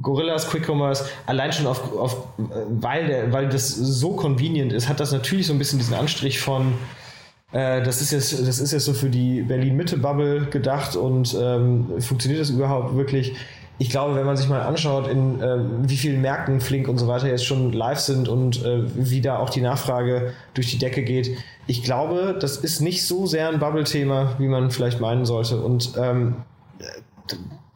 Gorillas 0.03 0.49
Quick 0.49 0.69
Commerce, 0.69 1.05
allein 1.27 1.53
schon 1.53 1.67
auf, 1.67 1.97
auf 1.97 2.17
weil, 2.69 3.07
der, 3.07 3.33
weil 3.33 3.49
das 3.49 3.69
so 3.69 4.13
convenient 4.17 4.73
ist, 4.73 4.89
hat 4.89 5.01
das 5.01 5.13
natürlich 5.13 5.47
so 5.47 5.53
ein 5.53 5.59
bisschen 5.59 5.79
diesen 5.79 5.95
Anstrich 5.95 6.41
von, 6.41 6.75
äh, 7.53 7.83
das, 7.83 8.01
ist 8.01 8.13
jetzt, 8.13 8.47
das 8.47 8.59
ist 8.59 8.73
jetzt 8.73 8.85
so 8.85 8.95
für 8.95 9.11
die 9.11 9.43
Berlin-Mitte-Bubble 9.43 10.47
gedacht 10.47 10.97
und 10.97 11.37
ähm, 11.39 12.01
funktioniert 12.01 12.41
das 12.41 12.51
überhaupt 12.51 12.97
wirklich? 12.97 13.35
Ich 13.79 13.91
glaube, 13.91 14.15
wenn 14.15 14.27
man 14.27 14.37
sich 14.37 14.49
mal 14.49 14.61
anschaut, 14.61 15.09
in 15.09 15.41
äh, 15.41 15.59
wie 15.83 15.97
vielen 15.97 16.21
Märkten 16.21 16.61
Flink 16.61 16.89
und 16.89 16.99
so 16.99 17.09
weiter 17.09 17.27
jetzt 17.27 17.45
schon 17.45 17.73
live 17.73 17.99
sind 17.99 18.29
und 18.29 18.65
äh, 18.65 18.85
wie 18.95 19.21
da 19.21 19.39
auch 19.39 19.51
die 19.51 19.61
Nachfrage 19.61 20.33
durch 20.55 20.71
die 20.71 20.79
Decke 20.79 21.03
geht, 21.03 21.37
ich 21.67 21.83
glaube, 21.83 22.37
das 22.41 22.57
ist 22.57 22.81
nicht 22.81 23.07
so 23.07 23.27
sehr 23.27 23.49
ein 23.49 23.59
Bubble-Thema, 23.59 24.37
wie 24.39 24.49
man 24.49 24.71
vielleicht 24.71 25.01
meinen 25.01 25.25
sollte. 25.25 25.61
Und 25.61 25.93
ähm, 25.97 26.37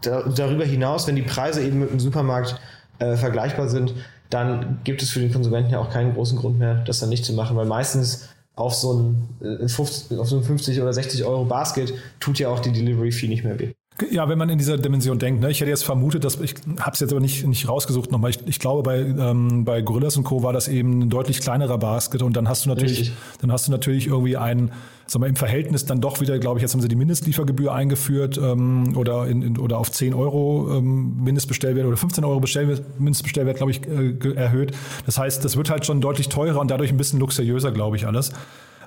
da, 0.02 0.22
darüber 0.22 0.64
hinaus, 0.64 1.06
wenn 1.06 1.16
die 1.16 1.22
Preise 1.22 1.62
eben 1.62 1.80
mit 1.80 1.90
dem 1.90 2.00
Supermarkt 2.00 2.58
äh, 2.98 3.16
vergleichbar 3.16 3.68
sind, 3.68 3.94
dann 4.30 4.80
gibt 4.84 5.02
es 5.02 5.10
für 5.10 5.20
den 5.20 5.32
Konsumenten 5.32 5.70
ja 5.70 5.78
auch 5.78 5.90
keinen 5.90 6.14
großen 6.14 6.38
Grund 6.38 6.58
mehr, 6.58 6.82
das 6.86 7.00
dann 7.00 7.08
nicht 7.08 7.24
zu 7.24 7.32
machen, 7.32 7.56
weil 7.56 7.66
meistens 7.66 8.28
auf 8.56 8.74
so 8.74 8.94
ein, 8.94 9.28
äh, 9.62 9.68
50, 9.68 10.18
auf 10.18 10.28
so 10.28 10.38
ein 10.38 10.42
50 10.42 10.80
oder 10.80 10.92
60 10.92 11.24
Euro 11.24 11.44
Basket 11.44 11.94
tut 12.18 12.38
ja 12.38 12.48
auch 12.48 12.60
die 12.60 12.72
Delivery 12.72 13.12
Fee 13.12 13.28
nicht 13.28 13.44
mehr 13.44 13.58
weh. 13.60 13.72
Ja, 14.10 14.28
wenn 14.28 14.36
man 14.36 14.50
in 14.50 14.58
dieser 14.58 14.76
Dimension 14.76 15.18
denkt, 15.18 15.40
ne? 15.40 15.50
ich 15.50 15.60
hätte 15.60 15.70
jetzt 15.70 15.84
vermutet, 15.84 16.24
dass 16.24 16.38
ich 16.40 16.54
habe 16.80 16.92
es 16.92 17.00
jetzt 17.00 17.12
aber 17.12 17.20
nicht, 17.20 17.46
nicht 17.46 17.66
rausgesucht 17.66 18.12
nochmal. 18.12 18.30
Ich, 18.30 18.46
ich 18.46 18.58
glaube, 18.58 18.82
bei, 18.82 18.98
ähm, 18.98 19.64
bei 19.64 19.80
Gorillas 19.80 20.18
und 20.18 20.24
Co. 20.24 20.42
war 20.42 20.52
das 20.52 20.68
eben 20.68 21.00
ein 21.02 21.10
deutlich 21.10 21.40
kleinerer 21.40 21.78
Basket 21.78 22.20
und 22.22 22.36
dann 22.36 22.46
hast 22.46 22.66
du 22.66 22.68
natürlich, 22.68 23.00
Richtig. 23.00 23.16
dann 23.40 23.52
hast 23.52 23.68
du 23.68 23.72
natürlich 23.72 24.06
irgendwie 24.06 24.36
einen 24.36 24.70
sagen 25.06 25.22
wir, 25.22 25.28
im 25.28 25.36
Verhältnis 25.36 25.84
dann 25.86 26.00
doch 26.00 26.20
wieder, 26.20 26.38
glaube 26.38 26.58
ich, 26.58 26.62
jetzt 26.62 26.74
haben 26.74 26.80
sie 26.80 26.88
die 26.88 26.96
Mindestliefergebühr 26.96 27.72
eingeführt 27.72 28.38
ähm, 28.42 28.96
oder, 28.96 29.26
in, 29.26 29.42
in, 29.42 29.58
oder 29.58 29.78
auf 29.78 29.90
10 29.90 30.14
Euro 30.14 30.76
ähm, 30.76 31.22
Mindestbestellwert 31.22 31.86
oder 31.86 31.96
15 31.96 32.24
Euro 32.24 32.40
Bestell, 32.40 32.84
Mindestbestellwert, 32.98 33.56
glaube 33.56 33.70
ich, 33.72 33.86
äh, 33.86 34.34
erhöht. 34.34 34.72
Das 35.06 35.18
heißt, 35.18 35.44
das 35.44 35.56
wird 35.56 35.70
halt 35.70 35.86
schon 35.86 36.00
deutlich 36.00 36.28
teurer 36.28 36.60
und 36.60 36.70
dadurch 36.70 36.90
ein 36.90 36.96
bisschen 36.96 37.20
luxuriöser, 37.20 37.72
glaube 37.72 37.96
ich, 37.96 38.06
alles. 38.06 38.32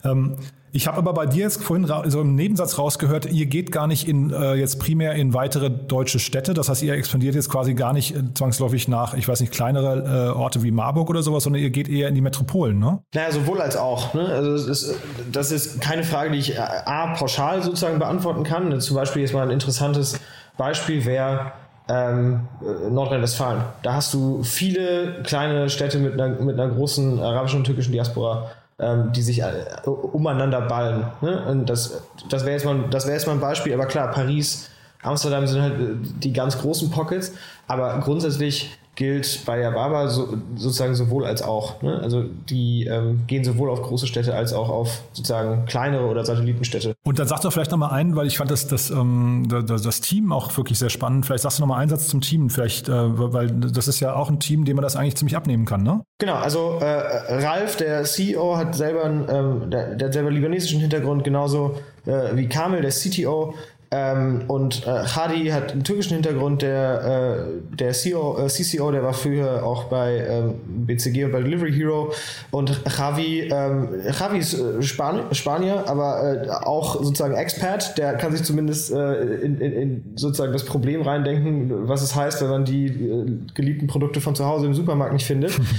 Ähm, 0.03 0.35
ich 0.71 0.87
habe 0.87 0.97
aber 0.97 1.13
bei 1.13 1.25
dir 1.25 1.43
jetzt 1.43 1.63
vorhin 1.63 1.87
so 1.87 1.93
also 1.93 2.21
im 2.21 2.35
Nebensatz 2.35 2.77
rausgehört, 2.77 3.25
ihr 3.31 3.45
geht 3.47 3.71
gar 3.71 3.87
nicht 3.87 4.07
in, 4.07 4.31
äh, 4.31 4.53
jetzt 4.53 4.79
primär 4.79 5.13
in 5.13 5.33
weitere 5.33 5.69
deutsche 5.69 6.19
Städte. 6.19 6.53
Das 6.53 6.69
heißt, 6.69 6.83
ihr 6.83 6.93
expandiert 6.93 7.35
jetzt 7.35 7.49
quasi 7.49 7.73
gar 7.73 7.93
nicht 7.93 8.15
äh, 8.15 8.21
zwangsläufig 8.33 8.87
nach, 8.87 9.13
ich 9.13 9.27
weiß 9.27 9.39
nicht, 9.41 9.51
kleinere 9.51 10.29
äh, 10.29 10.37
Orte 10.37 10.61
wie 10.63 10.71
Marburg 10.71 11.09
oder 11.09 11.23
sowas, 11.23 11.43
sondern 11.43 11.61
ihr 11.61 11.69
geht 11.69 11.89
eher 11.89 12.07
in 12.07 12.15
die 12.15 12.21
Metropolen, 12.21 12.79
ne? 12.79 12.99
Naja, 13.13 13.31
sowohl 13.31 13.61
als 13.61 13.75
auch. 13.77 14.13
Ne? 14.13 14.25
Also 14.25 14.51
das 14.51 14.67
ist, 14.67 14.95
das 15.31 15.51
ist 15.51 15.81
keine 15.81 16.03
Frage, 16.03 16.31
die 16.31 16.37
ich 16.37 16.55
äh, 16.55 16.59
A, 16.59 17.15
pauschal 17.15 17.63
sozusagen 17.63 17.99
beantworten 17.99 18.43
kann. 18.43 18.79
Zum 18.79 18.95
Beispiel 18.95 19.23
jetzt 19.23 19.33
mal 19.33 19.43
ein 19.43 19.51
interessantes 19.51 20.19
Beispiel 20.57 21.05
wäre, 21.05 21.51
ähm, 21.89 22.47
äh, 22.61 22.89
Nordrhein-Westfalen. 22.89 23.63
Da 23.81 23.93
hast 23.93 24.13
du 24.13 24.43
viele 24.43 25.23
kleine 25.23 25.69
Städte 25.69 25.97
mit 25.97 26.13
einer, 26.13 26.39
mit 26.39 26.59
einer 26.59 26.71
großen 26.71 27.19
arabischen 27.19 27.59
und 27.59 27.65
türkischen 27.65 27.91
Diaspora 27.91 28.51
ähm, 28.79 29.11
die 29.11 29.21
sich 29.21 29.41
äh, 29.41 29.53
umeinander 29.85 30.61
ballen. 30.61 31.05
Ne? 31.21 31.45
Und 31.47 31.69
das, 31.69 32.01
das 32.29 32.45
wäre 32.45 32.53
jetzt, 32.53 32.65
wär 32.65 33.13
jetzt 33.13 33.27
mal 33.27 33.33
ein 33.33 33.39
Beispiel, 33.39 33.73
aber 33.73 33.85
klar, 33.85 34.11
Paris, 34.11 34.68
Amsterdam 35.01 35.47
sind 35.47 35.61
halt 35.61 35.75
die 36.23 36.33
ganz 36.33 36.57
großen 36.57 36.89
Pockets, 36.91 37.33
aber 37.67 37.99
grundsätzlich 37.99 38.77
gilt 38.99 39.45
bei 39.45 39.61
Yababa 39.61 40.09
so, 40.09 40.37
sozusagen 40.57 40.93
sowohl 40.93 41.25
als 41.25 41.41
auch. 41.41 41.81
Ne? 41.81 42.01
Also 42.03 42.25
die 42.49 42.85
ähm, 42.85 43.21
gehen 43.27 43.45
sowohl 43.45 43.69
auf 43.69 43.81
große 43.81 44.05
Städte 44.07 44.35
als 44.35 44.51
auch 44.51 44.67
auf 44.67 45.03
sozusagen 45.13 45.65
kleinere 45.65 46.05
oder 46.05 46.25
Satellitenstädte. 46.25 46.95
Und 47.05 47.17
dann 47.17 47.25
sag 47.25 47.39
doch 47.39 47.53
vielleicht 47.53 47.71
nochmal 47.71 47.91
einen, 47.91 48.17
weil 48.17 48.27
ich 48.27 48.37
fand 48.37 48.51
das, 48.51 48.67
das, 48.67 48.89
ähm, 48.89 49.47
das, 49.47 49.83
das, 49.83 50.01
Team 50.01 50.33
auch 50.33 50.55
wirklich 50.57 50.77
sehr 50.77 50.89
spannend. 50.89 51.25
Vielleicht 51.25 51.43
sagst 51.43 51.59
du 51.59 51.61
nochmal 51.61 51.79
einen 51.79 51.89
Satz 51.89 52.09
zum 52.09 52.19
Team, 52.19 52.49
vielleicht, 52.49 52.89
äh, 52.89 52.93
weil 52.93 53.47
das 53.47 53.87
ist 53.87 54.01
ja 54.01 54.15
auch 54.15 54.29
ein 54.29 54.41
Team, 54.41 54.65
dem 54.65 54.75
man 54.75 54.83
das 54.83 54.97
eigentlich 54.97 55.15
ziemlich 55.15 55.37
abnehmen 55.37 55.63
kann, 55.63 55.81
ne? 55.81 56.01
Genau, 56.17 56.35
also 56.35 56.77
äh, 56.81 57.41
Ralf, 57.41 57.77
der 57.77 58.03
CEO, 58.03 58.57
hat 58.57 58.75
selber 58.75 59.05
einen, 59.05 59.27
ähm, 59.29 59.71
der, 59.71 59.95
der, 59.95 60.07
hat 60.09 60.13
selber 60.13 60.29
libanesischen 60.29 60.81
Hintergrund, 60.81 61.23
genauso 61.23 61.77
äh, 62.05 62.35
wie 62.35 62.49
Kamel, 62.49 62.81
der 62.81 62.91
CTO. 62.91 63.53
Ähm, 63.91 64.43
und 64.47 64.85
äh, 64.85 64.89
Hadi 64.89 65.47
hat 65.47 65.71
einen 65.71 65.83
türkischen 65.83 66.13
Hintergrund, 66.13 66.61
der, 66.61 67.39
äh, 67.71 67.75
der 67.75 67.91
CEO, 67.93 68.37
äh, 68.37 68.47
CCO, 68.47 68.91
der 68.91 69.01
war 69.01 69.13
früher 69.13 69.63
auch 69.63 69.85
bei 69.85 70.27
ähm, 70.29 70.55
BCG 70.85 71.25
und 71.25 71.31
bei 71.31 71.41
Delivery 71.41 71.73
Hero. 71.73 72.13
Und 72.51 72.81
Javi, 72.97 73.49
ähm, 73.51 73.89
Javi 74.07 74.37
ist 74.37 74.53
äh, 74.53 74.83
Span 74.83 75.33
Spanier, 75.33 75.85
aber 75.87 76.43
äh, 76.43 76.49
auch 76.49 77.01
sozusagen 77.01 77.33
Expert, 77.33 77.97
der 77.97 78.13
kann 78.13 78.31
sich 78.31 78.43
zumindest 78.43 78.91
äh, 78.91 79.23
in, 79.37 79.59
in, 79.59 79.73
in, 79.73 80.03
sozusagen 80.15 80.53
das 80.53 80.65
Problem 80.65 81.01
reindenken, 81.01 81.87
was 81.87 82.03
es 82.03 82.15
heißt, 82.15 82.43
wenn 82.43 82.49
man 82.49 82.65
die 82.65 82.85
äh, 82.85 83.25
geliebten 83.55 83.87
Produkte 83.87 84.21
von 84.21 84.35
zu 84.35 84.45
Hause 84.45 84.67
im 84.67 84.75
Supermarkt 84.75 85.13
nicht 85.13 85.25
findet. 85.25 85.59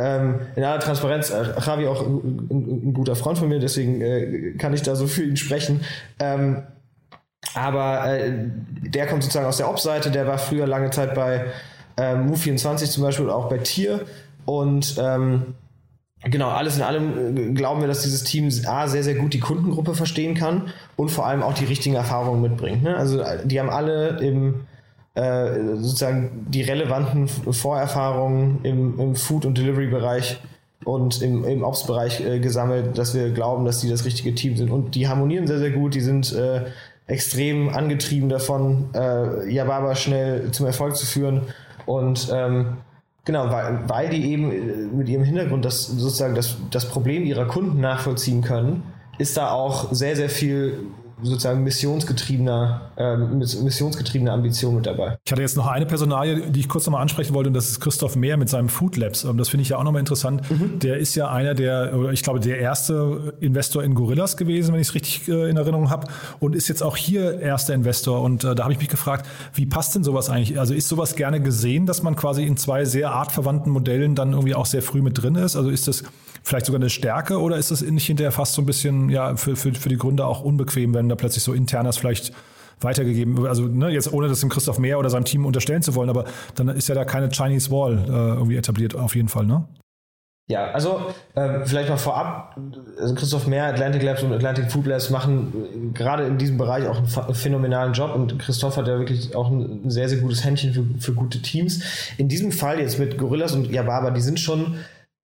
Ähm, 0.00 0.36
in 0.54 0.62
aller 0.62 0.78
Transparenz, 0.78 1.30
Javi 1.30 1.88
auch 1.88 2.06
ein, 2.06 2.46
ein, 2.50 2.88
ein, 2.88 2.94
guter 2.94 3.16
Freund 3.16 3.36
von 3.36 3.48
mir, 3.48 3.58
deswegen 3.58 4.00
äh, 4.00 4.52
kann 4.56 4.72
ich 4.72 4.82
da 4.82 4.94
so 4.94 5.08
für 5.08 5.24
ihn 5.24 5.36
sprechen. 5.36 5.80
Aber 7.54 8.04
äh, 8.06 8.32
der 8.82 9.06
kommt 9.06 9.22
sozusagen 9.22 9.46
aus 9.46 9.56
der 9.56 9.68
Op-Seite, 9.68 10.10
der 10.10 10.26
war 10.26 10.38
früher 10.38 10.66
lange 10.66 10.90
Zeit 10.90 11.14
bei 11.14 11.46
äh, 11.96 12.14
Move24 12.14 12.90
zum 12.90 13.02
Beispiel, 13.02 13.30
auch 13.30 13.48
bei 13.48 13.58
Tier. 13.58 14.04
Und 14.44 14.96
ähm, 14.98 15.54
genau, 16.22 16.48
alles 16.48 16.76
in 16.76 16.82
allem 16.82 17.36
äh, 17.36 17.52
glauben 17.52 17.80
wir, 17.80 17.88
dass 17.88 18.02
dieses 18.02 18.24
Team 18.24 18.50
A, 18.66 18.86
sehr, 18.86 19.02
sehr 19.02 19.14
gut 19.14 19.34
die 19.34 19.40
Kundengruppe 19.40 19.94
verstehen 19.94 20.34
kann 20.34 20.72
und 20.96 21.10
vor 21.10 21.26
allem 21.26 21.42
auch 21.42 21.54
die 21.54 21.64
richtigen 21.64 21.96
Erfahrungen 21.96 22.42
mitbringt. 22.42 22.82
Ne? 22.82 22.96
Also 22.96 23.22
die 23.44 23.58
haben 23.60 23.70
alle 23.70 24.18
im 24.20 24.66
äh, 25.14 25.74
sozusagen 25.76 26.46
die 26.48 26.62
relevanten 26.62 27.26
Vorerfahrungen 27.28 28.60
im, 28.62 29.00
im 29.00 29.16
Food- 29.16 29.46
und 29.46 29.58
Delivery-Bereich 29.58 30.38
und 30.84 31.22
im, 31.22 31.44
im 31.44 31.64
Ops-Bereich 31.64 32.20
äh, 32.20 32.38
gesammelt, 32.38 32.96
dass 32.96 33.14
wir 33.14 33.30
glauben, 33.30 33.64
dass 33.64 33.80
die 33.80 33.88
das 33.88 34.04
richtige 34.04 34.34
Team 34.34 34.56
sind. 34.56 34.70
Und 34.70 34.94
die 34.94 35.08
harmonieren 35.08 35.46
sehr, 35.46 35.58
sehr 35.58 35.72
gut, 35.72 35.94
die 35.94 36.00
sind 36.00 36.32
äh, 36.32 36.66
extrem 37.08 37.70
angetrieben 37.70 38.28
davon, 38.28 38.90
äh, 38.94 39.50
Yababa 39.50 39.94
schnell 39.96 40.50
zum 40.52 40.66
Erfolg 40.66 40.94
zu 40.94 41.06
führen. 41.06 41.42
Und 41.86 42.28
ähm, 42.32 42.76
genau, 43.24 43.50
weil, 43.50 43.80
weil 43.88 44.08
die 44.10 44.30
eben 44.30 44.52
äh, 44.52 44.56
mit 44.94 45.08
ihrem 45.08 45.24
Hintergrund 45.24 45.64
das 45.64 45.86
sozusagen 45.86 46.34
das, 46.34 46.58
das 46.70 46.88
Problem 46.88 47.24
ihrer 47.24 47.46
Kunden 47.46 47.80
nachvollziehen 47.80 48.42
können, 48.42 48.82
ist 49.16 49.36
da 49.36 49.50
auch 49.50 49.92
sehr, 49.92 50.14
sehr 50.14 50.28
viel 50.28 50.86
sozusagen 51.22 51.62
missionsgetriebener, 51.64 52.92
ähm, 52.96 53.38
missionsgetriebene 53.38 54.32
Ambition 54.32 54.76
mit 54.76 54.86
dabei. 54.86 55.18
Ich 55.24 55.32
hatte 55.32 55.42
jetzt 55.42 55.56
noch 55.56 55.66
eine 55.66 55.86
Personalie, 55.86 56.50
die 56.50 56.60
ich 56.60 56.68
kurz 56.68 56.86
nochmal 56.86 57.02
ansprechen 57.02 57.34
wollte, 57.34 57.48
und 57.48 57.54
das 57.54 57.68
ist 57.68 57.80
Christoph 57.80 58.16
Mehr 58.16 58.36
mit 58.36 58.48
seinem 58.48 58.68
Food 58.68 58.96
Labs. 58.96 59.24
Ähm, 59.24 59.38
das 59.38 59.48
finde 59.48 59.62
ich 59.62 59.70
ja 59.70 59.78
auch 59.78 59.84
nochmal 59.84 60.00
interessant. 60.00 60.48
Mhm. 60.50 60.78
Der 60.78 60.98
ist 60.98 61.14
ja 61.14 61.28
einer 61.28 61.54
der, 61.54 61.94
oder 61.96 62.12
ich 62.12 62.22
glaube, 62.22 62.40
der 62.40 62.58
erste 62.58 63.34
Investor 63.40 63.82
in 63.82 63.94
Gorillas 63.94 64.36
gewesen, 64.36 64.72
wenn 64.72 64.80
ich 64.80 64.88
es 64.88 64.94
richtig 64.94 65.28
äh, 65.28 65.50
in 65.50 65.56
Erinnerung 65.56 65.90
habe, 65.90 66.06
und 66.40 66.54
ist 66.54 66.68
jetzt 66.68 66.82
auch 66.82 66.96
hier 66.96 67.40
erster 67.40 67.74
Investor. 67.74 68.22
Und 68.22 68.44
äh, 68.44 68.54
da 68.54 68.64
habe 68.64 68.72
ich 68.72 68.78
mich 68.78 68.88
gefragt, 68.88 69.26
wie 69.54 69.66
passt 69.66 69.94
denn 69.94 70.04
sowas 70.04 70.30
eigentlich? 70.30 70.58
Also 70.58 70.74
ist 70.74 70.88
sowas 70.88 71.16
gerne 71.16 71.40
gesehen, 71.40 71.86
dass 71.86 72.02
man 72.02 72.16
quasi 72.16 72.44
in 72.44 72.56
zwei 72.56 72.84
sehr 72.84 73.12
artverwandten 73.12 73.72
Modellen 73.72 74.14
dann 74.14 74.32
irgendwie 74.32 74.54
auch 74.54 74.66
sehr 74.66 74.82
früh 74.82 75.02
mit 75.02 75.20
drin 75.20 75.34
ist? 75.34 75.56
Also 75.56 75.70
ist 75.70 75.88
das 75.88 76.04
vielleicht 76.48 76.66
sogar 76.66 76.80
eine 76.80 76.90
Stärke 76.90 77.40
oder 77.40 77.56
ist 77.56 77.70
das 77.70 77.82
nicht 77.82 78.06
hinterher 78.06 78.32
fast 78.32 78.54
so 78.54 78.62
ein 78.62 78.66
bisschen 78.66 79.10
ja 79.10 79.36
für, 79.36 79.54
für, 79.54 79.74
für 79.74 79.88
die 79.88 79.98
Gründer 79.98 80.26
auch 80.26 80.40
unbequem, 80.40 80.94
wenn 80.94 81.08
da 81.08 81.14
plötzlich 81.14 81.44
so 81.44 81.52
internes 81.52 81.98
vielleicht 81.98 82.32
weitergegeben, 82.80 83.36
wird? 83.36 83.48
also 83.48 83.64
ne, 83.64 83.90
jetzt 83.90 84.12
ohne 84.12 84.28
das 84.28 84.40
dem 84.40 84.48
Christoph 84.48 84.78
Mehr 84.78 84.98
oder 84.98 85.10
seinem 85.10 85.24
Team 85.24 85.44
unterstellen 85.46 85.82
zu 85.82 85.94
wollen, 85.94 86.10
aber 86.10 86.24
dann 86.54 86.68
ist 86.68 86.88
ja 86.88 86.94
da 86.94 87.04
keine 87.04 87.28
Chinese 87.28 87.70
Wall 87.70 87.98
äh, 87.98 88.10
irgendwie 88.10 88.56
etabliert 88.56 88.94
auf 88.94 89.14
jeden 89.14 89.28
Fall, 89.28 89.46
ne? 89.46 89.64
Ja, 90.50 90.70
also 90.70 91.12
äh, 91.34 91.66
vielleicht 91.66 91.90
mal 91.90 91.98
vorab, 91.98 92.56
also 92.98 93.14
Christoph 93.14 93.46
Mehr, 93.46 93.66
Atlantic 93.66 94.02
Labs 94.02 94.22
und 94.22 94.32
Atlantic 94.32 94.72
Food 94.72 94.86
Labs 94.86 95.10
machen 95.10 95.52
äh, 95.52 95.92
gerade 95.92 96.24
in 96.24 96.38
diesem 96.38 96.56
Bereich 96.56 96.86
auch 96.86 96.96
einen 96.96 97.34
phänomenalen 97.34 97.92
Job 97.92 98.14
und 98.14 98.38
Christoph 98.38 98.78
hat 98.78 98.88
ja 98.88 98.98
wirklich 98.98 99.36
auch 99.36 99.50
ein 99.50 99.90
sehr, 99.90 100.08
sehr 100.08 100.18
gutes 100.18 100.44
Händchen 100.44 100.72
für, 100.72 100.84
für 101.00 101.12
gute 101.12 101.42
Teams. 101.42 101.82
In 102.16 102.28
diesem 102.28 102.50
Fall 102.52 102.80
jetzt 102.80 102.98
mit 102.98 103.18
Gorillas 103.18 103.52
und 103.52 103.70
Yababa, 103.70 104.10
die 104.10 104.22
sind 104.22 104.40
schon 104.40 104.78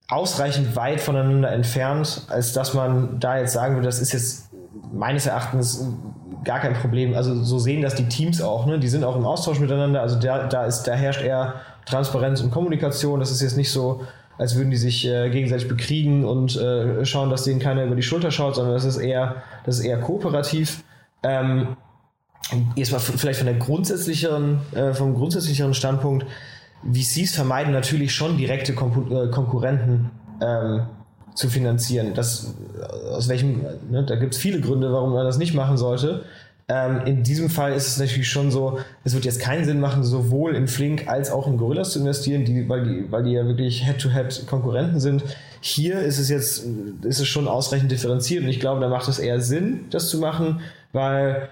ausreichend 0.07 0.75
weit 0.75 1.01
voneinander 1.01 1.51
entfernt, 1.51 2.23
als 2.29 2.53
dass 2.53 2.73
man 2.73 3.19
da 3.19 3.39
jetzt 3.39 3.53
sagen 3.53 3.75
würde, 3.75 3.87
das 3.87 3.99
ist 3.99 4.13
jetzt 4.13 4.49
meines 4.93 5.25
Erachtens 5.25 5.85
gar 6.43 6.59
kein 6.59 6.73
Problem. 6.73 7.15
Also 7.15 7.43
so 7.43 7.57
sehen 7.57 7.81
das 7.81 7.95
die 7.95 8.07
Teams 8.07 8.41
auch, 8.41 8.65
ne? 8.65 8.79
Die 8.79 8.87
sind 8.87 9.03
auch 9.03 9.15
im 9.15 9.25
Austausch 9.25 9.59
miteinander. 9.59 10.01
Also 10.01 10.19
da, 10.19 10.47
da 10.47 10.65
ist, 10.65 10.83
da 10.83 10.93
herrscht 10.93 11.21
eher 11.21 11.55
Transparenz 11.85 12.41
und 12.41 12.51
Kommunikation. 12.51 13.19
Das 13.19 13.31
ist 13.31 13.41
jetzt 13.41 13.57
nicht 13.57 13.71
so, 13.71 14.01
als 14.37 14.55
würden 14.55 14.69
die 14.69 14.77
sich 14.77 15.07
äh, 15.07 15.29
gegenseitig 15.29 15.67
bekriegen 15.67 16.23
und 16.23 16.55
äh, 16.55 17.03
schauen, 17.05 17.29
dass 17.29 17.43
denen 17.43 17.59
keiner 17.59 17.83
über 17.85 17.95
die 17.95 18.03
Schulter 18.03 18.31
schaut, 18.31 18.55
sondern 18.55 18.75
das 18.75 18.85
ist 18.85 18.97
eher, 18.97 19.37
das 19.65 19.79
ist 19.79 19.85
eher 19.85 19.99
kooperativ. 19.99 20.83
Ähm, 21.23 21.75
jetzt 22.75 22.91
mal 22.91 22.99
vielleicht 22.99 23.39
von 23.39 23.47
der 23.47 23.55
grundsätzlicheren, 23.55 24.59
äh, 24.75 24.93
vom 24.93 25.15
grundsätzlicheren 25.15 25.73
Standpunkt 25.73 26.27
VCs 26.83 27.35
vermeiden 27.35 27.73
natürlich 27.73 28.13
schon 28.13 28.37
direkte 28.37 28.73
äh, 28.73 29.29
Konkurrenten 29.31 30.11
ähm, 30.41 30.81
zu 31.33 31.49
finanzieren. 31.49 32.13
Das, 32.13 32.55
aus 33.11 33.27
welchem, 33.27 33.61
ne, 33.89 34.03
da 34.05 34.15
gibt 34.15 34.33
es 34.33 34.39
viele 34.39 34.61
Gründe, 34.61 34.91
warum 34.91 35.13
man 35.13 35.25
das 35.25 35.37
nicht 35.37 35.53
machen 35.53 35.77
sollte. 35.77 36.23
Ähm, 36.67 37.01
in 37.05 37.21
diesem 37.21 37.49
Fall 37.49 37.73
ist 37.73 37.87
es 37.87 37.99
natürlich 37.99 38.29
schon 38.29 38.49
so, 38.49 38.79
es 39.03 39.13
wird 39.13 39.23
jetzt 39.23 39.39
keinen 39.39 39.65
Sinn 39.65 39.79
machen, 39.79 40.03
sowohl 40.03 40.55
in 40.55 40.67
Flink 40.67 41.07
als 41.07 41.29
auch 41.29 41.45
in 41.47 41.57
Gorillas 41.57 41.91
zu 41.91 41.99
investieren, 41.99 42.43
die, 42.43 42.67
weil, 42.67 42.83
die, 42.83 43.11
weil 43.11 43.23
die 43.23 43.33
ja 43.33 43.45
wirklich 43.45 43.85
Head-to-Head 43.85 44.47
Konkurrenten 44.47 44.99
sind. 44.99 45.23
Hier 45.61 45.99
ist 45.99 46.17
es 46.17 46.29
jetzt, 46.29 46.65
ist 47.03 47.19
es 47.19 47.27
schon 47.27 47.47
ausreichend 47.47 47.91
differenziert 47.91 48.43
und 48.43 48.49
ich 48.49 48.59
glaube, 48.59 48.81
da 48.81 48.89
macht 48.89 49.07
es 49.07 49.19
eher 49.19 49.41
Sinn, 49.41 49.85
das 49.91 50.09
zu 50.09 50.17
machen, 50.17 50.61
weil 50.91 51.49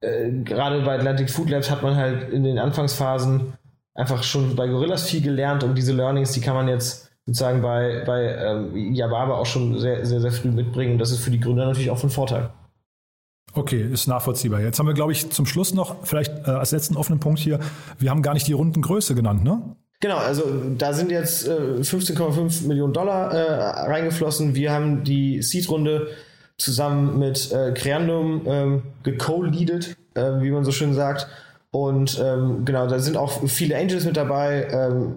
äh, 0.00 0.32
gerade 0.44 0.82
bei 0.82 0.96
Atlantic 0.96 1.30
Food 1.30 1.50
Labs 1.50 1.70
hat 1.70 1.84
man 1.84 1.94
halt 1.94 2.30
in 2.30 2.42
den 2.42 2.58
Anfangsphasen 2.58 3.52
einfach 3.96 4.22
schon 4.22 4.54
bei 4.54 4.68
Gorillas 4.68 5.08
viel 5.08 5.22
gelernt 5.22 5.64
und 5.64 5.74
diese 5.74 5.92
Learnings, 5.92 6.32
die 6.32 6.40
kann 6.40 6.54
man 6.54 6.68
jetzt 6.68 7.10
sozusagen 7.24 7.60
bei, 7.62 8.04
bei 8.06 8.36
ähm, 8.36 8.94
Yababa 8.94 9.34
auch 9.34 9.46
schon 9.46 9.78
sehr, 9.78 10.06
sehr, 10.06 10.20
sehr 10.20 10.32
früh 10.32 10.50
mitbringen. 10.50 10.98
Das 10.98 11.10
ist 11.10 11.18
für 11.18 11.30
die 11.30 11.40
Gründer 11.40 11.66
natürlich 11.66 11.90
auch 11.90 11.98
von 11.98 12.10
Vorteil. 12.10 12.50
Okay, 13.52 13.80
ist 13.80 14.06
nachvollziehbar. 14.06 14.60
Jetzt 14.60 14.78
haben 14.78 14.86
wir, 14.86 14.94
glaube 14.94 15.12
ich, 15.12 15.30
zum 15.30 15.46
Schluss 15.46 15.72
noch 15.72 16.04
vielleicht 16.04 16.46
äh, 16.46 16.50
als 16.50 16.72
letzten 16.72 16.96
offenen 16.96 17.20
Punkt 17.20 17.40
hier, 17.40 17.58
wir 17.98 18.10
haben 18.10 18.22
gar 18.22 18.34
nicht 18.34 18.46
die 18.46 18.52
Rundengröße 18.52 19.14
genannt, 19.14 19.42
ne? 19.42 19.76
Genau, 20.00 20.18
also 20.18 20.44
da 20.76 20.92
sind 20.92 21.10
jetzt 21.10 21.48
äh, 21.48 21.80
15,5 21.80 22.66
Millionen 22.66 22.92
Dollar 22.92 23.32
äh, 23.32 23.90
reingeflossen. 23.90 24.54
Wir 24.54 24.72
haben 24.72 25.04
die 25.04 25.40
Seed-Runde 25.40 26.08
zusammen 26.58 27.18
mit 27.18 27.50
äh, 27.50 27.72
Creandum 27.72 28.42
ähm, 28.46 28.82
geco-leadet, 29.02 29.96
äh, 30.14 30.40
wie 30.40 30.50
man 30.50 30.64
so 30.64 30.72
schön 30.72 30.92
sagt. 30.92 31.28
Und 31.76 32.18
ähm, 32.24 32.64
genau, 32.64 32.86
da 32.86 32.98
sind 32.98 33.18
auch 33.18 33.46
viele 33.48 33.76
Angels 33.76 34.06
mit 34.06 34.16
dabei. 34.16 34.66
Ähm, 34.70 35.12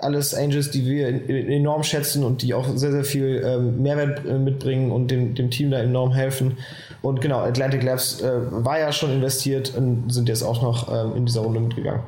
alles 0.00 0.34
Angels, 0.34 0.72
die 0.72 0.84
wir 0.84 1.06
enorm 1.28 1.84
schätzen 1.84 2.24
und 2.24 2.42
die 2.42 2.52
auch 2.52 2.66
sehr, 2.74 2.90
sehr 2.90 3.04
viel 3.04 3.40
ähm, 3.46 3.80
Mehrwert 3.80 4.26
äh, 4.26 4.36
mitbringen 4.36 4.90
und 4.90 5.12
dem, 5.12 5.36
dem 5.36 5.52
Team 5.52 5.70
da 5.70 5.78
enorm 5.78 6.12
helfen. 6.12 6.58
Und 7.00 7.20
genau, 7.20 7.38
Atlantic 7.38 7.84
Labs 7.84 8.20
äh, 8.22 8.28
war 8.50 8.80
ja 8.80 8.90
schon 8.90 9.12
investiert 9.12 9.72
und 9.76 10.12
sind 10.12 10.28
jetzt 10.28 10.42
auch 10.42 10.62
noch 10.62 10.92
ähm, 10.92 11.14
in 11.14 11.26
dieser 11.26 11.42
Runde 11.42 11.60
mitgegangen. 11.60 12.02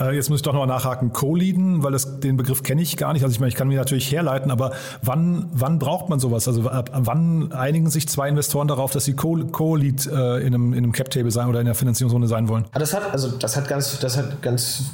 Äh, 0.00 0.14
jetzt 0.14 0.30
muss 0.30 0.38
ich 0.38 0.42
doch 0.42 0.52
nochmal 0.52 0.68
nachhaken, 0.68 1.12
Co-Leaden, 1.12 1.82
weil 1.82 1.92
das, 1.92 2.20
den 2.20 2.36
Begriff 2.36 2.62
kenne 2.62 2.82
ich 2.82 2.96
gar 2.96 3.12
nicht. 3.12 3.22
Also 3.22 3.34
ich 3.34 3.40
meine, 3.40 3.48
ich 3.48 3.54
kann 3.54 3.68
mir 3.68 3.78
natürlich 3.78 4.10
herleiten, 4.10 4.50
aber 4.50 4.72
wann, 5.02 5.48
wann 5.52 5.78
braucht 5.78 6.08
man 6.08 6.18
sowas? 6.18 6.48
Also 6.48 6.68
ab, 6.68 6.90
wann 6.94 7.52
einigen 7.52 7.90
sich 7.90 8.08
zwei 8.08 8.28
Investoren 8.28 8.68
darauf, 8.68 8.92
dass 8.92 9.04
sie 9.04 9.14
Co-Lead 9.14 10.06
äh, 10.06 10.38
in 10.38 10.54
einem, 10.54 10.72
in 10.72 10.78
einem 10.78 10.92
Cap-Table 10.92 11.30
sein 11.30 11.48
oder 11.48 11.60
in 11.60 11.66
der 11.66 11.74
Finanzierungsrunde 11.74 12.28
sein 12.28 12.48
wollen? 12.48 12.64
Ah, 12.72 12.78
das 12.78 12.94
hat, 12.94 13.12
also 13.12 13.28
das 13.28 13.56
hat 13.56 13.68
ganz, 13.68 14.00
das 14.00 14.16
hat 14.16 14.40
ganz, 14.42 14.84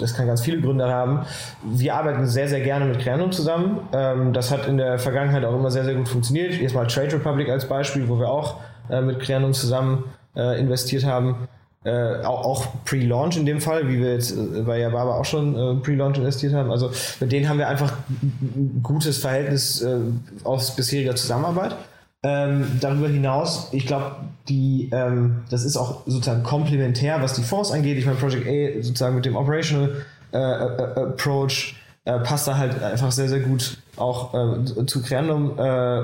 das 0.00 0.14
kann 0.14 0.26
ganz 0.26 0.40
viele 0.40 0.60
Gründe 0.60 0.88
haben. 0.88 1.26
Wir 1.62 1.94
arbeiten 1.94 2.26
sehr, 2.26 2.48
sehr 2.48 2.60
gerne 2.60 2.86
mit 2.86 3.00
Creandum 3.00 3.32
zusammen. 3.32 3.80
Ähm, 3.92 4.32
das 4.32 4.50
hat 4.50 4.66
in 4.66 4.78
der 4.78 4.98
Vergangenheit 4.98 5.44
auch 5.44 5.54
immer 5.54 5.70
sehr, 5.70 5.84
sehr 5.84 5.94
gut 5.94 6.08
funktioniert. 6.08 6.54
Jetzt 6.54 6.74
mal 6.74 6.86
Trade 6.86 7.12
Republic 7.12 7.48
als 7.50 7.68
Beispiel, 7.68 8.08
wo 8.08 8.18
wir 8.18 8.28
auch 8.28 8.60
äh, 8.88 9.00
mit 9.00 9.20
Creandum 9.20 9.52
zusammen 9.52 10.04
äh, 10.34 10.58
investiert 10.58 11.04
haben 11.04 11.48
äh, 11.84 12.24
auch, 12.24 12.44
auch 12.44 12.66
Pre-Launch 12.86 13.36
in 13.36 13.44
dem 13.44 13.60
Fall, 13.60 13.88
wie 13.88 13.98
wir 13.98 14.14
jetzt 14.14 14.32
äh, 14.32 14.62
bei 14.62 14.78
Yababa 14.78 15.18
auch 15.18 15.24
schon 15.26 15.54
äh, 15.54 15.80
Pre-Launch 15.82 16.16
investiert 16.16 16.54
haben. 16.54 16.70
Also 16.70 16.90
mit 17.20 17.30
denen 17.30 17.46
haben 17.48 17.58
wir 17.58 17.68
einfach 17.68 17.92
ein 18.22 18.80
gutes 18.82 19.18
Verhältnis 19.18 19.82
äh, 19.82 19.98
aus 20.44 20.74
bisheriger 20.76 21.14
Zusammenarbeit. 21.14 21.76
Ähm, 22.22 22.78
darüber 22.80 23.08
hinaus, 23.08 23.68
ich 23.72 23.86
glaube, 23.86 24.16
ähm, 24.48 25.42
das 25.50 25.62
ist 25.62 25.76
auch 25.76 26.06
sozusagen 26.06 26.42
komplementär, 26.42 27.20
was 27.20 27.34
die 27.34 27.42
Fonds 27.42 27.70
angeht. 27.70 27.98
Ich 27.98 28.06
meine, 28.06 28.16
Project 28.16 28.46
A 28.46 28.82
sozusagen 28.82 29.16
mit 29.16 29.26
dem 29.26 29.36
Operational 29.36 29.90
äh, 30.32 30.38
äh, 30.38 31.00
Approach 31.00 31.76
passt 32.04 32.46
da 32.46 32.58
halt 32.58 32.82
einfach 32.82 33.10
sehr, 33.12 33.30
sehr 33.30 33.40
gut 33.40 33.78
auch 33.96 34.34
zu 34.84 35.00
Creandum 35.00 35.52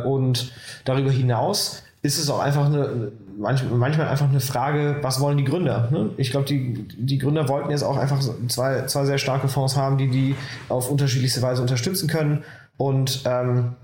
und 0.06 0.50
darüber 0.86 1.10
hinaus 1.10 1.82
ist 2.00 2.18
es 2.18 2.30
auch 2.30 2.40
einfach 2.40 2.64
eine, 2.64 3.12
manchmal 3.40 4.08
einfach 4.08 4.28
eine 4.28 4.40
Frage, 4.40 4.98
was 5.02 5.20
wollen 5.20 5.38
die 5.38 5.44
Gründer? 5.44 5.88
Ne? 5.90 6.10
Ich 6.16 6.30
glaube, 6.30 6.46
die, 6.46 6.86
die 6.96 7.18
Gründer 7.18 7.48
wollten 7.48 7.70
jetzt 7.70 7.82
auch 7.82 7.96
einfach 7.96 8.20
zwei, 8.48 8.82
zwei 8.86 9.04
sehr 9.06 9.18
starke 9.18 9.48
Fonds 9.48 9.76
haben, 9.76 9.98
die 9.98 10.10
die 10.10 10.36
auf 10.68 10.90
unterschiedlichste 10.90 11.42
Weise 11.42 11.62
unterstützen 11.62 12.08
können 12.08 12.44
und 12.76 13.22
ähm, 13.24 13.76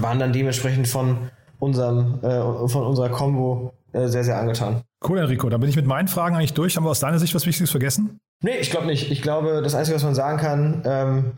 waren 0.00 0.18
dann 0.18 0.32
dementsprechend 0.32 0.86
von 0.88 1.30
unserem, 1.58 2.20
äh, 2.22 2.68
von 2.68 2.84
unserer 2.84 3.08
Combo 3.08 3.72
äh, 3.92 4.06
sehr, 4.08 4.24
sehr 4.24 4.38
angetan. 4.38 4.82
Cool, 5.06 5.18
Enrico. 5.18 5.48
Dann 5.48 5.60
bin 5.60 5.70
ich 5.70 5.76
mit 5.76 5.86
meinen 5.86 6.08
Fragen 6.08 6.36
eigentlich 6.36 6.54
durch. 6.54 6.76
Haben 6.76 6.84
wir 6.84 6.90
aus 6.90 7.00
deiner 7.00 7.18
Sicht 7.18 7.34
was 7.34 7.46
Wichtiges 7.46 7.70
vergessen? 7.70 8.18
Nee, 8.42 8.58
ich 8.60 8.70
glaube 8.70 8.86
nicht. 8.86 9.10
Ich 9.10 9.22
glaube, 9.22 9.60
das 9.62 9.74
Einzige, 9.74 9.96
was 9.96 10.04
man 10.04 10.14
sagen 10.14 10.38
kann, 10.38 10.82
ähm, 10.84 11.32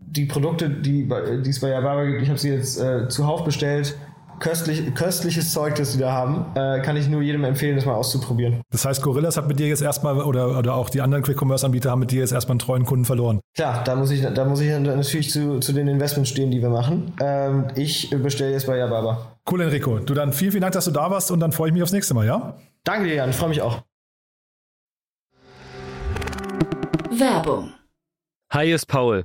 die 0.00 0.26
Produkte, 0.26 0.68
die, 0.68 1.08
die 1.42 1.50
es 1.50 1.60
bei 1.60 1.68
Yababa 1.68 2.04
gibt, 2.04 2.22
ich 2.22 2.28
habe 2.28 2.38
sie 2.38 2.50
jetzt 2.50 2.78
äh, 2.78 3.08
zuhauf 3.08 3.44
bestellt, 3.44 3.96
köstlich, 4.42 4.94
köstliches 4.94 5.52
Zeug, 5.52 5.76
das 5.76 5.92
sie 5.92 5.98
da 5.98 6.12
haben. 6.12 6.46
Äh, 6.54 6.82
kann 6.82 6.96
ich 6.96 7.08
nur 7.08 7.22
jedem 7.22 7.44
empfehlen, 7.44 7.76
das 7.76 7.86
mal 7.86 7.94
auszuprobieren. 7.94 8.60
Das 8.70 8.84
heißt, 8.84 9.00
Gorillas 9.00 9.36
hat 9.36 9.48
mit 9.48 9.58
dir 9.58 9.68
jetzt 9.68 9.82
erstmal, 9.82 10.20
oder, 10.20 10.58
oder 10.58 10.74
auch 10.74 10.90
die 10.90 11.00
anderen 11.00 11.22
Quick-Commerce-Anbieter 11.22 11.90
haben 11.90 12.00
mit 12.00 12.10
dir 12.10 12.20
jetzt 12.20 12.32
erstmal 12.32 12.54
einen 12.54 12.58
treuen 12.58 12.84
Kunden 12.84 13.04
verloren. 13.04 13.40
Klar, 13.54 13.84
da 13.84 13.94
muss 13.94 14.10
ich, 14.10 14.22
da 14.22 14.44
muss 14.44 14.60
ich 14.60 14.76
natürlich 14.78 15.30
zu, 15.30 15.60
zu 15.60 15.72
den 15.72 15.88
Investments 15.88 16.30
stehen, 16.30 16.50
die 16.50 16.60
wir 16.60 16.70
machen. 16.70 17.14
Ähm, 17.22 17.68
ich 17.76 18.10
bestelle 18.10 18.52
jetzt 18.52 18.66
bei 18.66 18.76
Yababa. 18.76 19.38
Cool, 19.50 19.62
Enrico. 19.62 19.98
Du 20.00 20.14
dann 20.14 20.32
vielen, 20.32 20.50
vielen 20.50 20.62
Dank, 20.62 20.74
dass 20.74 20.84
du 20.84 20.90
da 20.90 21.10
warst 21.10 21.30
und 21.30 21.40
dann 21.40 21.52
freue 21.52 21.68
ich 21.68 21.72
mich 21.72 21.82
aufs 21.82 21.92
nächste 21.92 22.14
Mal, 22.14 22.26
ja? 22.26 22.56
Danke 22.84 23.08
dir, 23.08 23.14
Jan. 23.14 23.30
Ich 23.30 23.36
freue 23.36 23.48
mich 23.48 23.62
auch. 23.62 23.82
Werbung. 27.10 27.72
Hi, 28.50 28.72
ist 28.72 28.86
Paul. 28.86 29.24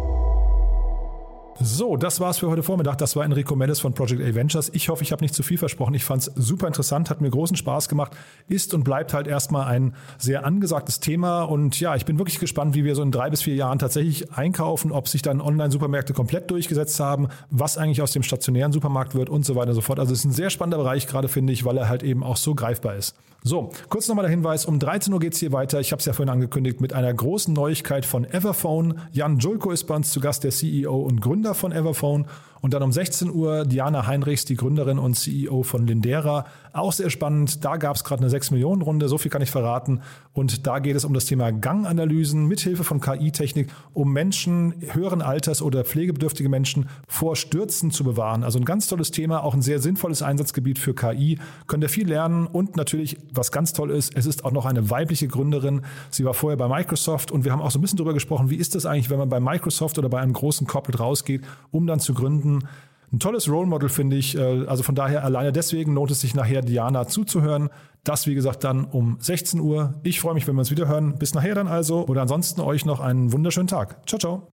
So, 1.63 1.95
das 1.95 2.19
war's 2.19 2.39
für 2.39 2.49
heute 2.49 2.63
Vormittag. 2.63 2.97
Das 2.97 3.15
war 3.15 3.23
Enrico 3.23 3.55
Mellis 3.55 3.79
von 3.79 3.93
Project 3.93 4.23
A 4.23 4.33
Ventures. 4.33 4.71
Ich 4.73 4.89
hoffe, 4.89 5.03
ich 5.03 5.11
habe 5.11 5.23
nicht 5.23 5.35
zu 5.35 5.43
viel 5.43 5.59
versprochen. 5.59 5.93
Ich 5.93 6.03
fand 6.03 6.23
es 6.23 6.31
super 6.35 6.65
interessant, 6.65 7.11
hat 7.11 7.21
mir 7.21 7.29
großen 7.29 7.55
Spaß 7.55 7.87
gemacht, 7.87 8.13
ist 8.47 8.73
und 8.73 8.83
bleibt 8.83 9.13
halt 9.13 9.27
erstmal 9.27 9.67
ein 9.67 9.93
sehr 10.17 10.43
angesagtes 10.43 11.01
Thema. 11.01 11.43
Und 11.43 11.79
ja, 11.79 11.95
ich 11.95 12.05
bin 12.05 12.17
wirklich 12.17 12.39
gespannt, 12.39 12.73
wie 12.73 12.83
wir 12.83 12.95
so 12.95 13.03
in 13.03 13.11
drei 13.11 13.29
bis 13.29 13.43
vier 13.43 13.53
Jahren 13.53 13.77
tatsächlich 13.77 14.33
einkaufen, 14.33 14.91
ob 14.91 15.07
sich 15.07 15.21
dann 15.21 15.39
Online-Supermärkte 15.39 16.13
komplett 16.13 16.49
durchgesetzt 16.49 16.99
haben, 16.99 17.27
was 17.51 17.77
eigentlich 17.77 18.01
aus 18.01 18.11
dem 18.11 18.23
stationären 18.23 18.71
Supermarkt 18.71 19.13
wird 19.13 19.29
und 19.29 19.45
so 19.45 19.55
weiter 19.55 19.69
und 19.69 19.75
so 19.75 19.81
fort. 19.81 19.99
Also 19.99 20.13
es 20.13 20.19
ist 20.19 20.25
ein 20.25 20.31
sehr 20.31 20.49
spannender 20.49 20.79
Bereich 20.79 21.05
gerade, 21.05 21.27
finde 21.27 21.53
ich, 21.53 21.63
weil 21.63 21.77
er 21.77 21.87
halt 21.87 22.01
eben 22.01 22.23
auch 22.23 22.37
so 22.37 22.55
greifbar 22.55 22.95
ist. 22.95 23.15
So, 23.43 23.71
kurz 23.89 24.07
nochmal 24.07 24.21
der 24.21 24.29
Hinweis, 24.29 24.65
um 24.65 24.77
13 24.77 25.11
Uhr 25.11 25.19
geht's 25.19 25.39
hier 25.39 25.51
weiter. 25.51 25.79
Ich 25.79 25.91
habe 25.91 25.99
es 25.99 26.05
ja 26.05 26.13
vorhin 26.13 26.31
angekündigt 26.31 26.79
mit 26.79 26.93
einer 26.93 27.11
großen 27.11 27.51
Neuigkeit 27.51 28.05
von 28.05 28.23
Everphone. 28.23 28.99
Jan 29.13 29.39
Julko 29.39 29.71
ist 29.71 29.85
bei 29.85 29.95
uns 29.95 30.11
zu 30.11 30.19
Gast, 30.19 30.43
der 30.43 30.51
CEO 30.51 30.95
und 30.95 31.21
Gründer 31.21 31.50
von 31.55 31.71
Everphone. 31.71 32.25
Und 32.61 32.75
dann 32.75 32.83
um 32.83 32.91
16 32.91 33.31
Uhr 33.31 33.65
Diana 33.65 34.05
Heinrichs, 34.05 34.45
die 34.45 34.55
Gründerin 34.55 34.99
und 34.99 35.15
CEO 35.15 35.63
von 35.63 35.87
Lindera. 35.87 36.45
Auch 36.73 36.93
sehr 36.93 37.09
spannend. 37.09 37.65
Da 37.65 37.77
gab 37.77 37.95
es 37.95 38.03
gerade 38.03 38.23
eine 38.23 38.31
6-Millionen-Runde, 38.31 39.09
so 39.09 39.17
viel 39.17 39.31
kann 39.31 39.41
ich 39.41 39.49
verraten. 39.49 40.01
Und 40.33 40.67
da 40.67 40.77
geht 40.77 40.95
es 40.95 41.03
um 41.03 41.13
das 41.13 41.25
Thema 41.25 41.51
Ganganalysen 41.51 42.45
mithilfe 42.45 42.83
von 42.83 43.01
KI-Technik, 43.01 43.69
um 43.93 44.13
Menschen 44.13 44.75
höheren 44.93 45.23
Alters 45.23 45.63
oder 45.63 45.83
pflegebedürftige 45.83 46.49
Menschen 46.49 46.87
vor 47.07 47.35
Stürzen 47.35 47.89
zu 47.89 48.03
bewahren. 48.03 48.43
Also 48.43 48.59
ein 48.59 48.65
ganz 48.65 48.87
tolles 48.87 49.09
Thema, 49.09 49.43
auch 49.43 49.55
ein 49.55 49.63
sehr 49.63 49.79
sinnvolles 49.79 50.21
Einsatzgebiet 50.21 50.77
für 50.77 50.93
KI. 50.93 51.39
Könnt 51.65 51.83
ihr 51.83 51.89
viel 51.89 52.07
lernen 52.07 52.45
und 52.45 52.77
natürlich, 52.77 53.17
was 53.33 53.51
ganz 53.51 53.73
toll 53.73 53.89
ist, 53.89 54.15
es 54.15 54.27
ist 54.27 54.45
auch 54.45 54.51
noch 54.51 54.65
eine 54.65 54.91
weibliche 54.91 55.27
Gründerin. 55.27 55.81
Sie 56.11 56.25
war 56.25 56.35
vorher 56.35 56.57
bei 56.57 56.67
Microsoft 56.67 57.31
und 57.31 57.43
wir 57.43 57.51
haben 57.51 57.61
auch 57.61 57.71
so 57.71 57.79
ein 57.79 57.81
bisschen 57.81 57.97
darüber 57.97 58.13
gesprochen, 58.13 58.51
wie 58.51 58.55
ist 58.55 58.75
das 58.75 58.85
eigentlich, 58.85 59.09
wenn 59.09 59.17
man 59.17 59.29
bei 59.29 59.39
Microsoft 59.39 59.97
oder 59.97 60.09
bei 60.09 60.21
einem 60.21 60.33
großen 60.33 60.67
Corporate 60.67 60.99
rausgeht, 60.99 61.41
um 61.71 61.87
dann 61.87 61.99
zu 61.99 62.13
gründen 62.13 62.50
ein, 62.57 62.67
ein 63.11 63.19
tolles 63.19 63.49
Role 63.49 63.67
Model, 63.67 63.89
finde 63.89 64.15
ich. 64.15 64.37
Äh, 64.37 64.65
also 64.67 64.83
von 64.83 64.95
daher 64.95 65.23
alleine 65.23 65.51
deswegen 65.51 65.93
lohnt 65.93 66.11
es 66.11 66.21
sich 66.21 66.35
nachher 66.35 66.61
Diana 66.61 67.07
zuzuhören. 67.07 67.69
Das, 68.03 68.27
wie 68.27 68.35
gesagt, 68.35 68.63
dann 68.63 68.85
um 68.85 69.17
16 69.19 69.59
Uhr. 69.59 69.99
Ich 70.03 70.19
freue 70.19 70.33
mich, 70.33 70.47
wenn 70.47 70.55
wir 70.55 70.59
uns 70.59 70.71
wieder 70.71 70.87
hören. 70.87 71.17
Bis 71.17 71.33
nachher 71.33 71.55
dann 71.55 71.67
also. 71.67 72.07
Oder 72.07 72.21
ansonsten 72.21 72.61
euch 72.61 72.85
noch 72.85 72.99
einen 72.99 73.31
wunderschönen 73.31 73.67
Tag. 73.67 74.07
Ciao, 74.07 74.19
ciao. 74.19 74.47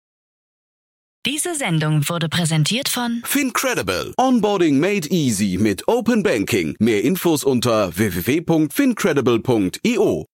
Diese 1.27 1.55
Sendung 1.55 2.09
wurde 2.09 2.29
präsentiert 2.29 2.89
von 2.89 3.23
Fincredible. 3.25 4.15
Onboarding 4.17 4.81
made 4.81 5.09
easy 5.11 5.59
mit 5.61 5.87
Open 5.89 6.23
Banking. 6.23 6.75
Mehr 6.79 7.05
Infos 7.05 7.45
unter 7.45 7.97
www.fincredible.io. 7.97 10.27